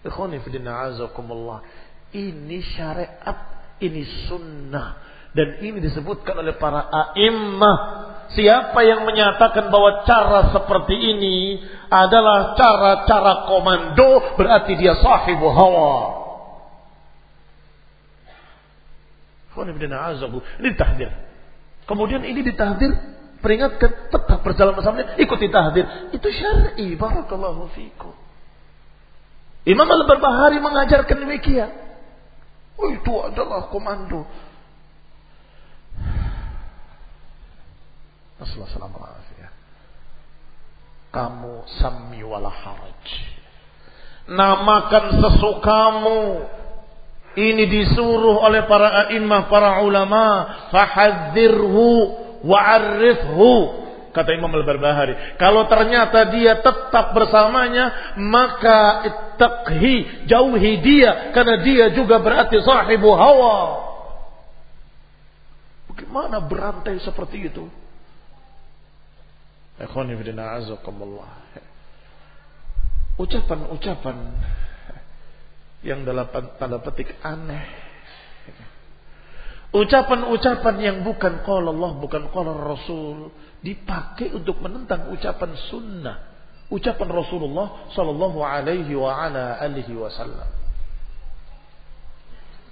Ikhwani 0.02 0.40
fi 0.40 0.50
Ini 2.16 2.58
syariat 2.72 3.57
ini 3.78 4.02
sunnah. 4.26 5.06
Dan 5.32 5.60
ini 5.62 5.78
disebutkan 5.78 6.34
oleh 6.40 6.56
para 6.56 6.88
a'immah. 6.88 7.76
Siapa 8.28 8.76
yang 8.84 9.08
menyatakan 9.08 9.72
bahwa 9.72 10.04
cara 10.04 10.52
seperti 10.52 10.96
ini 10.96 11.62
adalah 11.88 12.52
cara-cara 12.58 13.48
komando, 13.48 14.36
berarti 14.36 14.76
dia 14.76 14.98
sahibu 15.00 15.48
hawa. 15.48 15.94
Ini 20.60 20.70
tahdir. 20.76 21.10
Kemudian 21.88 22.22
ini 22.22 22.44
ditahdir 22.44 22.92
peringatkan 23.40 24.12
tetap 24.12 24.44
berjalan 24.44 24.76
bersamanya, 24.76 25.16
ikuti 25.18 25.48
tahdir. 25.48 25.88
Itu 26.12 26.28
syar'i, 26.28 26.94
barakallahu 26.94 27.72
fikum. 27.72 28.12
Imam 29.64 29.88
Al-Barbahari 29.88 30.60
mengajarkan 30.60 31.16
demikian. 31.16 31.87
Oh, 32.78 32.88
itu 32.94 33.12
adalah 33.26 33.66
komando. 33.74 34.22
Assalamualaikum 38.38 39.50
Kamu 41.10 41.54
sami 41.82 42.22
wala 42.22 42.52
haraj. 42.54 43.04
Namakan 44.30 45.04
sesukamu. 45.18 46.22
Ini 47.38 47.64
disuruh 47.70 48.42
oleh 48.46 48.66
para 48.70 49.06
a'imah, 49.06 49.50
para 49.50 49.82
ulama. 49.82 50.26
Fahadzirhu 50.70 51.86
wa'arifhu. 52.46 53.54
Kata 54.14 54.30
Imam 54.38 54.54
Al-Barbahari. 54.54 55.38
Kalau 55.38 55.66
ternyata 55.66 56.30
dia 56.30 56.62
tetap 56.62 57.10
bersamanya, 57.14 58.14
maka 58.18 58.78
ittaqhi, 59.38 60.26
jauhi 60.26 60.82
dia. 60.82 61.30
Karena 61.30 61.62
dia 61.62 61.94
juga 61.94 62.18
berarti 62.18 62.58
sahibu 62.58 63.14
hawa. 63.14 63.86
Bagaimana 65.94 66.42
berantai 66.42 66.98
seperti 66.98 67.46
itu? 67.46 67.70
Ucapan-ucapan 73.18 74.16
yang 75.86 76.02
dalam 76.02 76.26
tanda 76.58 76.82
petik 76.82 77.14
aneh. 77.22 77.86
Ucapan-ucapan 79.68 80.76
yang 80.80 80.96
bukan 81.06 81.44
qala 81.46 81.70
Allah, 81.70 81.92
bukan 82.00 82.32
qala 82.32 82.56
Rasul 82.56 83.30
dipakai 83.60 84.32
untuk 84.32 84.64
menentang 84.64 85.12
ucapan 85.12 85.52
sunnah, 85.68 86.16
ucapan 86.68 87.08
Rasulullah 87.08 87.88
sallallahu 87.96 88.38
alaihi 88.44 88.92
wa 88.92 89.12
ala 89.12 89.56
alihi 89.60 89.96
wasallam. 89.96 90.48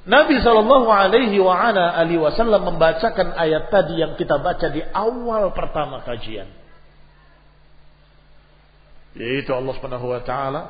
Nabi 0.07 0.39
sallallahu 0.39 0.87
alaihi 0.87 1.43
wa 1.43 1.59
ala 1.59 1.99
alihi 1.99 2.23
wasallam 2.23 2.63
membacakan 2.63 3.35
ayat 3.35 3.75
tadi 3.75 3.99
yang 3.99 4.15
kita 4.15 4.39
baca 4.39 4.71
di 4.71 4.79
awal 4.95 5.51
pertama 5.51 6.05
kajian. 6.07 6.47
Yaitu 9.19 9.51
Allah 9.51 9.73
Subhanahu 9.75 10.13
wa 10.13 10.23
taala 10.23 10.63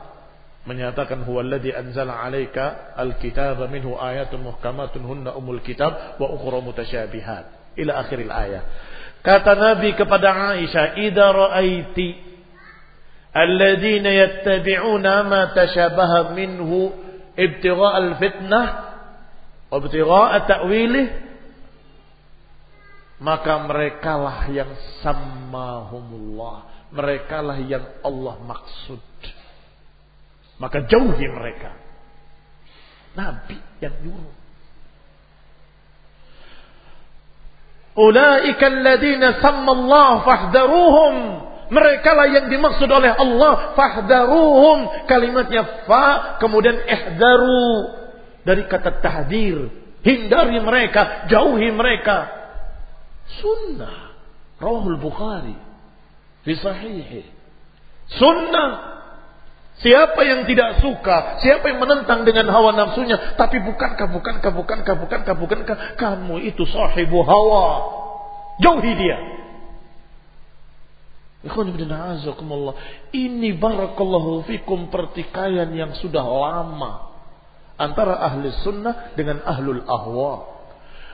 menyatakan 0.65 1.27
huwallazi 1.27 1.75
anzala 1.75 2.17
'alaika 2.17 2.97
alkitaba 2.97 3.69
minhu 3.69 3.99
ayatun 3.99 4.41
muhkamatun 4.41 5.05
hunna 5.05 5.31
umul 5.37 5.61
kitab 5.61 6.17
wa 6.17 6.33
ukhra 6.33 6.65
mutasyabihat 6.65 7.77
ila 7.77 7.93
akhiril 8.03 8.33
ayat. 8.33 8.65
Kata 9.21 9.53
Nabi 9.53 9.99
kepada 9.99 10.55
Aisyah, 10.55 10.97
"Idza 11.03 11.27
ra'aiti 11.35 12.26
yattabi'una 13.37 15.15
ma 15.29 15.41
tashabaha 15.53 16.33
minhu 16.33 16.93
ibtigha' 17.37 17.93
al-fitnah 18.01 18.67
wa 19.69 19.77
ibtigha' 19.77 20.47
ta'wilih" 20.49 21.07
maka 23.17 23.53
merekalah 23.65 24.49
yang 24.53 24.73
samahumullah 25.01 26.89
merekalah 26.93 27.57
yang 27.65 27.85
Allah 28.05 28.37
maksud 28.45 29.01
maka 30.57 30.89
jauhi 30.89 31.27
mereka. 31.29 31.77
Nabi 33.17 33.57
yang 33.81 33.97
nyuruh. 34.05 34.37
Ulaika 37.97 38.65
alladziina 38.69 39.41
samma 39.41 39.73
Allah 39.73 40.11
fahdaruhum. 40.25 41.15
Mereka 41.67 42.11
lah 42.15 42.27
yang 42.31 42.47
dimaksud 42.47 42.87
oleh 42.87 43.11
Allah 43.11 43.75
fahdaruhum. 43.75 45.09
Kalimatnya 45.11 45.87
fa 45.87 46.39
kemudian 46.39 46.79
ihdaru 46.87 47.93
dari 48.47 48.67
kata 48.71 49.03
tahdir. 49.03 49.71
Hindari 50.07 50.63
mereka, 50.63 51.27
jauhi 51.27 51.75
mereka. 51.75 52.31
Sunnah. 53.43 54.15
Rawahul 54.63 55.03
Bukhari. 55.03 55.59
Fi 56.47 56.55
sahihi. 56.55 57.27
Sunnah 58.15 58.97
Siapa 59.77 60.25
yang 60.25 60.49
tidak 60.49 60.81
suka, 60.81 61.37
siapa 61.45 61.69
yang 61.69 61.77
menentang 61.85 62.25
dengan 62.25 62.49
hawa 62.49 62.73
nafsunya, 62.73 63.37
tapi 63.37 63.61
bukankah, 63.61 64.09
bukankah, 64.09 64.49
bukankah, 64.57 64.95
bukankah, 64.97 65.35
bukankah, 65.37 65.77
kamu 66.01 66.49
itu 66.49 66.65
sahibu 66.65 67.21
hawa. 67.21 67.85
Jauhi 68.65 68.93
dia. 68.97 69.36
Ini 73.13 73.49
barakallahu 73.59 74.47
fikum 74.47 74.91
pertikaian 74.91 75.71
yang 75.73 75.95
sudah 75.99 76.23
lama. 76.23 77.15
Antara 77.77 78.17
ahli 78.25 78.49
sunnah 78.65 79.13
dengan 79.15 79.45
ahlul 79.45 79.85
ahwa. 79.85 80.35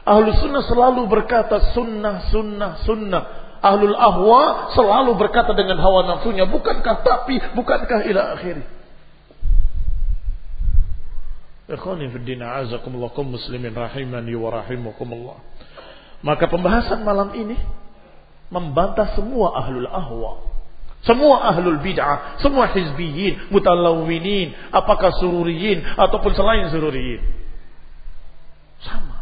Ahli 0.06 0.30
sunnah 0.38 0.62
selalu 0.66 1.06
berkata 1.10 1.74
sunnah, 1.74 2.30
sunnah, 2.30 2.72
sunnah. 2.86 3.22
Ahlul 3.62 3.94
ahwa 3.94 4.74
selalu 4.74 5.14
berkata 5.14 5.54
dengan 5.54 5.78
hawa 5.78 6.02
nafsunya, 6.02 6.50
bukankah 6.50 7.06
tapi, 7.06 7.38
bukankah 7.54 8.02
ila 8.10 8.34
akhiri. 8.34 8.62
Muslimin 13.22 13.72
rahimani. 13.72 14.34
Maka 16.22 16.44
pembahasan 16.46 17.02
malam 17.02 17.34
ini 17.34 17.56
membantah 18.52 19.16
semua 19.16 19.56
ahlul 19.56 19.88
ahwa. 19.88 20.32
Semua 21.02 21.50
ahlul 21.50 21.82
bid'ah, 21.82 22.38
semua 22.38 22.70
hizbiyin, 22.70 23.50
mutalawwinin, 23.50 24.54
apakah 24.70 25.10
sururiyin 25.18 25.82
ataupun 25.98 26.30
selain 26.36 26.70
sururiyin. 26.70 27.24
Sama. 28.86 29.18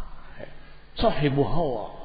Sahibu 0.98 1.40
hawa. 1.40 1.96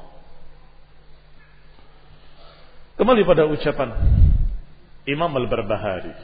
Kembali 2.96 3.28
pada 3.28 3.44
ucapan 3.44 3.92
Imam 5.04 5.28
Al-Barbahari. 5.36 6.16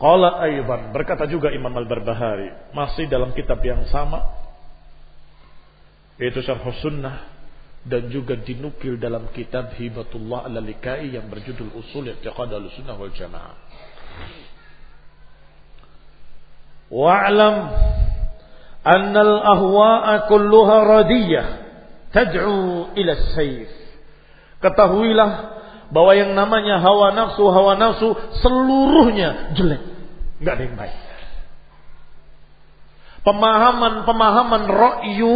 Qala 0.00 0.40
ayban 0.48 0.90
berkata 0.96 1.28
juga 1.28 1.52
Imam 1.52 1.70
Al-Barbahari 1.76 2.72
masih 2.72 3.06
dalam 3.06 3.36
kitab 3.36 3.60
yang 3.60 3.84
sama 3.92 4.24
yaitu 6.18 6.42
Syarh 6.42 6.64
Sunnah 6.82 7.31
dan 7.82 8.06
juga 8.14 8.38
dinukil 8.38 8.94
dalam 8.98 9.30
kitab 9.34 9.74
Hibatullah 9.74 10.46
Al-Likai 10.46 11.10
yang 11.18 11.26
berjudul 11.26 11.74
Usul 11.74 12.14
I'tiqad 12.14 12.50
Al-Sunnah 12.50 12.94
wal 12.94 13.10
Jamaah. 13.10 13.54
Wa'lam 16.92 17.56
anna 18.84 19.20
al-ahwa'a 19.24 20.28
kulluha 20.28 20.76
radiyah 21.00 21.46
tad'u 22.12 22.92
ila 22.92 23.12
sayf 23.32 23.82
Ketahuilah 24.62 25.30
bahwa 25.90 26.12
yang 26.14 26.38
namanya 26.38 26.78
hawa 26.78 27.10
nafsu, 27.12 27.42
hawa 27.50 27.74
nafsu 27.74 28.14
seluruhnya 28.40 29.58
jelek. 29.58 29.82
Enggak 30.38 30.54
ada 30.54 30.62
yang 30.62 30.76
baik. 30.78 30.98
Pemahaman-pemahaman 33.26 34.62
ro'yu, 34.70 35.34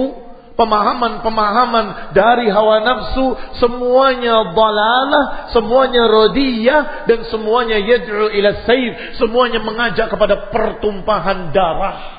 pemahaman-pemahaman 0.56 2.16
dari 2.16 2.48
hawa 2.48 2.82
nafsu, 2.82 3.36
semuanya 3.60 4.56
dalalah, 4.56 5.52
semuanya 5.52 6.08
rodiyah, 6.08 7.06
dan 7.06 7.28
semuanya 7.28 7.76
yad'u 7.76 8.32
ila 8.32 8.50
saif, 8.64 9.20
semuanya 9.20 9.60
mengajak 9.62 10.08
kepada 10.08 10.50
pertumpahan 10.50 11.52
darah. 11.52 12.16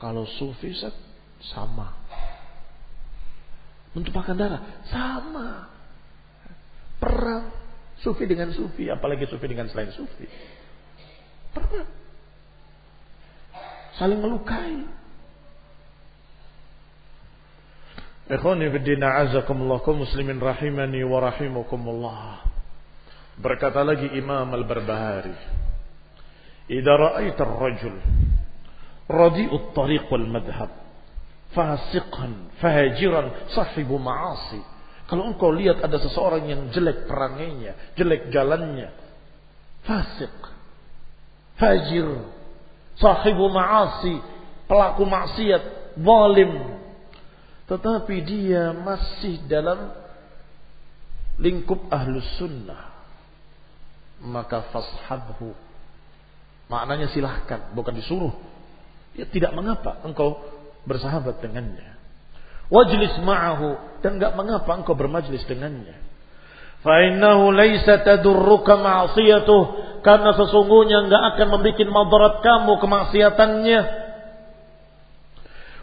Kalau 0.00 0.24
sufi 0.24 0.72
sama 1.52 2.00
Menumpahkan 3.90 4.36
darah. 4.38 4.62
Sama. 4.86 5.66
Perang. 7.02 7.50
Sufi 8.00 8.24
dengan 8.24 8.54
sufi. 8.54 8.86
Apalagi 8.86 9.26
sufi 9.26 9.46
dengan 9.50 9.66
selain 9.66 9.90
sufi. 9.90 10.30
Perang. 11.50 11.99
Saling 14.00 14.16
melukai. 14.16 14.80
Ikhwani 18.30 18.72
fiddina 18.72 19.28
azakumullah 19.28 19.84
kum 19.84 20.00
muslimin 20.00 20.40
rahimani 20.40 21.04
wa 21.04 21.20
rahimakumullah. 21.20 22.48
Berkata 23.36 23.84
lagi 23.84 24.08
Imam 24.16 24.48
Al-Barbahari. 24.56 25.36
Idza 26.70 26.94
ra'aita 26.96 27.42
ar-rajul 27.44 27.96
radi'ut 29.10 29.74
tariq 29.74 30.06
wal 30.08 30.28
madhhab 30.30 30.70
fasiqan, 31.50 32.54
fajiran, 32.62 33.50
sahibu 33.50 33.98
ma'asi. 33.98 34.62
Kalau 35.10 35.26
engkau 35.26 35.50
lihat 35.50 35.82
ada 35.82 35.98
seseorang 35.98 36.46
yang 36.46 36.70
jelek 36.70 37.10
perangainya, 37.10 37.74
jelek 37.98 38.30
jalannya, 38.30 38.94
fasik, 39.82 40.30
fajir, 41.58 42.06
sahibu 43.00 43.48
ma'asi, 43.48 44.20
pelaku 44.68 45.02
maksiat, 45.08 45.62
zalim. 45.98 46.52
tetapi 47.66 48.16
dia 48.22 48.76
masih 48.76 49.40
dalam 49.48 49.94
lingkup 51.40 51.80
ahlus 51.88 52.26
sunnah. 52.36 52.92
Maka 54.20 54.68
fashabhu. 54.68 55.56
Maknanya 56.68 57.08
silahkan 57.10 57.72
bukan 57.72 57.96
disuruh. 57.96 58.36
Ya 59.16 59.24
tidak 59.26 59.56
mengapa 59.56 60.04
engkau 60.04 60.38
bersahabat 60.84 61.40
dengannya. 61.40 61.96
Wajlis 62.68 63.16
ma'ahu 63.24 64.02
dan 64.04 64.20
enggak 64.20 64.36
mengapa 64.38 64.70
engkau 64.78 64.94
bermajlis 64.94 65.42
dengannya 65.48 66.09
fa 66.80 66.94
innahu 67.08 67.52
laisa 67.52 68.00
tadurruka 68.04 68.80
ma'siyatuh. 68.80 69.62
Karena 70.00 70.32
sesungguhnya 70.32 71.04
enggak 71.04 71.22
akan 71.36 71.48
membuat 71.60 71.88
madarat 71.92 72.34
kamu 72.40 72.72
kemaksiatannya. 72.80 73.80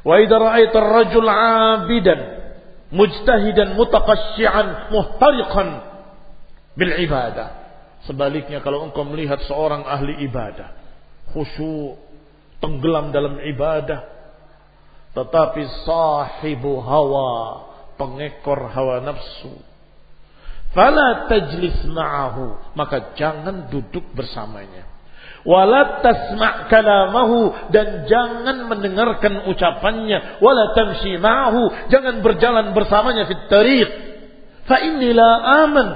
Wa 0.02 0.15
idza 0.24 0.36
ra'aita 0.41 0.78
ar-rajul 0.82 1.30
'abidan 1.30 2.19
mujtahidan 2.90 3.76
mutaqashshi'an 3.76 4.90
muhtariqan 4.90 5.68
bil 6.74 6.94
ibadah. 7.03 7.68
Sebaliknya 8.07 8.64
kalau 8.64 8.88
engkau 8.88 9.03
melihat 9.03 9.44
seorang 9.44 9.84
ahli 9.84 10.24
ibadah, 10.24 10.72
khusyuk, 11.36 11.99
tenggelam 12.64 13.11
dalam 13.11 13.41
ibadah, 13.41 14.07
tetapi 15.11 15.61
sahibu 15.84 16.80
hawa, 16.80 17.68
pengekor 17.99 18.72
hawa 18.72 19.03
nafsu, 19.03 19.60
fala 20.76 21.30
tajlis 21.31 21.85
ma'ahu, 21.88 22.76
maka 22.76 23.14
jangan 23.15 23.72
duduk 23.72 24.03
bersamanya. 24.15 24.98
Wala 25.48 26.03
tasma' 26.03 26.68
kalamahu. 26.68 27.72
Dan 27.72 28.03
jangan 28.03 28.68
mendengarkan 28.68 29.48
ucapannya. 29.48 30.44
Wala 30.44 30.76
tamshi 30.76 31.15
ma'ahu, 31.15 31.88
jangan 31.88 32.19
berjalan 32.19 32.76
bersamanya 32.76 33.23
fit 33.31 33.48
tariq. 33.48 33.89
Fa 34.68 34.84
inni 34.84 35.15
la 35.15 35.64
aman. 35.64 35.89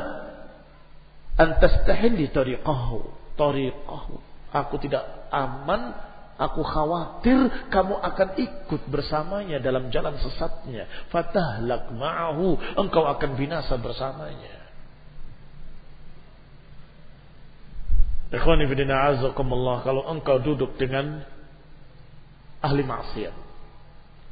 Antastahilli 1.36 2.32
tariqahu. 2.32 3.00
Tariqahu. 3.36 4.16
Aku 4.56 4.76
tidak 4.80 5.04
aman. 5.36 6.00
Aku 6.40 6.66
khawatir 6.66 7.70
kamu 7.70 8.02
akan 8.02 8.30
ikut 8.40 8.82
bersamanya 8.88 9.60
dalam 9.60 9.92
jalan 9.92 10.16
sesatnya. 10.16 10.88
Fatahlak 11.12 11.92
ma'ahu. 11.92 12.80
Engkau 12.80 13.04
akan 13.04 13.36
binasa 13.36 13.76
bersamanya 13.78 14.61
Ikhwani 18.32 18.64
fidina 18.68 19.12
azakumullah 19.12 19.84
kalau 19.84 20.08
engkau 20.08 20.40
duduk 20.40 20.80
dengan 20.80 21.24
ahli 22.64 22.84
maksiat 22.86 23.36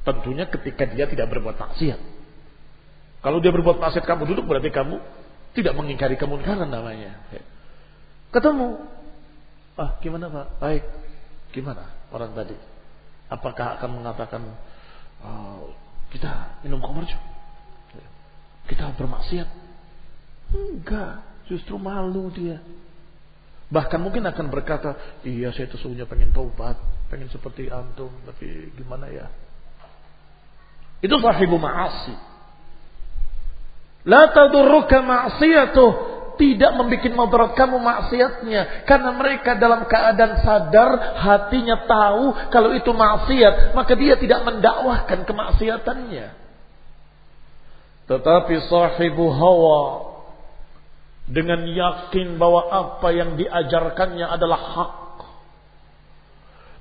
tentunya 0.07 0.47
ketika 0.47 0.87
dia 0.87 1.03
tidak 1.05 1.27
berbuat 1.27 1.59
maksiat 1.59 1.99
kalau 3.19 3.43
dia 3.43 3.51
berbuat 3.51 3.83
maksiat 3.83 4.07
kamu 4.07 4.23
duduk 4.31 4.47
berarti 4.47 4.71
kamu 4.71 5.03
tidak 5.51 5.73
mengingkari 5.75 6.15
kemungkaran 6.15 6.69
namanya. 6.69 7.19
Ketemu. 8.29 8.79
Ah, 9.79 9.97
gimana 10.03 10.29
Pak? 10.29 10.47
Baik. 10.61 10.83
Gimana 11.51 11.89
orang 12.13 12.31
tadi? 12.37 12.55
Apakah 13.27 13.79
akan 13.81 13.89
mengatakan 14.01 14.41
oh, 15.25 15.73
kita 16.13 16.61
minum 16.61 16.81
khamr 16.81 17.09
Kita 18.69 18.93
bermaksiat? 18.93 19.49
Enggak, 20.53 21.25
justru 21.49 21.75
malu 21.81 22.29
dia. 22.29 22.61
Bahkan 23.69 24.01
mungkin 24.01 24.25
akan 24.25 24.49
berkata, 24.49 25.21
iya 25.21 25.53
saya 25.53 25.69
itu 25.69 25.77
sesungguhnya 25.77 26.09
pengen 26.09 26.33
taubat, 26.33 26.77
pengen 27.13 27.29
seperti 27.29 27.69
antum, 27.69 28.09
tapi 28.25 28.73
gimana 28.73 29.05
ya? 29.13 29.29
Itu 31.05 31.21
sahibu 31.21 31.61
ma'asi. 31.61 32.17
La 34.09 34.33
tadurruka 34.33 35.05
ma'siyatuh 35.05 35.89
tidak 36.39 36.71
membuat 36.79 37.13
moderat 37.19 37.51
kamu 37.51 37.77
maksiatnya 37.83 38.87
karena 38.87 39.11
mereka 39.11 39.59
dalam 39.59 39.83
keadaan 39.91 40.39
sadar 40.39 41.19
hatinya 41.19 41.83
tahu 41.83 42.47
kalau 42.47 42.71
itu 42.71 42.87
maksiat 42.95 43.75
maka 43.75 43.91
dia 43.99 44.15
tidak 44.15 44.47
mendakwahkan 44.47 45.27
kemaksiatannya 45.27 46.31
tetapi 48.07 48.55
sahibu 48.71 49.27
hawa 49.35 50.08
dengan 51.29 51.61
yakin 51.61 52.41
bahwa 52.41 52.73
apa 52.73 53.09
yang 53.13 53.37
diajarkannya 53.37 54.25
adalah 54.25 54.59
hak 54.59 54.93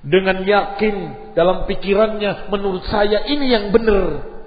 dengan 0.08 0.40
yakin 0.40 0.96
dalam 1.36 1.68
pikirannya 1.68 2.48
menurut 2.48 2.88
saya 2.88 3.28
ini 3.28 3.52
yang 3.52 3.68
benar 3.68 4.38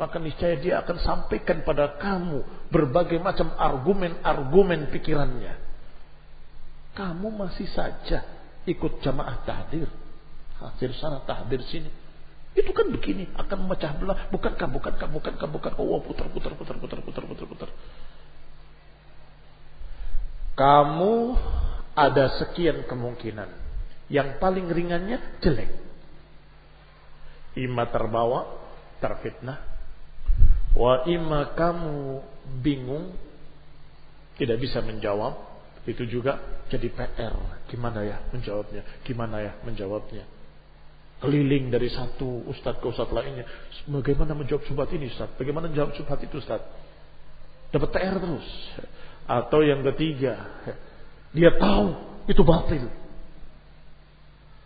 maka 0.00 0.16
niscaya 0.16 0.56
dia 0.56 0.80
akan 0.80 0.96
sampaikan 1.04 1.60
pada 1.60 2.00
kamu 2.00 2.40
berbagai 2.72 3.20
macam 3.20 3.52
argumen-argumen 3.52 4.88
pikirannya. 4.96 5.60
Kamu 6.96 7.28
masih 7.36 7.68
saja 7.68 8.24
ikut 8.64 9.04
jamaah 9.04 9.44
tahdir. 9.44 9.92
Hadir 10.56 10.96
sana, 10.96 11.20
tahdir 11.28 11.60
sini. 11.68 11.92
Itu 12.56 12.72
kan 12.72 12.88
begini, 12.88 13.28
akan 13.36 13.68
memecah 13.68 13.92
belah. 14.00 14.32
Bukankah, 14.32 14.72
bukankah, 14.72 15.08
bukankah, 15.12 15.48
bukankah. 15.52 15.76
Oh, 15.76 16.00
putar, 16.00 16.32
putar, 16.32 16.56
putar, 16.56 16.76
putar, 16.80 16.98
putar, 17.04 17.24
putar, 17.28 17.46
putar. 17.46 17.68
Kamu 20.60 21.14
ada 21.96 22.36
sekian 22.36 22.84
kemungkinan. 22.84 23.48
Yang 24.12 24.36
paling 24.36 24.68
ringannya 24.68 25.40
jelek. 25.40 25.72
Ima 27.56 27.88
terbawa, 27.88 28.44
terfitnah, 29.00 29.70
Wa 30.74 31.02
imma 31.06 31.50
kamu 31.58 32.22
bingung 32.62 33.10
tidak 34.38 34.62
bisa 34.62 34.78
menjawab, 34.80 35.34
itu 35.84 36.06
juga 36.06 36.64
jadi 36.70 36.86
PR. 36.94 37.34
Gimana 37.66 38.06
ya 38.06 38.22
menjawabnya? 38.30 38.82
Gimana 39.02 39.36
ya 39.42 39.52
menjawabnya? 39.66 40.24
Keliling 41.20 41.68
dari 41.68 41.92
satu 41.92 42.48
ustadz 42.48 42.80
ke 42.80 42.86
ustadz 42.88 43.12
lainnya. 43.12 43.44
Bagaimana 43.90 44.32
menjawab 44.32 44.64
subhat 44.64 44.88
ini 44.94 45.12
ustadz? 45.12 45.36
Bagaimana 45.36 45.68
menjawab 45.68 45.92
subhat 45.98 46.22
itu 46.24 46.38
ustadz? 46.38 46.64
Dapat 47.74 47.88
PR 47.92 48.16
terus. 48.16 48.48
Atau 49.30 49.62
yang 49.62 49.86
ketiga, 49.94 50.42
dia 51.30 51.54
tahu 51.54 51.94
itu 52.26 52.42
batil. 52.42 52.90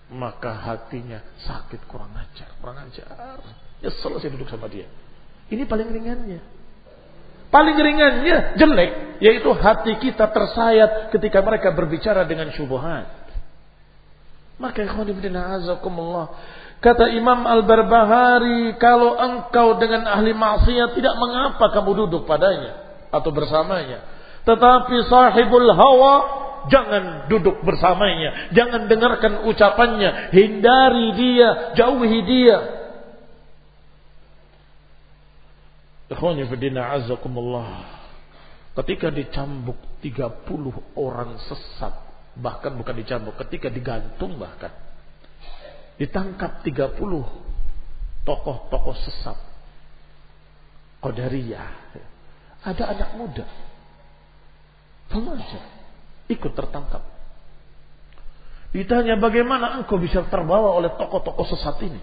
Maka 0.08 0.56
hatinya 0.56 1.20
sakit 1.44 1.84
kurang 1.84 2.16
ajar, 2.16 2.48
kurang 2.64 2.80
ajar. 2.88 3.12
Ya 3.84 3.92
selesai 3.92 4.32
duduk 4.32 4.48
sama 4.48 4.72
dia. 4.72 4.88
Ini 5.52 5.68
paling 5.68 5.92
ringannya. 5.92 6.40
Paling 7.52 7.76
ringannya 7.76 8.56
jelek, 8.56 9.20
yaitu 9.20 9.52
hati 9.52 10.00
kita 10.00 10.32
tersayat 10.32 11.12
ketika 11.12 11.44
mereka 11.44 11.76
berbicara 11.76 12.24
dengan 12.24 12.48
syubhat. 12.56 13.04
Maka 14.56 14.80
ikhwan 14.80 15.12
ibn 15.12 15.28
azakumullah. 15.28 16.40
Kata 16.80 17.12
Imam 17.12 17.44
Al-Barbahari, 17.44 18.80
kalau 18.80 19.20
engkau 19.20 19.76
dengan 19.76 20.08
ahli 20.08 20.32
maksiat 20.32 20.96
tidak 20.96 21.14
mengapa 21.20 21.68
kamu 21.68 22.06
duduk 22.06 22.24
padanya 22.24 22.80
atau 23.12 23.28
bersamanya. 23.28 24.13
Tetapi 24.44 24.96
sahibul 25.08 25.68
hawa 25.72 26.14
jangan 26.68 27.28
duduk 27.28 27.60
bersamanya, 27.64 28.52
jangan 28.52 28.88
dengarkan 28.88 29.48
ucapannya, 29.48 30.32
hindari 30.32 31.16
dia, 31.16 31.76
jauhi 31.76 32.20
dia. 32.24 32.58
Ketika 38.74 39.08
dicambuk 39.08 39.78
30 40.02 41.00
orang 41.00 41.40
sesat. 41.48 41.94
Bahkan 42.34 42.74
bukan 42.76 42.94
dicambuk. 42.98 43.34
Ketika 43.38 43.70
digantung 43.70 44.36
bahkan. 44.36 44.70
Ditangkap 45.96 46.60
30 46.66 46.98
tokoh-tokoh 48.26 48.96
sesat. 48.98 49.38
Qadariyah. 51.00 51.70
Ada 52.66 52.84
anak 52.94 53.10
muda. 53.16 53.46
Remaja. 55.12 55.60
Ikut 56.30 56.52
tertangkap. 56.56 57.04
Ditanya 58.74 59.14
bagaimana 59.20 59.78
engkau 59.78 60.02
bisa 60.02 60.26
terbawa 60.26 60.74
oleh 60.74 60.90
tokoh-tokoh 60.98 61.46
sesat 61.46 61.78
ini. 61.86 62.02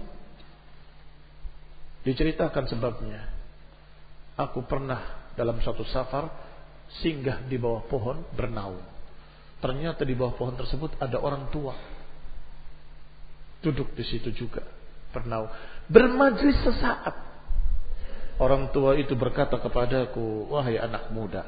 Diceritakan 2.08 2.66
sebabnya. 2.72 3.22
Aku 4.40 4.64
pernah 4.64 5.30
dalam 5.36 5.60
satu 5.60 5.84
safar 5.84 6.32
singgah 7.04 7.44
di 7.46 7.60
bawah 7.60 7.84
pohon 7.92 8.24
bernaung. 8.34 8.80
Ternyata 9.60 10.08
di 10.08 10.16
bawah 10.16 10.34
pohon 10.34 10.56
tersebut 10.56 10.96
ada 10.98 11.20
orang 11.20 11.52
tua. 11.52 11.76
Duduk 13.62 13.94
di 13.94 14.08
situ 14.08 14.32
juga 14.32 14.64
bernaung. 15.12 15.52
Bermajlis 15.92 16.58
sesaat. 16.66 17.16
Orang 18.42 18.74
tua 18.74 18.98
itu 18.98 19.14
berkata 19.14 19.62
kepadaku, 19.62 20.50
wahai 20.50 20.82
anak 20.82 21.14
muda, 21.14 21.46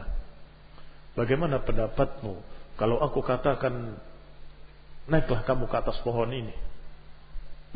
bagaimana 1.14 1.62
pendapatmu 1.62 2.54
kalau 2.74 2.98
aku 3.00 3.22
katakan 3.22 4.02
naiklah 5.06 5.46
kamu 5.46 5.70
ke 5.70 5.76
atas 5.78 5.98
pohon 6.02 6.30
ini, 6.34 6.56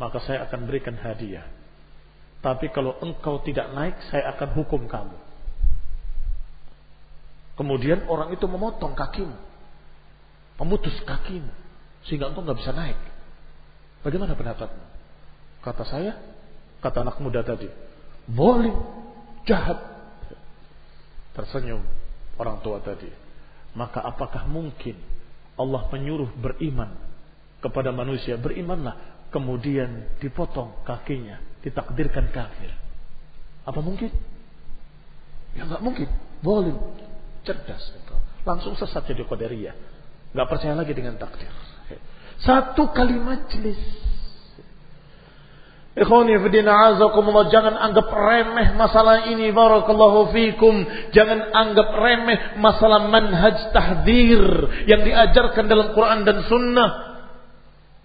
maka 0.00 0.18
saya 0.24 0.46
akan 0.48 0.66
berikan 0.66 0.98
hadiah. 0.98 1.46
Tapi 2.38 2.70
kalau 2.70 2.98
engkau 3.02 3.42
tidak 3.42 3.70
naik, 3.74 3.98
saya 4.10 4.30
akan 4.34 4.54
hukum 4.54 4.86
kamu. 4.86 5.18
Kemudian 7.58 8.06
orang 8.06 8.30
itu 8.30 8.46
memotong 8.46 8.94
kakimu. 8.94 9.34
Memutus 10.62 10.94
kakimu. 11.02 11.50
Sehingga 12.06 12.30
engkau 12.30 12.46
nggak 12.46 12.58
bisa 12.62 12.70
naik. 12.70 12.98
Bagaimana 14.06 14.38
pendapatmu? 14.38 14.84
Kata 15.58 15.82
saya, 15.82 16.14
kata 16.78 17.02
anak 17.02 17.18
muda 17.18 17.42
tadi. 17.42 17.66
Boleh, 18.30 18.70
jahat. 19.42 19.82
Tersenyum 21.34 21.82
orang 22.38 22.62
tua 22.62 22.78
tadi. 22.78 23.27
Maka 23.78 24.02
apakah 24.02 24.50
mungkin 24.50 24.98
Allah 25.54 25.86
menyuruh 25.94 26.34
beriman 26.34 26.98
kepada 27.62 27.94
manusia? 27.94 28.34
Berimanlah. 28.34 29.22
Kemudian 29.30 30.18
dipotong 30.18 30.82
kakinya 30.82 31.38
ditakdirkan 31.62 32.32
kafir. 32.34 32.74
Apa 33.62 33.78
mungkin? 33.78 34.10
Ya 35.54 35.62
nggak 35.62 35.82
mungkin. 35.84 36.10
Boleh. 36.42 36.74
Cerdas. 37.46 37.94
Langsung 38.42 38.74
sesat 38.74 39.06
jadi 39.06 39.22
qadariyah. 39.22 39.76
Nggak 40.34 40.48
percaya 40.50 40.74
lagi 40.74 40.92
dengan 40.96 41.14
takdir. 41.14 41.52
Satu 42.42 42.90
kali 42.90 43.14
majelis. 43.14 43.78
Ikhwani 45.98 46.38
fidina 46.42 46.94
azakumullah. 46.94 47.50
Jangan 47.50 47.74
anggap 47.74 48.06
remeh 48.10 48.78
masalah 48.78 49.26
ini. 49.26 49.50
Barakallahu 49.50 50.30
fikum. 50.30 50.74
Jangan 51.10 51.50
anggap 51.50 51.88
remeh 51.98 52.38
masalah 52.62 53.10
manhaj 53.10 53.74
tahdir. 53.74 54.42
Yang 54.86 55.00
diajarkan 55.10 55.64
dalam 55.66 55.90
Quran 55.92 56.22
dan 56.22 56.46
Sunnah. 56.46 57.07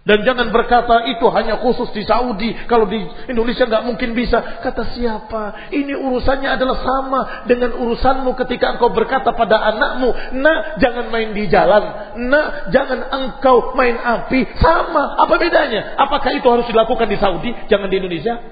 Dan 0.04 0.28
jangan 0.28 0.52
berkata 0.52 1.08
itu 1.16 1.24
hanya 1.32 1.64
khusus 1.64 1.88
di 1.96 2.04
Saudi. 2.04 2.52
Kalau 2.68 2.92
di 2.92 3.00
Indonesia 3.32 3.64
nggak 3.64 3.88
mungkin 3.88 4.12
bisa. 4.12 4.60
Kata 4.60 4.92
siapa? 4.92 5.72
Ini 5.72 5.96
urusannya 5.96 6.60
adalah 6.60 6.78
sama 6.84 7.22
dengan 7.48 7.80
urusanmu 7.80 8.36
ketika 8.44 8.76
engkau 8.76 8.92
berkata 8.92 9.32
pada 9.32 9.64
anakmu. 9.64 10.12
Nah 10.44 10.76
jangan 10.84 11.08
main 11.08 11.32
di 11.32 11.48
jalan. 11.48 12.20
Nah 12.20 12.68
jangan 12.68 13.00
engkau 13.16 13.72
main 13.80 13.96
api. 13.96 14.44
Sama. 14.60 15.24
Apa 15.24 15.40
bedanya? 15.40 15.96
Apakah 15.96 16.36
itu 16.36 16.52
harus 16.52 16.68
dilakukan 16.68 17.08
di 17.08 17.16
Saudi? 17.16 17.56
Jangan 17.72 17.88
di 17.88 17.96
Indonesia? 17.96 18.44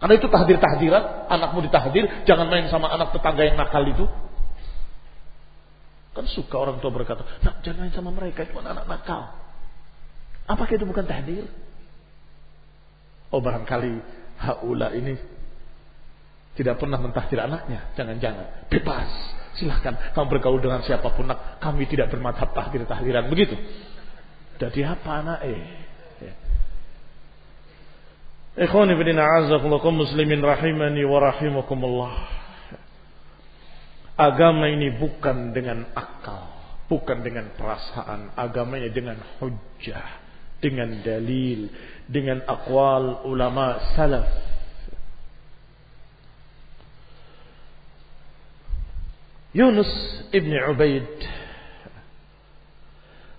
Karena 0.00 0.14
itu 0.16 0.24
tahdir-tahdiran. 0.32 1.28
Anakmu 1.28 1.68
ditahdir. 1.68 2.24
Jangan 2.24 2.48
main 2.48 2.64
sama 2.72 2.88
anak 2.88 3.12
tetangga 3.12 3.44
yang 3.44 3.60
nakal 3.60 3.84
itu. 3.84 4.08
Kan 6.16 6.24
suka 6.32 6.56
orang 6.56 6.80
tua 6.80 6.88
berkata. 6.88 7.28
Nah 7.44 7.60
jangan 7.60 7.84
main 7.84 7.92
sama 7.92 8.08
mereka. 8.08 8.48
Itu 8.48 8.56
anak 8.56 8.88
nakal. 8.88 9.47
Apakah 10.48 10.72
itu 10.80 10.88
bukan 10.88 11.04
tahdir? 11.04 11.44
Oh 13.28 13.44
barangkali 13.44 14.00
haula 14.40 14.96
ini 14.96 15.20
tidak 16.56 16.80
pernah 16.80 16.98
mentahdir 16.98 17.38
anaknya. 17.38 17.92
Jangan-jangan. 17.94 18.66
Bebas. 18.72 19.06
Silahkan 19.60 19.94
kamu 20.10 20.26
bergaul 20.26 20.58
dengan 20.58 20.82
siapa 20.82 21.12
pun. 21.14 21.28
Nak. 21.28 21.62
Kami 21.62 21.86
tidak 21.86 22.10
bermadhab 22.10 22.50
tahdir 22.50 22.82
tahdiran. 22.88 23.30
Begitu. 23.30 23.54
Jadi 24.58 24.82
apa 24.82 25.22
anak 25.22 25.38
eh? 25.46 25.62
Ya. 26.18 26.34
Ikhwani 28.66 28.98
bin 28.98 29.14
a'azakullakum 29.14 30.02
muslimin 30.02 30.42
rahimani 30.42 31.06
wa 31.06 31.18
rahimakumullah. 31.30 32.14
Agama 34.18 34.66
ini 34.66 34.98
bukan 34.98 35.54
dengan 35.54 35.86
akal. 35.94 36.58
Bukan 36.90 37.22
dengan 37.22 37.54
perasaan. 37.54 38.34
Agama 38.34 38.82
ini 38.82 38.90
dengan 38.90 39.22
hujjah 39.38 40.17
dengan 40.58 41.02
dalil, 41.02 41.70
dengan 42.10 42.42
akwal 42.46 43.22
ulama 43.26 43.78
salaf. 43.94 44.26
Yunus 49.54 49.90
ibn 50.30 50.52
Ubaid 50.52 51.08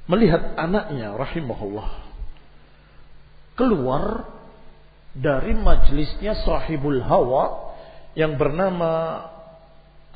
melihat 0.09 0.57
anaknya 0.57 1.13
rahimahullah 1.13 2.09
keluar 3.53 4.25
dari 5.13 5.53
majlisnya 5.53 6.33
sahibul 6.41 6.97
hawa 7.05 7.75
yang 8.17 8.35
bernama 8.39 9.21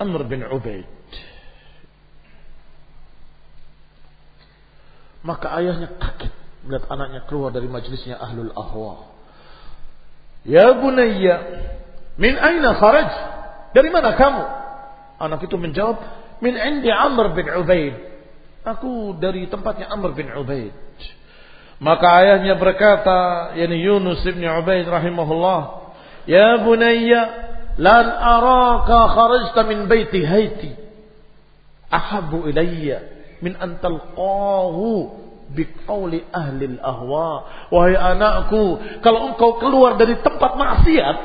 Amr 0.01 0.25
bin 0.25 0.41
Ubaid. 0.43 0.89
Maka 5.23 5.55
ayahnya 5.61 5.87
kaget 6.01 6.42
melihat 6.63 6.87
anaknya 6.91 7.21
keluar 7.27 7.51
dari 7.51 7.67
majlisnya 7.67 8.19
ahlul 8.19 8.51
ahwa. 8.55 9.11
Ya 10.43 10.75
bunayya, 10.75 11.35
min 12.19 12.35
aina 12.35 12.75
kharaj? 12.75 13.11
Dari 13.71 13.89
mana 13.91 14.15
kamu? 14.15 14.43
Anak 15.23 15.39
itu 15.47 15.55
menjawab, 15.55 15.97
min 16.43 16.55
indi 16.55 16.91
Amr 16.91 17.31
bin 17.35 17.47
Ubaid. 17.47 17.95
Aku 18.63 19.19
dari 19.19 19.47
tempatnya 19.51 19.91
Amr 19.91 20.15
bin 20.15 20.31
Ubaid. 20.31 20.71
Maka 21.83 22.07
ayahnya 22.23 22.55
berkata, 22.55 23.51
yani 23.59 23.83
Yunus 23.83 24.23
bin 24.23 24.43
Ubaid 24.43 24.87
rahimahullah, 24.87 25.83
Ya 26.23 26.63
bunayya, 26.63 27.21
lan 27.75 28.05
araka 28.07 28.99
kharajta 29.11 29.61
min 29.67 29.91
baiti 29.91 30.23
haiti. 30.23 30.71
Ahabu 31.91 32.47
ilayya 32.47 33.03
min 33.43 33.59
antalqahu 33.59 35.22
biqauli 35.53 36.25
ahli 36.33 36.77
ahwa. 36.81 37.47
Wahai 37.69 37.95
anakku 37.95 38.81
kalau 39.05 39.31
engkau 39.31 39.61
keluar 39.61 39.95
dari 39.95 40.17
tempat 40.19 40.51
maksiat 40.57 41.17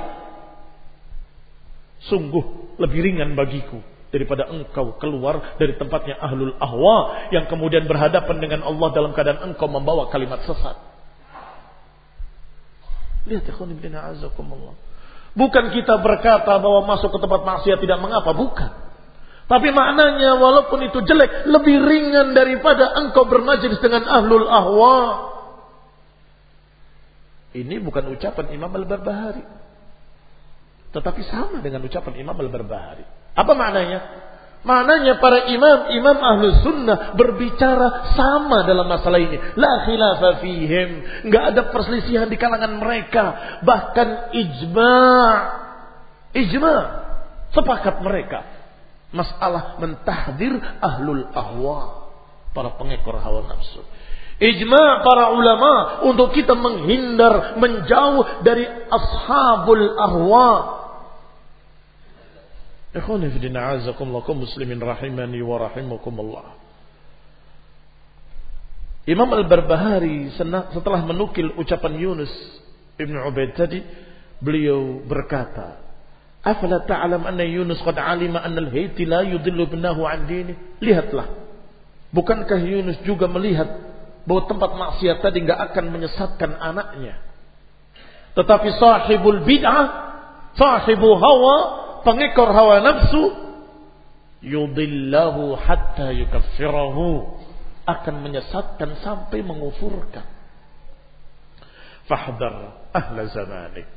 sungguh 2.07 2.79
lebih 2.79 3.01
ringan 3.03 3.35
bagiku 3.35 3.83
daripada 4.09 4.49
engkau 4.49 4.97
keluar 4.97 5.59
dari 5.61 5.77
tempatnya 5.77 6.17
ahlul 6.17 6.57
ahwa 6.57 7.29
yang 7.35 7.45
kemudian 7.51 7.85
berhadapan 7.85 8.41
dengan 8.41 8.61
Allah 8.65 8.89
dalam 8.95 9.13
keadaan 9.13 9.53
engkau 9.53 9.69
membawa 9.69 10.09
kalimat 10.09 10.41
sesat. 10.49 10.77
Lihat 13.29 13.45
ya 13.45 13.53
bukan 15.37 15.65
kita 15.77 15.95
berkata 16.01 16.53
bahwa 16.57 16.89
masuk 16.89 17.13
ke 17.13 17.19
tempat 17.21 17.41
maksiat 17.45 17.79
tidak 17.85 17.99
mengapa. 18.01 18.33
Bukan 18.33 18.88
tapi 19.49 19.73
maknanya 19.73 20.37
walaupun 20.37 20.93
itu 20.93 21.01
jelek, 21.09 21.49
lebih 21.49 21.81
ringan 21.81 22.37
daripada 22.37 22.93
engkau 23.01 23.25
bermajlis 23.25 23.81
dengan 23.81 24.05
ahlul 24.05 24.45
ahwa. 24.45 25.01
Ini 27.57 27.81
bukan 27.81 28.13
ucapan 28.13 28.53
Imam 28.53 28.69
Al-Barbahari. 28.69 29.41
Tetapi 30.93 31.21
sama 31.33 31.65
dengan 31.65 31.81
ucapan 31.81 32.21
Imam 32.21 32.37
Al-Barbahari. 32.37 33.09
Apa 33.33 33.53
maknanya? 33.57 34.29
Maknanya 34.69 35.17
para 35.17 35.49
imam, 35.49 35.97
imam 35.97 36.19
ahlu 36.19 36.47
sunnah 36.61 37.17
berbicara 37.17 38.13
sama 38.21 38.69
dalam 38.69 38.85
masalah 38.85 39.17
ini. 39.17 39.41
La 39.57 39.89
khilafa 39.89 40.45
fihim. 40.45 41.25
Nggak 41.25 41.45
ada 41.57 41.63
perselisihan 41.73 42.29
di 42.29 42.37
kalangan 42.37 42.77
mereka. 42.77 43.25
Bahkan 43.65 44.09
ijma' 44.29 45.37
ijma' 46.37 46.85
sepakat 47.57 48.05
mereka 48.05 48.58
Masalah 49.11 49.81
mentahdir 49.81 50.57
ahlul 50.81 51.29
ahwa. 51.33 52.11
Para 52.53 52.77
pengekor 52.77 53.21
hawa 53.21 53.45
nafsu. 53.49 53.85
Ijma 54.39 55.03
para 55.03 55.35
ulama 55.35 56.07
untuk 56.07 56.31
kita 56.31 56.55
menghindar, 56.55 57.59
menjauh 57.59 58.47
dari 58.47 58.65
ashabul 58.87 59.99
ahwa. 59.99 60.51
Ikhwani 62.95 63.35
fi 63.35 63.39
azakumullah 63.51 64.25
muslimin 64.33 64.79
rahimani 64.79 65.43
wa 65.43 65.57
rahimakumullah. 65.69 66.47
Imam 69.09 69.29
Al-Barbahari 69.33 70.37
setelah 70.37 71.01
menukil 71.01 71.57
ucapan 71.57 71.97
Yunus 71.97 72.33
Ibn 73.01 73.15
Ubaid 73.31 73.57
tadi, 73.57 73.81
beliau 74.43 75.01
berkata, 75.07 75.88
Afala 76.43 76.87
ta'lam 76.87 77.27
anna 77.27 77.43
Yunus 77.43 77.83
qad 77.83 77.99
alima 77.99 78.39
anna 78.39 78.63
al-hayti 78.63 79.03
la 79.03 79.27
yudillu 79.27 79.67
ibnahu 79.67 80.07
an 80.07 80.31
dini? 80.31 80.55
Lihatlah. 80.79 81.27
Bukankah 82.15 82.63
Yunus 82.63 83.03
juga 83.03 83.27
melihat 83.27 83.69
bahwa 84.25 84.43
tempat 84.47 84.71
maksiat 84.77 85.19
tadi 85.19 85.45
enggak 85.45 85.61
akan 85.73 85.85
menyesatkan 85.91 86.57
anaknya? 86.57 87.19
Tetapi 88.39 88.69
sahibul 88.79 89.43
bid'ah, 89.43 89.87
sahibu 90.55 91.11
hawa, 91.19 91.57
pengekor 92.07 92.55
hawa 92.55 92.81
nafsu, 92.87 93.35
yudillahu 94.39 95.59
hatta 95.59 96.15
yukaffirahu 96.15 97.35
akan 97.83 98.15
menyesatkan 98.23 99.01
sampai 99.03 99.43
mengufurkan. 99.43 100.23
Fahdar 102.09 102.89
ahla 102.95 103.29
zamanik 103.29 103.89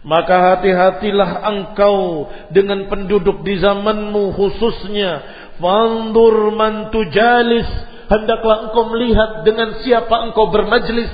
maka 0.00 0.56
hati-hatilah 0.56 1.44
engkau 1.44 2.28
dengan 2.52 2.88
penduduk 2.88 3.44
di 3.44 3.60
zamanmu 3.60 4.32
khususnya. 4.32 5.20
Fandur 5.60 6.56
man 6.56 6.88
tujalis. 6.88 7.68
Hendaklah 8.08 8.70
engkau 8.70 8.90
melihat 8.90 9.44
dengan 9.44 9.76
siapa 9.84 10.30
engkau 10.30 10.48
bermajlis. 10.48 11.12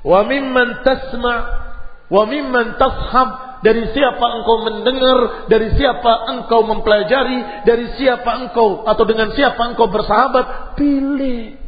Wa 0.00 0.24
mimman 0.24 0.86
tasma' 0.86 1.66
Wa 2.06 2.22
mimman 2.22 2.78
tashab 2.78 3.58
dari 3.66 3.90
siapa 3.90 4.26
engkau 4.38 4.62
mendengar, 4.62 5.50
dari 5.50 5.74
siapa 5.74 6.30
engkau 6.38 6.62
mempelajari, 6.62 7.66
dari 7.66 7.98
siapa 7.98 8.46
engkau 8.46 8.86
atau 8.86 9.04
dengan 9.10 9.34
siapa 9.34 9.58
engkau 9.74 9.90
bersahabat, 9.90 10.78
pilih. 10.78 11.58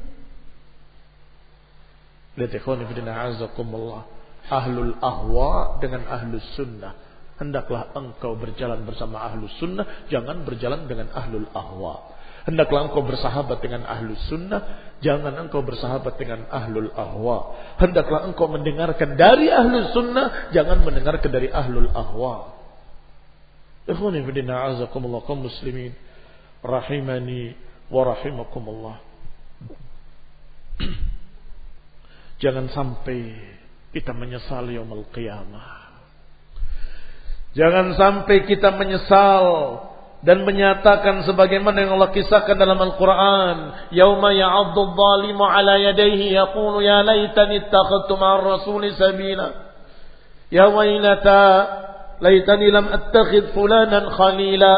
Lihat 2.39 2.55
ikhwan 2.55 2.87
azakumullah. 2.87 4.18
Ahlul 4.49 4.97
ahwa 5.01 5.79
dengan 5.81 6.09
ahlus 6.09 6.45
sunnah. 6.57 6.97
Hendaklah 7.39 7.95
engkau 7.95 8.35
berjalan 8.35 8.83
bersama 8.83 9.23
ahlus 9.23 9.55
sunnah, 9.63 10.09
jangan 10.11 10.43
berjalan 10.43 10.91
dengan 10.91 11.13
ahlul 11.15 11.47
ahwa. 11.55 12.19
Hendaklah 12.49 12.89
engkau 12.89 13.05
bersahabat 13.05 13.61
dengan 13.61 13.85
ahlus 13.85 14.25
sunnah. 14.33 14.97
Jangan 15.05 15.37
engkau 15.37 15.61
bersahabat 15.61 16.17
dengan 16.17 16.49
ahlul 16.49 16.89
ahwa. 16.97 17.53
Hendaklah 17.77 18.25
engkau 18.25 18.49
mendengarkan 18.49 19.21
dari 19.21 19.53
ahlus 19.53 19.93
sunnah. 19.93 20.49
Jangan 20.57 20.81
mendengarkan 20.81 21.29
dari 21.29 21.53
ahlul 21.53 21.93
ahwa. 21.93 22.57
Ikhwani 23.85 24.25
fidina 24.25 24.65
azakumullah 24.65 25.29
kaum 25.29 25.45
muslimin. 25.45 25.93
Rahimani 26.65 27.53
wa 27.93 28.17
rahimakumullah. 28.17 28.97
Jangan 32.43 32.73
sampai 32.73 33.37
kita 33.93 34.13
menyesal 34.13 34.69
yaumul 34.69 35.09
qiyamah. 35.13 35.79
Jangan 37.57 37.97
sampai 37.97 38.45
kita 38.45 38.77
menyesal 38.77 39.45
dan 40.21 40.43
menyatakan 40.43 41.23
sebagaimana 41.25 41.79
yang 41.79 41.95
Allah 41.97 42.11
kisahkan 42.11 42.59
dalam 42.59 42.77
Al-Qur'an, 42.77 43.89
"Yauma 43.95 44.35
ya'addu 44.35 44.79
adh-dhalimu 44.93 45.45
'ala 45.47 45.79
yadayhi 45.79 46.35
yaqulu 46.35 46.83
ya 46.83 47.07
laitani 47.07 47.65
ittakhadtu 47.65 48.19
ma'ar 48.19 48.43
rasuli 48.43 48.93
sabila." 48.99 49.71
Ya 50.51 50.69
wailata 50.69 51.45
laitani 52.19 52.69
lam 52.73 52.91
attakhid 52.91 53.55
fulanan 53.55 54.11
khalila 54.11 54.73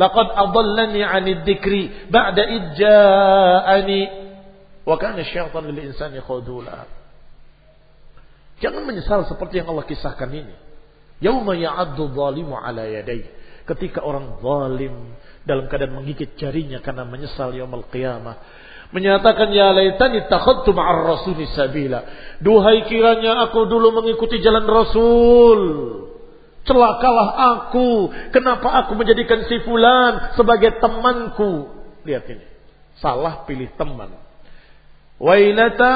laqad 0.00 0.28
adallani 0.34 1.04
'ani 1.04 1.44
dzikri 1.44 2.08
ba'da 2.08 2.42
id 2.48 2.64
ja'ani 2.80 4.00
wa 4.88 4.96
kana 4.96 5.20
asy-syaitanu 5.20 5.68
lil 5.68 5.92
insani 5.92 6.18
khudula. 6.24 6.97
Jangan 8.58 8.82
menyesal 8.82 9.26
seperti 9.30 9.62
yang 9.62 9.70
Allah 9.70 9.86
kisahkan 9.86 10.28
ini. 10.30 10.54
Yauma 11.18 11.54
ya'addu 11.58 12.10
adh-dhalimu 12.10 12.54
'ala 12.54 12.86
yadayhi 12.86 13.38
ketika 13.68 14.00
orang 14.00 14.40
zalim 14.40 15.12
dalam 15.44 15.68
keadaan 15.68 16.00
menggigit 16.00 16.40
jarinya 16.40 16.80
karena 16.80 17.04
menyesal 17.04 17.52
yaumul 17.52 17.84
qiyamah 17.92 18.40
menyatakan 18.88 19.52
ya 19.52 19.76
laitani 19.76 20.24
takhadtu 20.32 20.72
ma'ar 20.72 21.04
rasuli 21.04 21.44
sabila. 21.52 22.04
Duhai 22.40 22.88
kiranya 22.88 23.48
aku 23.48 23.68
dulu 23.68 24.00
mengikuti 24.00 24.40
jalan 24.40 24.64
rasul. 24.64 25.60
Celakalah 26.64 27.28
aku. 27.56 28.12
Kenapa 28.32 28.84
aku 28.84 28.96
menjadikan 28.96 29.44
si 29.48 29.60
fulan 29.64 30.36
sebagai 30.36 30.80
temanku? 30.80 31.68
Lihat 32.04 32.24
ini. 32.28 32.44
Salah 33.00 33.44
pilih 33.44 33.72
teman. 33.76 34.12
Wailata 35.20 35.94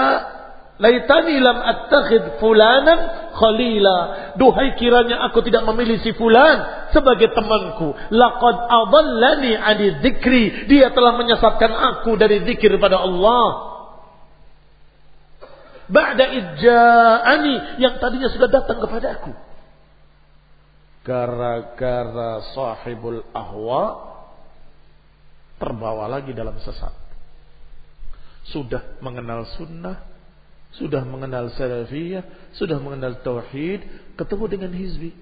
Laitani 0.81 1.37
lam 1.37 1.59
attakhid 1.61 2.41
fulanan 2.41 3.33
khalila. 3.37 3.99
Duhai 4.41 4.77
kiranya 4.81 5.21
aku 5.29 5.45
tidak 5.45 5.69
memilih 5.69 6.01
si 6.01 6.17
fulan 6.17 6.89
sebagai 6.97 7.33
temanku. 7.37 7.93
Laqad 8.13 8.57
adallani 8.69 9.53
ani 9.53 10.01
dzikri. 10.01 10.69
Dia 10.73 10.93
telah 10.97 11.17
menyesatkan 11.21 11.73
aku 11.73 12.17
dari 12.17 12.45
zikir 12.49 12.73
pada 12.81 13.01
Allah. 13.05 13.73
Ba'da 15.93 16.25
idja'ani 16.25 17.77
yang 17.77 18.01
tadinya 18.01 18.33
sudah 18.33 18.49
datang 18.49 18.81
kepada 18.81 19.21
aku. 19.21 19.33
Gara-gara 21.03 22.41
sahibul 22.55 23.27
ahwa 23.35 24.09
terbawa 25.61 26.09
lagi 26.09 26.33
dalam 26.33 26.57
sesat. 26.63 26.95
Sudah 28.51 28.99
mengenal 29.05 29.47
sunnah, 29.55 30.12
sudah 30.73 31.05
mengenal 31.05 31.53
salafiyah, 31.53 32.25
sudah 32.57 32.81
mengenal 32.81 33.21
tauhid, 33.21 33.85
ketemu 34.17 34.45
dengan 34.49 34.73
hizbi. 34.73 35.13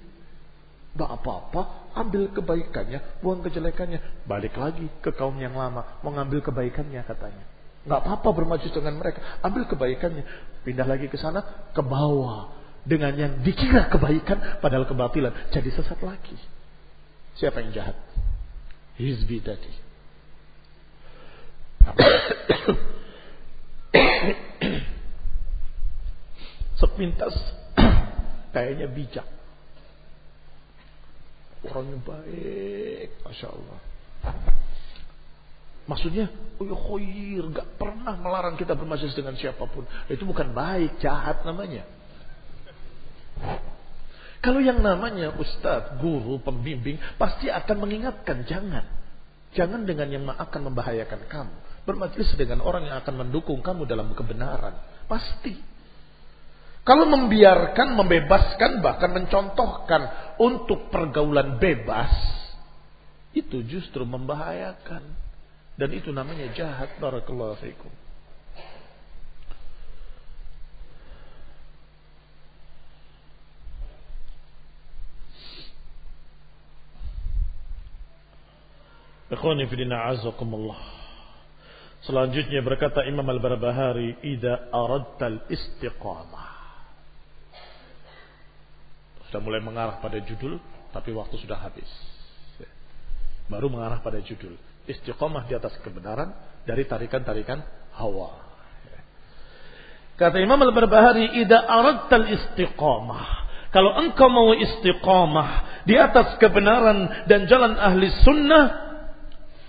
Tidak 0.91 1.07
apa-apa, 1.07 1.95
ambil 1.99 2.31
kebaikannya, 2.35 3.23
buang 3.23 3.43
kejelekannya. 3.43 4.27
Balik 4.27 4.59
lagi 4.59 4.87
ke 5.03 5.11
kaum 5.15 5.39
yang 5.39 5.55
lama, 5.55 6.03
mengambil 6.07 6.43
kebaikannya 6.43 7.03
katanya. 7.07 7.47
Tidak 7.83 7.99
apa-apa 7.99 8.31
bermajus 8.35 8.75
dengan 8.75 8.99
mereka, 8.99 9.23
ambil 9.43 9.67
kebaikannya. 9.67 10.25
Pindah 10.67 10.87
lagi 10.87 11.09
ke 11.11 11.19
sana, 11.19 11.71
ke 11.75 11.83
bawah. 11.83 12.59
Dengan 12.81 13.13
yang 13.13 13.45
dikira 13.45 13.93
kebaikan, 13.93 14.63
padahal 14.63 14.87
kebatilan. 14.87 15.33
Jadi 15.53 15.71
sesat 15.75 16.01
lagi. 16.03 16.37
Siapa 17.39 17.61
yang 17.63 17.73
jahat? 17.75 17.97
Hizbi 18.99 19.41
tadi. 19.43 19.73
sepintas 26.81 27.37
kayaknya 28.57 28.89
bijak. 28.89 29.29
Orangnya 31.61 32.01
baik, 32.01 33.21
masya 33.21 33.53
Allah. 33.53 33.79
Maksudnya, 35.85 36.31
oh 36.57 36.73
khoir, 36.73 37.45
gak 37.53 37.77
pernah 37.77 38.17
melarang 38.17 38.57
kita 38.57 38.73
bermajelis 38.73 39.13
dengan 39.13 39.37
siapa 39.37 39.69
pun. 39.69 39.85
Itu 40.09 40.25
bukan 40.25 40.57
baik, 40.57 41.03
jahat 41.05 41.45
namanya. 41.45 41.85
Kalau 44.41 44.61
yang 44.65 44.81
namanya 44.81 45.37
ustadz, 45.37 46.01
guru, 46.01 46.41
pembimbing, 46.41 46.97
pasti 47.21 47.53
akan 47.53 47.77
mengingatkan, 47.77 48.49
jangan. 48.49 48.87
Jangan 49.53 49.85
dengan 49.85 50.09
yang 50.09 50.25
akan 50.31 50.73
membahayakan 50.73 51.29
kamu. 51.29 51.57
Bermajelis 51.85 52.33
dengan 52.39 52.65
orang 52.65 52.87
yang 52.87 52.97
akan 53.03 53.27
mendukung 53.27 53.61
kamu 53.61 53.85
dalam 53.85 54.15
kebenaran. 54.17 54.79
Pasti. 55.11 55.59
Kalau 56.81 57.05
membiarkan, 57.07 57.93
membebaskan, 57.93 58.81
bahkan 58.81 59.13
mencontohkan 59.13 60.35
untuk 60.41 60.89
pergaulan 60.89 61.61
bebas, 61.61 62.11
itu 63.37 63.63
justru 63.69 64.03
membahayakan. 64.03 65.05
Dan 65.77 65.91
itu 65.95 66.11
namanya 66.11 66.51
jahat. 66.57 66.97
Barakallahu 66.99 67.57
fikum. 67.63 67.93
Selanjutnya 82.03 82.67
berkata 82.67 83.07
Imam 83.07 83.23
Al-Barbahari, 83.31 84.19
"Idza 84.27 84.75
aradtal 84.75 85.47
istiqamah." 85.47 86.50
Sudah 89.31 89.39
mulai 89.47 89.63
mengarah 89.63 90.03
pada 90.03 90.19
judul, 90.19 90.59
tapi 90.91 91.15
waktu 91.15 91.39
sudah 91.39 91.55
habis. 91.55 91.87
Baru 93.47 93.71
mengarah 93.71 94.03
pada 94.03 94.19
judul. 94.19 94.59
Istiqomah 94.91 95.47
di 95.47 95.55
atas 95.55 95.79
kebenaran 95.87 96.35
dari 96.67 96.83
tarikan-tarikan 96.83 97.63
hawa. 97.95 98.43
Kata 100.19 100.35
Imam 100.43 100.59
Al-Barbahari, 100.59 101.47
"Idza 101.47 101.63
aradtal 101.63 102.27
istiqomah." 102.27 103.25
Kalau 103.71 104.03
engkau 104.03 104.27
mau 104.27 104.51
istiqomah 104.51 105.83
di 105.87 105.95
atas 105.95 106.35
kebenaran 106.43 107.31
dan 107.31 107.47
jalan 107.47 107.79
ahli 107.79 108.11
sunnah, 108.27 108.67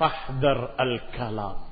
fahdar 0.01 0.73
al-kalam 0.81 1.69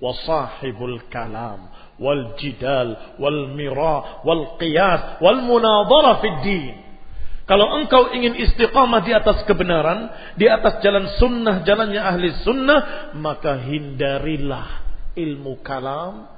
wa 0.00 0.12
sahibul 0.24 0.96
kalam 1.12 1.68
wal 2.00 2.32
jidal 2.40 3.20
wal 3.20 3.52
mira 3.52 4.24
wal 4.24 4.56
qiyas 4.56 5.20
wal 5.20 5.44
munadara 5.44 6.24
fid 6.24 6.38
din 6.46 6.87
kalau 7.48 7.80
engkau 7.80 8.12
ingin 8.12 8.36
istiqamah 8.36 9.00
di 9.08 9.16
atas 9.16 9.40
kebenaran, 9.48 10.12
di 10.36 10.44
atas 10.44 10.84
jalan 10.84 11.08
sunnah, 11.16 11.64
jalannya 11.64 11.96
ahli 11.96 12.28
sunnah, 12.44 13.16
maka 13.16 13.56
hindarilah 13.64 14.84
ilmu 15.16 15.56
kalam 15.64 16.28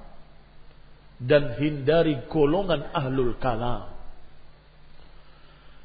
dan 1.19 1.59
hindari 1.59 2.15
golongan 2.31 2.95
ahlul 2.95 3.35
kalam. 3.43 3.91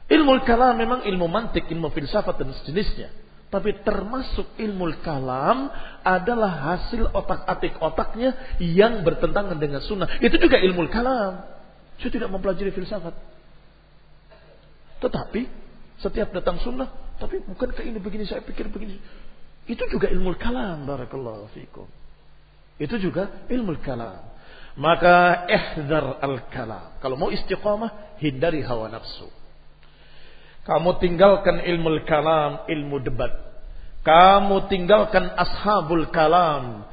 Ilmu 0.06 0.46
kalam 0.46 0.78
memang 0.78 1.02
ilmu 1.02 1.26
mantik, 1.26 1.66
ilmu 1.74 1.90
filsafat 1.90 2.46
dan 2.46 2.54
sejenisnya. 2.62 3.10
Tapi 3.50 3.82
termasuk 3.82 4.54
ilmu 4.62 4.94
kalam 5.02 5.74
adalah 6.06 6.78
hasil 6.78 7.10
otak-atik 7.10 7.82
otaknya 7.82 8.62
yang 8.62 9.02
bertentangan 9.02 9.58
dengan 9.58 9.82
sunnah. 9.82 10.22
Itu 10.22 10.38
juga 10.38 10.62
ilmu 10.62 10.86
kalam. 10.94 11.42
Saya 11.98 12.14
tidak 12.14 12.30
mempelajari 12.30 12.70
filsafat. 12.70 13.35
Tetapi 15.06 15.42
setiap 16.02 16.34
datang 16.34 16.58
sunnah, 16.66 16.90
tapi 17.22 17.46
bukankah 17.46 17.86
ini 17.86 18.02
begini 18.02 18.26
saya 18.26 18.42
pikir 18.42 18.74
begini. 18.74 18.98
Itu 19.70 19.86
juga 19.86 20.10
ilmu 20.10 20.34
kalam 20.42 20.90
barakallahu 20.90 21.54
fikum. 21.54 21.86
Itu 22.82 22.98
juga 22.98 23.46
ilmu 23.46 23.78
kalam. 23.86 24.34
Maka 24.76 25.48
ihdar 25.48 26.20
al-kalam. 26.20 27.00
Kalau 27.00 27.16
mau 27.16 27.32
istiqamah, 27.32 28.20
hindari 28.20 28.60
hawa 28.60 28.92
nafsu. 28.92 29.32
Kamu 30.68 31.00
tinggalkan 31.00 31.64
ilmu 31.64 32.04
kalam, 32.04 32.68
ilmu 32.68 33.00
debat. 33.00 33.32
Kamu 34.04 34.68
tinggalkan 34.68 35.32
ashabul 35.34 36.12
kalam. 36.12 36.84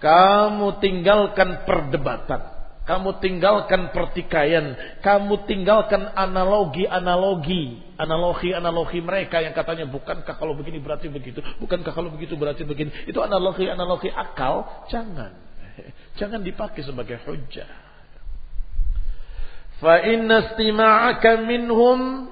Kamu 0.00 0.80
tinggalkan 0.80 1.68
perdebatan. 1.68 2.49
Kamu 2.90 3.22
tinggalkan 3.22 3.94
pertikaian. 3.94 4.98
Kamu 4.98 5.46
tinggalkan 5.46 6.10
analogi-analogi. 6.10 7.94
Analogi-analogi 7.94 8.98
mereka 8.98 9.38
yang 9.38 9.54
katanya 9.54 9.86
bukankah 9.86 10.34
kalau 10.34 10.58
begini 10.58 10.82
berarti 10.82 11.06
begitu. 11.06 11.38
Bukankah 11.62 11.94
kalau 11.94 12.10
begitu 12.10 12.34
berarti 12.34 12.66
begini. 12.66 12.90
Itu 13.06 13.22
analogi-analogi 13.22 14.10
akal. 14.10 14.90
Jangan. 14.90 15.30
Jangan 16.18 16.42
dipakai 16.42 16.82
sebagai 16.82 17.22
hujah. 17.30 17.70
Fa 19.78 20.02
inna 20.02 20.50
istima'aka 20.50 21.46
minhum 21.46 22.26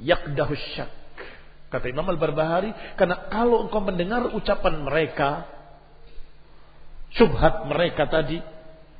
yakdahu 0.00 0.56
syak. 0.72 0.88
Kata 1.68 1.84
Imam 1.84 2.08
Al-Barbahari. 2.08 2.72
Karena 2.96 3.28
kalau 3.28 3.68
engkau 3.68 3.84
mendengar 3.84 4.24
ucapan 4.32 4.88
mereka. 4.88 5.44
Subhat 7.12 7.68
mereka 7.68 8.08
tadi 8.08 8.56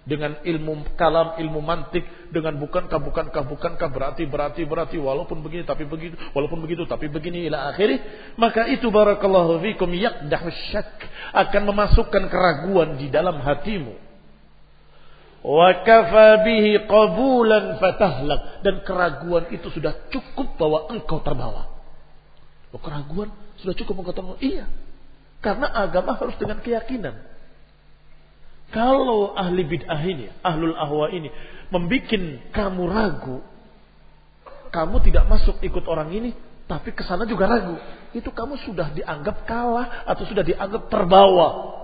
dengan 0.09 0.41
ilmu 0.41 0.97
kalam, 0.97 1.37
ilmu 1.37 1.61
mantik, 1.61 2.33
dengan 2.33 2.57
bukankah, 2.57 2.97
bukankah, 2.97 3.45
bukankah, 3.45 3.89
berarti, 3.93 4.25
berarti, 4.25 4.65
berarti, 4.65 4.97
walaupun 4.97 5.45
begini, 5.45 5.69
tapi 5.69 5.85
begitu, 5.85 6.17
walaupun 6.33 6.65
begitu, 6.65 6.89
tapi 6.89 7.13
begini, 7.13 7.45
ila 7.53 7.69
akhiri, 7.69 8.01
maka 8.41 8.65
itu 8.73 8.89
barakallahu 8.89 9.61
fikum 9.61 9.93
yakdahu 9.93 10.49
syak, 10.73 11.05
akan 11.37 11.63
memasukkan 11.69 12.25
keraguan 12.33 12.97
di 12.97 13.13
dalam 13.13 13.37
hatimu. 13.45 14.09
Wa 15.45 15.87
kafa 15.87 16.43
bihi 16.43 16.89
qabulan 16.89 17.79
fatahlak. 17.79 18.65
Dan 18.67 18.83
keraguan 18.83 19.47
itu 19.55 19.71
sudah 19.71 20.09
cukup 20.11 20.59
bahwa 20.59 20.91
engkau 20.91 21.23
terbawa. 21.23 21.71
Oh, 22.75 22.81
keraguan 22.83 23.31
sudah 23.63 23.75
cukup 23.79 24.03
engkau 24.03 24.15
terbawa. 24.17 24.37
Iya. 24.43 24.67
Karena 25.39 25.71
agama 25.71 26.19
harus 26.19 26.35
dengan 26.37 26.59
keyakinan. 26.59 27.38
Kalau 28.69 29.33
ahli 29.33 29.65
bid'ah 29.65 30.03
ini, 30.05 30.29
ahlul 30.45 30.77
ahwa 30.77 31.09
ini, 31.09 31.33
membuat 31.73 32.13
kamu 32.53 32.83
ragu, 32.85 33.41
kamu 34.69 34.97
tidak 35.09 35.25
masuk 35.25 35.57
ikut 35.65 35.85
orang 35.89 36.13
ini, 36.13 36.37
tapi 36.69 36.93
ke 36.93 37.01
sana 37.01 37.25
juga 37.25 37.49
ragu. 37.49 37.81
Itu 38.13 38.29
kamu 38.29 38.61
sudah 38.69 38.93
dianggap 38.93 39.49
kalah 39.49 40.05
atau 40.05 40.25
sudah 40.29 40.45
dianggap 40.45 40.93
terbawa. 40.93 41.81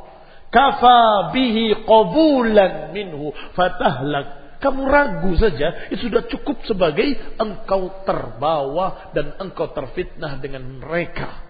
Kafa 0.53 1.33
bihi 1.33 1.89
qabulan 1.89 2.93
minhu 2.93 3.33
fatahlak. 3.57 4.61
Kamu 4.61 4.81
ragu 4.85 5.33
saja, 5.41 5.89
itu 5.93 6.09
sudah 6.09 6.25
cukup 6.29 6.65
sebagai 6.69 7.37
engkau 7.37 8.05
terbawa 8.05 9.13
dan 9.13 9.37
engkau 9.41 9.73
terfitnah 9.73 10.41
dengan 10.41 10.81
mereka. 10.81 11.45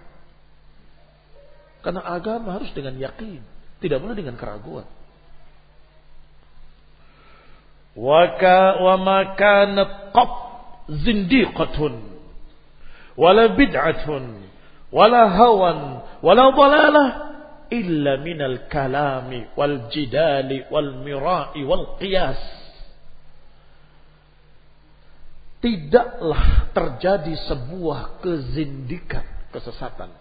Karena 1.82 2.06
agama 2.06 2.58
harus 2.58 2.70
dengan 2.74 2.96
yakin, 2.96 3.38
tidak 3.78 3.98
boleh 4.02 4.16
dengan 4.18 4.34
keraguan. 4.34 4.86
Waka 7.94 8.82
wa 8.82 8.94
ma 8.98 9.18
kanat 9.38 10.14
zindiqatun 10.90 11.94
wala 13.14 13.54
bid'atun 13.54 14.44
wala 14.90 15.22
hawan 15.30 15.78
wala 16.20 16.44
dalala. 16.52 17.04
illa 17.72 18.20
minal 18.20 18.68
kalami 18.68 19.48
wal 19.56 19.88
jidali 19.88 20.68
wal 20.68 21.00
mirai 21.00 21.64
wal 21.64 21.96
qiyas 21.98 22.38
tidaklah 25.64 26.70
terjadi 26.76 27.34
sebuah 27.48 28.20
kezindikan 28.20 29.24
kesesatan 29.48 30.12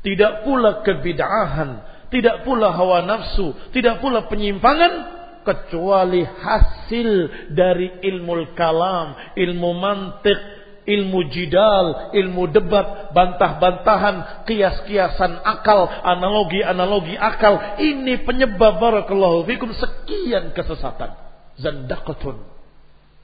tidak 0.00 0.48
pula 0.48 0.80
kebid'ahan 0.80 1.70
tidak 2.08 2.42
pula 2.42 2.72
hawa 2.72 3.04
nafsu 3.04 3.52
tidak 3.76 4.00
pula 4.00 4.26
penyimpangan 4.26 5.21
kecuali 5.42 6.22
hasil 6.24 7.10
dari 7.52 8.02
ilmu 8.02 8.54
kalam, 8.56 9.34
ilmu 9.36 9.70
mantik, 9.78 10.38
ilmu 10.86 11.30
jidal, 11.30 12.10
ilmu 12.10 12.50
debat, 12.50 13.14
bantah-bantahan, 13.14 14.46
kias-kiasan 14.46 15.42
akal, 15.46 15.86
analogi-analogi 16.02 17.14
akal. 17.14 17.78
Ini 17.78 18.26
penyebab 18.26 18.82
barakallahu 18.82 19.46
fikum 19.46 19.70
sekian 19.74 20.50
kesesatan. 20.50 21.14
Zandaqatun 21.60 22.42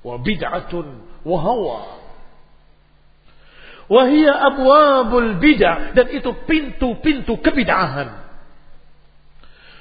wa 0.05 0.15
bid'atun 0.23 0.87
wa. 1.27 1.99
Wahia 3.89 4.37
abwabul 4.37 5.41
bid'ah 5.41 5.97
dan 5.97 6.13
itu 6.13 6.29
pintu-pintu 6.45 7.41
kebid'ahan. 7.41 8.28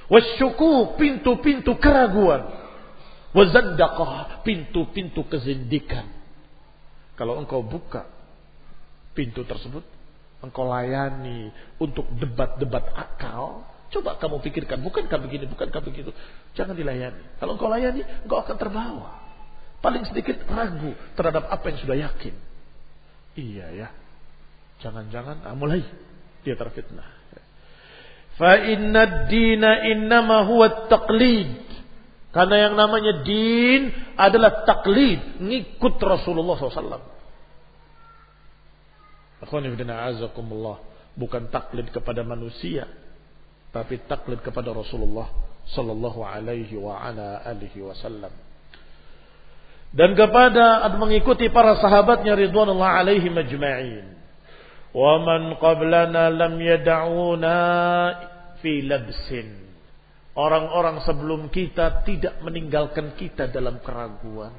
Wasyukuk 0.07 0.95
pintu-pintu 0.95 1.75
keraguan. 1.79 2.47
Wazandaqah 3.35 4.41
pintu-pintu 4.47 5.27
kezindikan. 5.27 6.07
Kalau 7.19 7.35
engkau 7.41 7.65
buka 7.65 8.07
pintu 9.11 9.43
tersebut, 9.43 9.83
engkau 10.39 10.69
layani 10.69 11.51
untuk 11.81 12.07
debat-debat 12.15 12.93
akal, 12.93 13.65
coba 13.89 14.15
kamu 14.21 14.37
pikirkan, 14.45 14.79
bukankah 14.85 15.19
begini, 15.19 15.49
bukankah 15.49 15.81
begitu. 15.81 16.13
Jangan 16.53 16.77
dilayani. 16.77 17.41
Kalau 17.41 17.57
engkau 17.57 17.67
layani, 17.67 18.05
engkau 18.23 18.39
akan 18.45 18.55
terbawa. 18.55 19.11
Paling 19.81 20.05
sedikit 20.07 20.41
ragu 20.45 20.93
terhadap 21.17 21.49
apa 21.49 21.65
yang 21.67 21.77
sudah 21.81 21.97
yakin. 21.97 22.33
Iya 23.37 23.67
ya. 23.73 23.89
Jangan-jangan, 24.85 25.45
ah, 25.45 25.57
mulai 25.57 25.81
dia 26.45 26.53
terfitnah. 26.53 27.16
Fa 28.37 28.53
inna 28.69 29.25
dina 29.25 29.81
innama 29.89 30.45
huwa 30.45 30.85
taqlid. 30.85 31.67
Karena 32.29 32.69
yang 32.69 32.73
namanya 32.77 33.25
din 33.25 33.89
adalah 34.13 34.61
taklid, 34.61 35.41
ngikut 35.41 35.97
Rasulullah 35.97 36.53
SAW. 36.53 37.01
azakumullah. 39.41 40.77
Bukan 41.17 41.49
taklid 41.49 41.89
kepada 41.89 42.21
manusia, 42.21 42.85
tapi 43.73 43.97
taklid 44.05 44.45
kepada 44.45 44.69
Rasulullah 44.69 45.33
sallallahu 45.73 46.21
alaihi 46.21 46.77
wa 46.77 47.01
ala 47.01 47.41
alihi 47.41 47.81
wasallam. 47.81 48.29
Dan 49.97 50.13
kepada 50.13 50.85
mengikuti 50.93 51.49
para 51.49 51.79
sahabatnya 51.81 52.37
ridwanullah 52.37 53.01
alaihi 53.01 53.33
majma'in. 53.33 54.16
ومن 54.96 55.56
قبلنا 55.56 56.24
لم 56.36 56.54
يدعونا 56.60 57.58
في 58.60 58.72
لبس 58.84 59.28
Orang-orang 60.32 61.04
sebelum 61.04 61.52
kita 61.52 62.08
tidak 62.08 62.40
meninggalkan 62.40 63.12
kita 63.20 63.52
dalam 63.52 63.84
keraguan. 63.84 64.56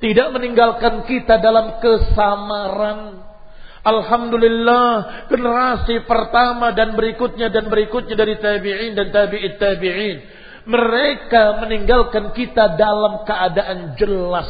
Tidak 0.00 0.32
meninggalkan 0.32 1.04
kita 1.04 1.44
dalam 1.44 1.76
kesamaran. 1.76 3.20
Alhamdulillah 3.84 5.28
generasi 5.28 6.08
pertama 6.08 6.72
dan 6.72 6.96
berikutnya 6.96 7.52
dan 7.52 7.68
berikutnya 7.68 8.16
dari 8.16 8.40
tabi'in 8.40 8.96
dan 8.96 9.12
tabi'it 9.12 9.60
tabi'in. 9.60 10.16
Mereka 10.72 11.60
meninggalkan 11.60 12.32
kita 12.32 12.80
dalam 12.80 13.28
keadaan 13.28 13.92
jelas, 14.00 14.48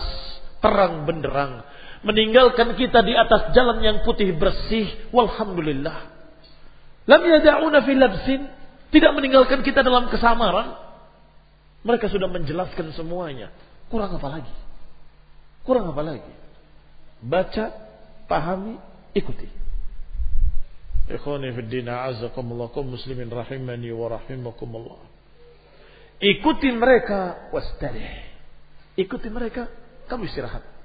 terang 0.63 1.03
benderang 1.03 1.68
meninggalkan 2.04 2.80
kita 2.80 3.04
di 3.04 3.14
atas 3.16 3.52
jalan 3.52 3.84
yang 3.84 3.98
putih 4.08 4.32
bersih. 4.36 4.88
Walhamdulillah. 5.12 5.98
Lam 7.10 7.22
yada'una 7.26 7.84
fi 7.84 7.94
labsin. 7.96 8.42
Tidak 8.90 9.12
meninggalkan 9.14 9.62
kita 9.62 9.84
dalam 9.84 10.08
kesamaran. 10.08 10.80
Mereka 11.84 12.10
sudah 12.12 12.28
menjelaskan 12.32 12.92
semuanya. 12.96 13.52
Kurang 13.92 14.16
apa 14.16 14.28
lagi? 14.40 14.54
Kurang 15.64 15.92
apa 15.92 16.02
lagi? 16.02 16.34
Baca, 17.20 17.66
pahami, 18.26 18.80
ikuti. 19.14 19.48
Ikhwani 21.10 21.50
fi 21.58 21.62
din 21.66 21.90
muslimin 22.86 23.30
rahimani 23.34 23.90
wa 23.92 24.08
rahimakumullah. 24.14 25.02
Ikuti 26.20 26.70
mereka 26.76 27.50
wastarih. 27.56 28.28
Ikuti 29.00 29.32
mereka, 29.32 29.72
kamu 30.12 30.28
istirahat 30.28 30.79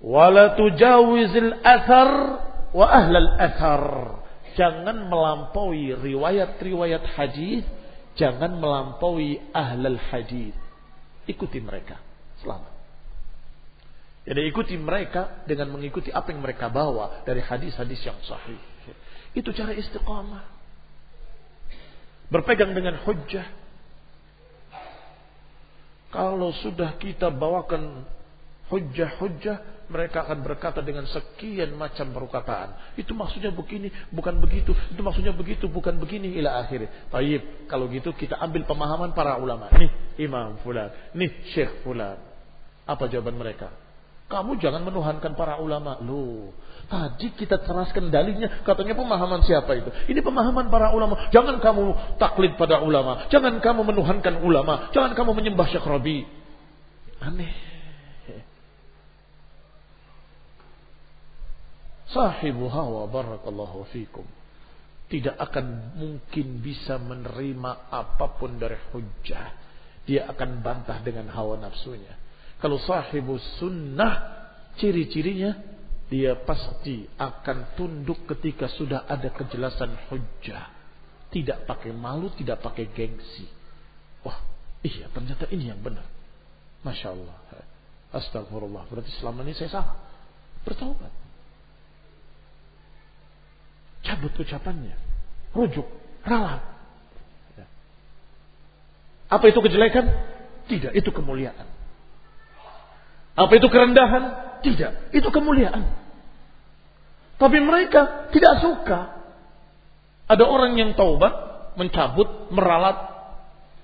wala 0.00 0.54
tujawizil 0.58 1.52
athar 1.62 2.10
wa 2.74 2.86
ahlal 2.88 3.30
athar. 3.38 3.84
Jangan 4.54 5.10
melampaui 5.10 5.98
riwayat-riwayat 5.98 7.04
hadis, 7.18 7.66
jangan 8.14 8.62
melampaui 8.62 9.42
ahlal 9.50 9.98
hadis. 10.10 10.54
Ikuti 11.26 11.58
mereka, 11.58 11.98
selamat. 12.38 12.74
Jadi 14.24 14.40
ikuti 14.48 14.78
mereka 14.80 15.44
dengan 15.44 15.74
mengikuti 15.74 16.08
apa 16.08 16.32
yang 16.32 16.40
mereka 16.40 16.72
bawa 16.72 17.26
dari 17.28 17.44
hadis-hadis 17.44 18.00
yang 18.08 18.16
sahih. 18.24 18.56
Itu 19.36 19.52
cara 19.52 19.74
istiqamah. 19.76 20.44
Berpegang 22.32 22.72
dengan 22.72 22.96
hujjah. 23.04 23.44
Kalau 26.08 26.54
sudah 26.62 26.94
kita 27.02 27.34
bawakan 27.34 28.06
hujjah-hujjah 28.70 29.73
mereka 29.88 30.24
akan 30.24 30.40
berkata 30.40 30.80
dengan 30.80 31.04
sekian 31.04 31.76
macam 31.76 32.10
perkataan. 32.12 32.96
Itu 32.96 33.12
maksudnya 33.12 33.52
begini, 33.52 33.92
bukan 34.08 34.40
begitu. 34.40 34.72
Itu 34.72 35.00
maksudnya 35.04 35.36
begitu, 35.36 35.68
bukan 35.68 36.00
begini. 36.00 36.34
Ila 36.40 36.64
akhirnya. 36.64 37.10
Baik, 37.12 37.68
kalau 37.68 37.86
gitu 37.92 38.16
kita 38.16 38.40
ambil 38.40 38.64
pemahaman 38.64 39.12
para 39.12 39.36
ulama. 39.36 39.68
Nih 39.76 39.92
Imam 40.20 40.56
Fulan, 40.64 40.88
nih 41.12 41.30
Syekh 41.52 41.84
Fulan. 41.84 42.16
Apa 42.84 43.08
jawaban 43.08 43.36
mereka? 43.36 43.72
Kamu 44.24 44.56
jangan 44.56 44.80
menuhankan 44.88 45.36
para 45.36 45.60
ulama. 45.60 46.00
Loh, 46.00 46.56
tadi 46.88 47.28
kita 47.36 47.60
teraskan 47.60 48.08
dalilnya. 48.08 48.64
Katanya 48.64 48.96
pemahaman 48.96 49.44
siapa 49.44 49.76
itu? 49.76 49.92
Ini 50.08 50.24
pemahaman 50.24 50.72
para 50.72 50.96
ulama. 50.96 51.28
Jangan 51.28 51.60
kamu 51.60 52.16
taklid 52.16 52.56
pada 52.56 52.80
ulama. 52.80 53.28
Jangan 53.28 53.60
kamu 53.60 53.84
menuhankan 53.84 54.40
ulama. 54.40 54.88
Jangan 54.96 55.12
kamu 55.12 55.30
menyembah 55.36 55.68
Syekh 55.68 55.84
Rabi. 55.84 56.24
Aneh. 57.20 57.73
Sahibu 62.14 62.70
hawa 62.70 63.10
barakallahu 63.10 63.90
fikum. 63.90 64.22
Tidak 65.10 65.34
akan 65.34 65.98
mungkin 65.98 66.62
bisa 66.62 66.96
menerima 66.96 67.90
apa 67.90 68.38
pun 68.38 68.56
dari 68.56 68.78
hujjah. 68.94 69.50
Dia 70.06 70.30
akan 70.30 70.62
bantah 70.62 71.02
dengan 71.02 71.26
hawa 71.34 71.58
nafsunya. 71.58 72.14
Kalau 72.62 72.78
sahibu 72.78 73.36
sunnah, 73.58 74.46
ciri-cirinya 74.78 75.58
dia 76.06 76.38
pasti 76.46 77.02
akan 77.18 77.74
tunduk 77.74 78.24
ketika 78.30 78.70
sudah 78.70 79.10
ada 79.10 79.34
kejelasan 79.34 80.08
hujjah. 80.08 80.70
Tidak 81.34 81.66
pakai 81.66 81.90
malu, 81.90 82.30
tidak 82.38 82.62
pakai 82.62 82.94
gengsi. 82.94 83.50
Wah, 84.22 84.38
iya 84.86 85.10
ternyata 85.10 85.50
ini 85.50 85.66
yang 85.68 85.82
benar. 85.82 86.06
Masya 86.86 87.10
Allah. 87.10 87.36
Astagfirullah. 88.14 88.86
Berarti 88.86 89.10
selama 89.18 89.42
ini 89.42 89.58
saya 89.58 89.82
salah. 89.82 89.96
Bertaubat. 90.62 91.23
Cabut 94.04 94.32
ucapannya. 94.36 94.94
Rujuk. 95.56 95.88
Ralat. 96.24 96.60
Ya. 97.56 97.66
Apa 99.32 99.48
itu 99.48 99.58
kejelekan? 99.64 100.06
Tidak, 100.68 100.92
itu 100.96 101.10
kemuliaan. 101.12 101.68
Apa 103.34 103.52
itu 103.56 103.66
kerendahan? 103.68 104.24
Tidak. 104.64 105.12
Itu 105.16 105.28
kemuliaan. 105.32 105.84
Tapi 107.40 107.58
mereka 107.60 108.30
tidak 108.30 108.62
suka. 108.62 109.00
Ada 110.24 110.44
orang 110.48 110.78
yang 110.80 110.96
taubat, 110.96 111.32
mencabut, 111.76 112.48
meralat, 112.48 112.96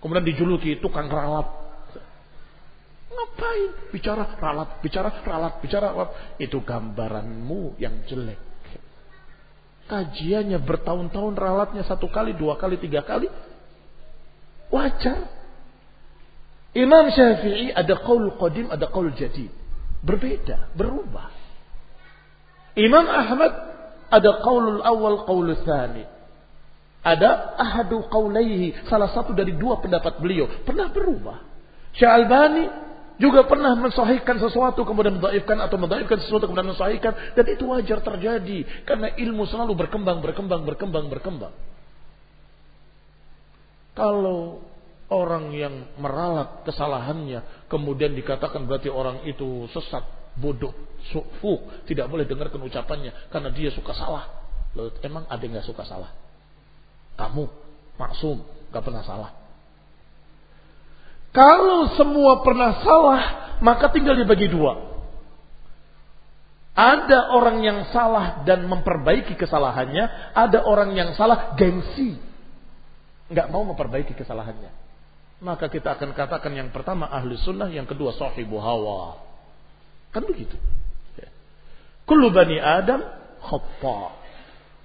kemudian 0.01 0.25
dijuluki 0.25 0.81
tukang 0.81 1.13
ralat. 1.13 1.45
Ngapain? 3.11 3.71
Bicara 3.93 4.25
ralat, 4.39 4.81
bicara 4.81 5.11
ralat, 5.21 5.61
bicara 5.61 5.93
ralat. 5.93 6.11
Itu 6.41 6.65
gambaranmu 6.65 7.77
yang 7.77 8.07
jelek. 8.09 8.50
Kajiannya 9.91 10.63
bertahun-tahun 10.63 11.35
ralatnya 11.35 11.83
satu 11.83 12.07
kali, 12.07 12.39
dua 12.39 12.55
kali, 12.55 12.79
tiga 12.79 13.03
kali. 13.03 13.27
Wajar. 14.71 15.27
Imam 16.79 17.11
Syafi'i 17.11 17.75
ada 17.75 17.99
qaul 17.99 18.39
qadim, 18.39 18.71
ada 18.71 18.87
qaul 18.87 19.11
jadid. 19.19 19.51
Berbeda, 20.07 20.71
berubah. 20.79 21.35
Imam 22.79 23.03
Ahmad 23.03 23.53
ada 24.15 24.31
qaulul 24.47 24.79
awal, 24.87 25.27
qaulul 25.27 25.59
thani. 25.67 26.07
Ada 27.03 27.59
ahadu 27.59 28.07
qaulaihi, 28.07 28.87
salah 28.87 29.11
satu 29.11 29.35
dari 29.35 29.59
dua 29.59 29.83
pendapat 29.83 30.23
beliau. 30.23 30.47
Pernah 30.63 30.95
berubah. 30.95 31.43
Syalbani 31.99 32.90
juga 33.21 33.45
pernah 33.45 33.77
mensahihkan 33.77 34.41
sesuatu 34.41 34.81
kemudian 34.89 35.21
mendaifkan 35.21 35.61
atau 35.61 35.77
mendaifkan 35.77 36.17
sesuatu 36.25 36.49
kemudian 36.49 36.73
mensahihkan 36.73 37.37
dan 37.37 37.45
itu 37.45 37.69
wajar 37.69 38.01
terjadi 38.01 38.65
karena 38.89 39.13
ilmu 39.13 39.45
selalu 39.45 39.77
berkembang 39.77 40.25
berkembang 40.25 40.65
berkembang 40.65 41.13
berkembang. 41.13 41.53
Kalau 43.93 44.65
orang 45.13 45.53
yang 45.53 45.75
meralat 46.01 46.65
kesalahannya 46.65 47.69
kemudian 47.69 48.17
dikatakan 48.17 48.65
berarti 48.65 48.89
orang 48.89 49.29
itu 49.29 49.69
sesat, 49.69 50.01
bodoh, 50.41 50.73
sufu, 51.13 51.61
tidak 51.85 52.09
boleh 52.09 52.25
dengarkan 52.25 52.65
ucapannya 52.65 53.13
karena 53.29 53.53
dia 53.53 53.69
suka 53.69 53.93
salah. 53.93 54.33
Lalu 54.73 54.97
emang 55.05 55.29
ada 55.29 55.43
yang 55.45 55.61
nggak 55.61 55.69
suka 55.69 55.85
salah? 55.85 56.09
Kamu 57.21 57.45
maksum, 58.01 58.41
nggak 58.73 58.81
pernah 58.81 59.05
salah. 59.05 59.40
Kalau 61.31 61.95
semua 61.95 62.43
pernah 62.43 62.83
salah, 62.83 63.23
maka 63.63 63.91
tinggal 63.95 64.19
dibagi 64.19 64.51
dua. 64.51 64.91
Ada 66.75 67.35
orang 67.37 67.61
yang 67.61 67.79
salah 67.93 68.43
dan 68.43 68.65
memperbaiki 68.67 69.37
kesalahannya, 69.37 70.35
ada 70.35 70.65
orang 70.65 70.97
yang 70.97 71.13
salah 71.15 71.55
gengsi, 71.55 72.17
nggak 73.31 73.47
mau 73.53 73.63
memperbaiki 73.69 74.17
kesalahannya 74.17 74.91
maka 75.41 75.73
kita 75.73 75.97
akan 75.97 76.13
katakan 76.13 76.53
yang 76.53 76.69
pertama 76.69 77.09
ahli 77.09 77.35
sunnah, 77.41 77.73
yang 77.73 77.89
kedua 77.89 78.13
sahibu 78.13 78.61
hawa. 78.61 79.17
Kan 80.13 80.29
begitu. 80.29 80.53
Ya. 81.17 81.33
Kullu 82.05 82.29
bani 82.29 82.61
Adam 82.61 83.01
khata. 83.41 84.01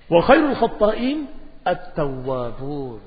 Wa 0.08 0.20
khairul 0.24 0.56
khata'in 0.56 1.28
at-tawwabun. 1.68 3.04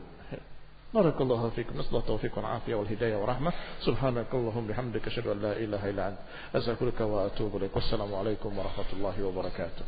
بارك 0.94 1.20
الله 1.20 1.50
فيكم. 1.50 1.78
نسأل 1.78 1.88
الله 1.88 2.00
التوفيق 2.00 2.36
والعافية 2.36 2.74
والهداية 2.74 3.16
والرحمة. 3.16 3.52
سبحانك 3.80 4.26
اللهم 4.34 4.66
بحمدك 4.66 5.06
أشهد 5.06 5.26
أن 5.26 5.42
لا 5.42 5.52
إله 5.52 5.90
إلا 5.90 6.08
أنت 6.08 6.18
أستغفرك 6.54 7.00
وأتوب 7.00 7.56
إليك. 7.56 7.76
والسلام 7.76 8.14
عليكم 8.14 8.58
ورحمة 8.58 8.90
الله 8.92 9.24
وبركاته. 9.24 9.84